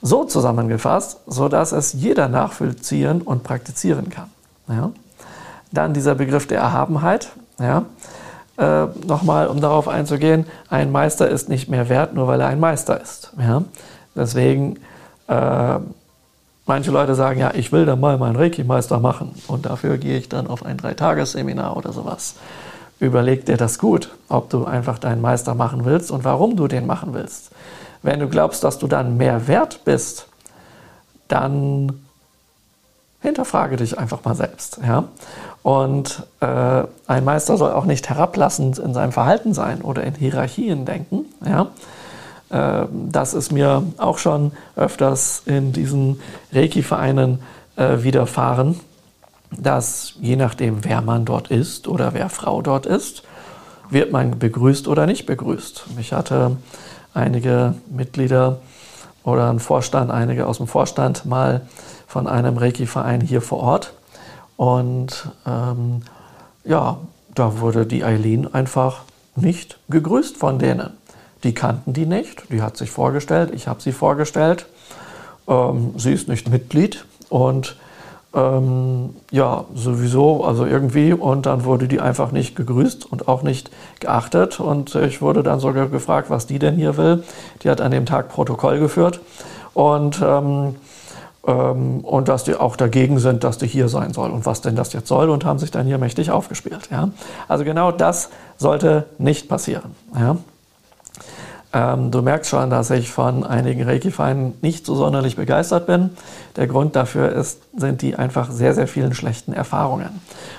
[0.00, 4.30] so zusammengefasst, sodass es jeder nachvollziehen und praktizieren kann.
[4.68, 4.92] Ja?
[5.72, 7.32] Dann dieser Begriff der Erhabenheit.
[7.58, 7.84] Ja?
[8.56, 12.60] Äh, Nochmal, um darauf einzugehen, ein Meister ist nicht mehr wert, nur weil er ein
[12.60, 13.32] Meister ist.
[13.38, 13.62] Ja?
[14.14, 14.78] Deswegen,
[15.26, 15.78] äh,
[16.68, 20.28] manche Leute sagen, ja, ich will dann mal meinen Reiki-Meister machen und dafür gehe ich
[20.28, 22.36] dann auf ein Dreitagesseminar oder sowas.
[23.00, 26.86] Überleg dir das gut, ob du einfach deinen Meister machen willst und warum du den
[26.86, 27.50] machen willst.
[28.02, 30.26] Wenn du glaubst, dass du dann mehr wert bist,
[31.28, 32.00] dann
[33.20, 34.80] hinterfrage dich einfach mal selbst.
[34.86, 35.04] Ja?
[35.62, 40.84] Und äh, ein Meister soll auch nicht herablassend in seinem Verhalten sein oder in Hierarchien
[40.84, 41.26] denken.
[41.44, 41.68] Ja?
[42.50, 46.20] Äh, das ist mir auch schon öfters in diesen
[46.52, 47.40] Reiki-Vereinen
[47.76, 48.80] äh, widerfahren,
[49.50, 53.22] dass je nachdem, wer man dort ist oder wer Frau dort ist,
[53.90, 55.86] wird man begrüßt oder nicht begrüßt.
[55.98, 56.56] Ich hatte
[57.14, 58.58] einige Mitglieder
[59.24, 61.62] oder einen Vorstand, einige aus dem Vorstand mal
[62.06, 63.92] von einem Reiki-Verein hier vor Ort.
[64.56, 66.02] Und ähm,
[66.64, 66.98] ja,
[67.34, 69.02] da wurde die Eileen einfach
[69.36, 70.90] nicht gegrüßt von denen.
[71.44, 74.66] Die kannten die nicht, die hat sich vorgestellt, ich habe sie vorgestellt.
[75.46, 77.76] Ähm, sie ist nicht Mitglied und
[78.34, 81.12] ähm, ja, sowieso, also irgendwie.
[81.12, 83.70] Und dann wurde die einfach nicht gegrüßt und auch nicht
[84.00, 84.60] geachtet.
[84.60, 87.24] Und ich wurde dann sogar gefragt, was die denn hier will.
[87.62, 89.20] Die hat an dem Tag Protokoll geführt.
[89.72, 90.76] Und, ähm,
[91.46, 94.30] ähm, und dass die auch dagegen sind, dass die hier sein soll.
[94.30, 95.30] Und was denn das jetzt soll.
[95.30, 96.90] Und haben sich dann hier mächtig aufgespielt.
[96.90, 97.08] Ja?
[97.48, 98.28] Also genau das
[98.58, 99.94] sollte nicht passieren.
[100.14, 100.36] Ja?
[101.70, 106.10] Ähm, du merkst schon, dass ich von einigen Reiki-Vereinen nicht so sonderlich begeistert bin.
[106.56, 110.08] Der Grund dafür ist, sind die einfach sehr, sehr vielen schlechten Erfahrungen.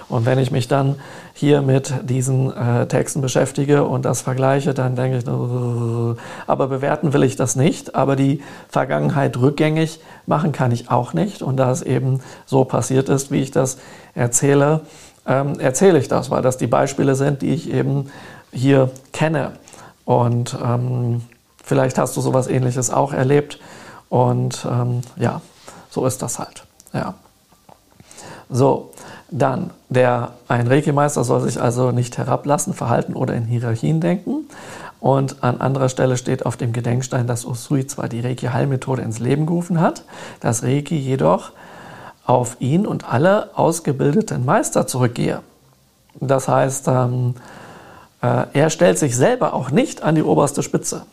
[0.08, 0.98] Und wenn ich mich dann
[1.34, 6.16] hier mit diesen äh, Texten beschäftige und das vergleiche, dann denke ich, uh,
[6.46, 7.96] aber bewerten will ich das nicht.
[7.96, 11.42] Aber die Vergangenheit rückgängig machen kann ich auch nicht.
[11.42, 13.80] Und da es eben so passiert ist, wie ich das
[14.14, 14.82] erzähle,
[15.26, 18.12] ähm, erzähle ich das, weil das die Beispiele sind, die ich eben
[18.52, 19.54] hier kenne.
[20.10, 21.22] Und ähm,
[21.64, 23.60] vielleicht hast du sowas ähnliches auch erlebt.
[24.10, 25.40] Und ähm, ja,
[25.92, 26.64] so ist das halt.
[26.94, 27.14] Ja.
[28.50, 28.90] So,
[29.30, 34.48] dann, der, ein Reiki-Meister soll sich also nicht herablassen, verhalten oder in Hierarchien denken.
[35.00, 39.46] Und an anderer Stelle steht auf dem Gedenkstein, dass Usui zwar die Reiki-Heilmethode ins Leben
[39.46, 40.06] gerufen hat,
[40.40, 41.52] dass Reiki jedoch
[42.26, 45.44] auf ihn und alle ausgebildeten Meister zurückgehe.
[46.20, 47.59] Das heißt, ähm, äh,
[48.22, 51.04] er stellt sich selber auch nicht an die oberste Spitze.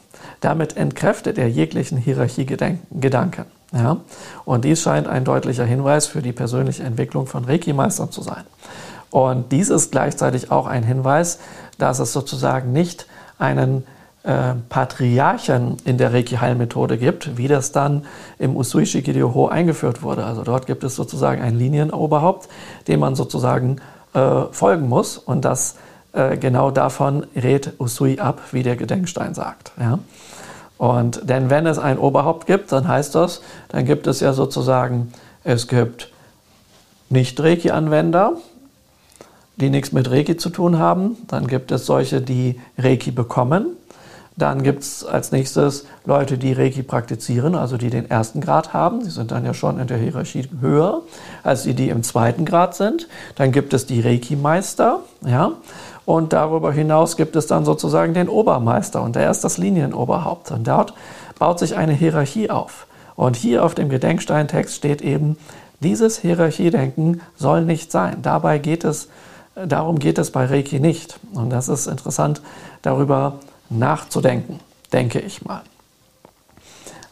[0.40, 3.46] Damit entkräftet er jeglichen Hierarchiegedanken.
[3.72, 3.98] Ja?
[4.44, 8.44] Und dies scheint ein deutlicher Hinweis für die persönliche Entwicklung von Reiki-Meistern zu sein.
[9.10, 11.38] Und dies ist gleichzeitig auch ein Hinweis,
[11.78, 13.06] dass es sozusagen nicht
[13.38, 13.86] einen
[14.24, 18.04] äh, Patriarchen in der Reiki-Heilmethode gibt, wie das dann
[18.38, 20.24] im Usui Shikiryo eingeführt wurde.
[20.24, 22.48] Also dort gibt es sozusagen ein Linienoberhaupt,
[22.88, 23.76] dem man sozusagen
[24.14, 25.16] äh, folgen muss.
[25.16, 25.76] Und das
[26.16, 29.72] äh, genau davon rät Usui ab, wie der Gedenkstein sagt.
[29.78, 29.98] Ja?
[30.78, 35.12] Und denn wenn es ein Oberhaupt gibt, dann heißt das, dann gibt es ja sozusagen,
[35.44, 36.10] es gibt
[37.08, 38.32] Nicht-Reiki-Anwender,
[39.56, 41.16] die nichts mit Reiki zu tun haben.
[41.28, 43.68] Dann gibt es solche, die Reiki bekommen.
[44.38, 49.02] Dann gibt es als nächstes Leute, die Reiki praktizieren, also die den ersten Grad haben.
[49.02, 51.02] Sie sind dann ja schon in der Hierarchie höher
[51.42, 53.08] als die, die im zweiten Grad sind.
[53.36, 55.52] Dann gibt es die Reiki-Meister, ja.
[56.04, 60.52] Und darüber hinaus gibt es dann sozusagen den Obermeister und der ist das Linienoberhaupt.
[60.52, 60.94] Und dort
[61.38, 62.86] baut sich eine Hierarchie auf.
[63.16, 65.36] Und hier auf dem Gedenksteintext steht eben,
[65.80, 68.18] dieses Hierarchiedenken soll nicht sein.
[68.22, 69.08] Dabei geht es,
[69.54, 71.18] darum geht es bei Reiki nicht.
[71.32, 72.40] Und das ist interessant,
[72.82, 74.60] darüber nachzudenken,
[74.92, 75.62] denke ich mal.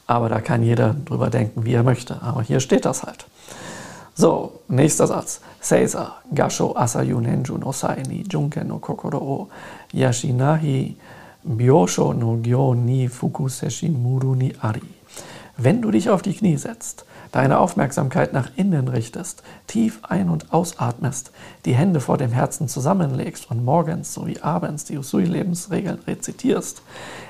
[0.06, 2.20] Aber da kann jeder drüber denken, wie er möchte.
[2.22, 3.26] Aber hier steht das halt.
[4.14, 5.40] So, nächster Satz.
[5.60, 9.48] Seisa, Gasho Asayu Nenju no Sai ni Junken no Kokoro o
[9.92, 10.94] Yashinahi
[11.42, 14.82] Byosho no Gyo ni Fukuseshi Muru ni Ari.
[15.56, 17.04] Wenn du dich auf die Knie setzt,
[17.34, 21.32] deine Aufmerksamkeit nach innen richtest, tief ein- und ausatmest,
[21.64, 26.82] die Hände vor dem Herzen zusammenlegst und morgens sowie abends die Usui-Lebensregeln rezitierst,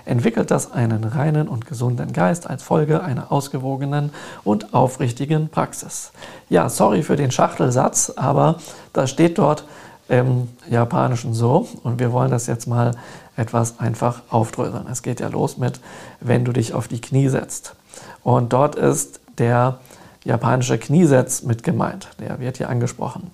[0.05, 4.11] entwickelt das einen reinen und gesunden Geist als Folge einer ausgewogenen
[4.45, 6.13] und aufrichtigen Praxis.
[6.51, 8.59] Ja, sorry für den Schachtelsatz, aber
[8.93, 9.65] das steht dort
[10.11, 12.95] im Japanischen so und wir wollen das jetzt mal
[13.39, 14.85] etwas einfach aufdröseln.
[14.93, 15.81] Es geht ja los mit,
[16.21, 17.75] wenn du dich auf die Knie setzt.
[18.23, 19.79] Und dort ist der
[20.25, 22.09] japanische Kniesetz mit gemeint.
[22.19, 23.31] Der wird hier angesprochen.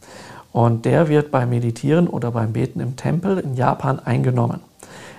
[0.53, 4.61] Und der wird beim Meditieren oder beim Beten im Tempel in Japan eingenommen.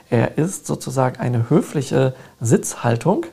[0.10, 3.26] Er ist sozusagen eine höfliche Sitzhaltung,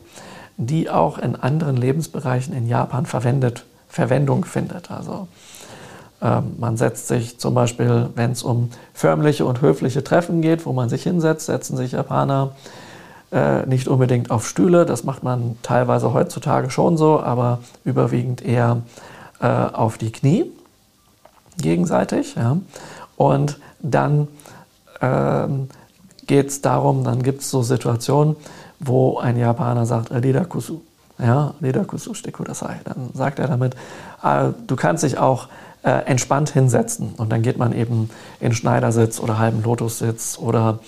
[0.57, 4.91] die auch in anderen Lebensbereichen in Japan verwendet, Verwendung findet.
[4.91, 5.27] Also
[6.23, 10.73] ähm, man setzt sich zum Beispiel, wenn es um förmliche und höfliche Treffen geht, wo
[10.73, 12.53] man sich hinsetzt, setzen sich Japaner
[13.33, 18.83] äh, nicht unbedingt auf Stühle, das macht man teilweise heutzutage schon so, aber überwiegend eher
[19.41, 20.51] äh, auf die Knie
[21.59, 22.35] gegenseitig.
[22.37, 22.59] Ja.
[23.17, 24.29] Und dann
[25.01, 25.69] ähm,
[26.27, 28.37] geht es darum, dann gibt es so Situationen,
[28.81, 30.81] wo ein Japaner sagt, Ridakusu,
[31.19, 32.81] ja, Ridakusu Shtekudasai.
[32.85, 33.75] Dann sagt er damit,
[34.23, 35.49] äh, du kannst dich auch
[35.83, 37.15] äh, entspannt hinsetzen.
[37.17, 38.11] Und dann geht man eben
[38.41, 40.79] in Schneidersitz oder halben Lotussitz oder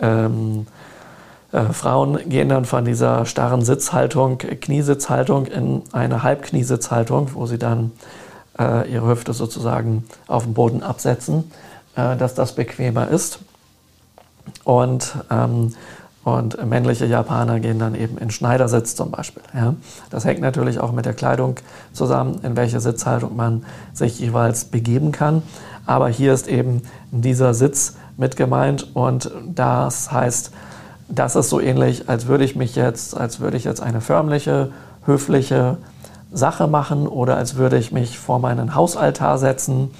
[0.00, 0.66] ähm,
[1.52, 7.92] äh, Frauen gehen dann von dieser starren Sitzhaltung, Kniesitzhaltung in eine Halbkniesitzhaltung, wo sie dann
[8.58, 11.50] äh, ihre Hüfte sozusagen auf dem Boden absetzen,
[11.94, 13.40] äh, dass das bequemer ist.
[14.64, 15.74] und, ähm,
[16.24, 19.42] und männliche Japaner gehen dann eben in Schneidersitz zum Beispiel.
[19.54, 19.74] Ja.
[20.10, 21.56] Das hängt natürlich auch mit der Kleidung
[21.92, 25.42] zusammen, in welche Sitzhaltung man sich jeweils begeben kann.
[25.84, 30.52] Aber hier ist eben dieser Sitz mit gemeint und das heißt,
[31.08, 34.70] das ist so ähnlich, als würde ich mich jetzt, als würde ich jetzt eine förmliche,
[35.04, 35.76] höfliche
[36.32, 39.90] Sache machen oder als würde ich mich vor meinen Hausaltar setzen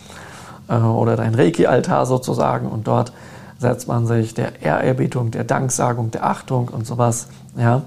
[0.68, 3.12] äh, oder dein Reiki-Altar sozusagen und dort
[3.58, 7.82] setzt man sich der Ehrerbietung, der Danksagung, der Achtung und sowas ja,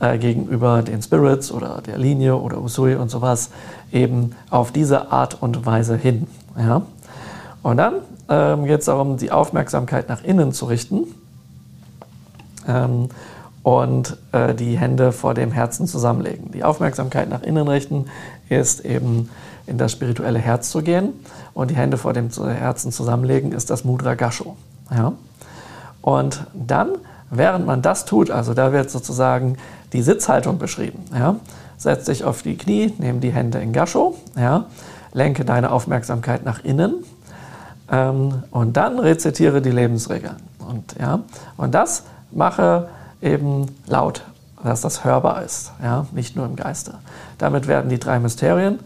[0.00, 3.50] äh, gegenüber den Spirits oder der Linie oder Usui und sowas
[3.92, 6.26] eben auf diese Art und Weise hin.
[6.56, 6.82] Ja.
[7.62, 7.94] Und dann
[8.28, 11.06] ähm, geht es darum, die Aufmerksamkeit nach innen zu richten
[12.66, 13.08] ähm,
[13.62, 16.50] und äh, die Hände vor dem Herzen zusammenlegen.
[16.52, 18.06] Die Aufmerksamkeit nach innen richten
[18.48, 19.30] ist eben
[19.66, 21.12] in das spirituelle Herz zu gehen
[21.54, 24.56] und die Hände vor dem Herzen zusammenlegen ist das Mudra Gasho.
[24.90, 25.12] Ja?
[26.00, 26.90] Und dann,
[27.30, 29.56] während man das tut, also da wird sozusagen
[29.92, 31.04] die Sitzhaltung beschrieben.
[31.14, 31.36] Ja?
[31.76, 34.66] Setz dich auf die Knie, nimm die Hände in Gasho, ja?
[35.12, 37.04] lenke deine Aufmerksamkeit nach innen
[37.90, 40.36] ähm, und dann rezitiere die Lebensregeln.
[40.58, 41.20] Und, ja?
[41.56, 42.02] und das
[42.34, 42.88] mache
[43.20, 44.24] eben laut,
[44.62, 46.06] dass das hörbar ist, ja?
[46.12, 46.94] nicht nur im Geiste.
[47.38, 48.80] Damit werden die drei Mysterien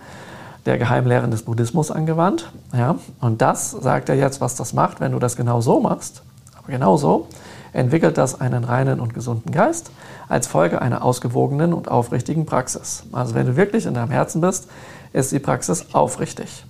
[0.64, 2.50] der Geheimlehren des Buddhismus angewandt.
[2.72, 2.96] Ja?
[3.20, 6.22] Und das sagt er jetzt, was das macht, wenn du das genau so machst.
[6.58, 7.28] Aber genau so
[7.72, 9.90] entwickelt das einen reinen und gesunden Geist
[10.28, 13.04] als Folge einer ausgewogenen und aufrichtigen Praxis.
[13.12, 14.68] Also wenn du wirklich in deinem Herzen bist,
[15.12, 16.64] ist die Praxis aufrichtig.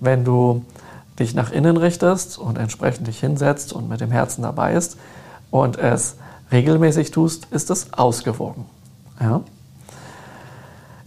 [0.00, 0.64] Wenn du
[1.18, 4.98] dich nach innen richtest und entsprechend dich hinsetzt und mit dem Herzen dabei ist
[5.50, 6.16] und es
[6.52, 8.66] regelmäßig tust, ist es ausgewogen.
[9.20, 9.40] Ja,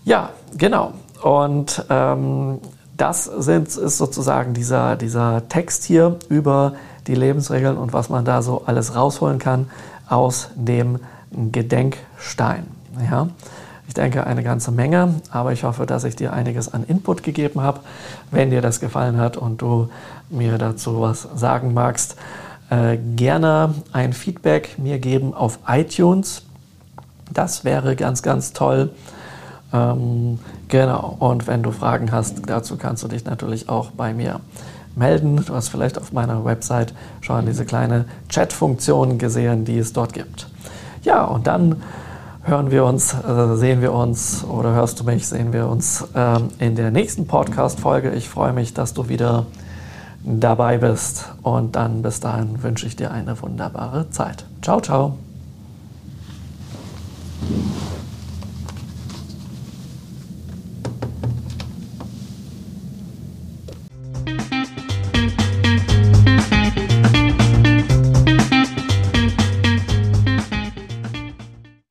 [0.03, 0.93] ja genau.
[1.21, 2.59] Und ähm,
[2.97, 6.73] das sind, ist sozusagen dieser, dieser Text hier über
[7.07, 9.69] die Lebensregeln und was man da so alles rausholen kann
[10.07, 10.99] aus dem
[11.31, 12.65] Gedenkstein.
[13.09, 13.29] Ja?
[13.87, 17.61] Ich denke eine ganze Menge, aber ich hoffe, dass ich dir einiges an Input gegeben
[17.61, 17.79] habe.
[18.29, 19.89] Wenn dir das gefallen hat und du
[20.29, 22.15] mir dazu was sagen magst,
[22.69, 26.43] äh, gerne ein Feedback mir geben auf iTunes.
[27.33, 28.91] Das wäre ganz, ganz toll.
[29.71, 34.39] Ähm, genau, und wenn du Fragen hast, dazu kannst du dich natürlich auch bei mir
[34.95, 35.43] melden.
[35.45, 40.47] Du hast vielleicht auf meiner Website schon diese kleine Chat-Funktion gesehen, die es dort gibt.
[41.03, 41.77] Ja, und dann
[42.43, 46.49] hören wir uns, äh, sehen wir uns oder hörst du mich, sehen wir uns ähm,
[46.57, 48.11] in der nächsten Podcast-Folge.
[48.11, 49.45] Ich freue mich, dass du wieder
[50.23, 54.45] dabei bist und dann bis dahin wünsche ich dir eine wunderbare Zeit.
[54.61, 55.17] Ciao, ciao.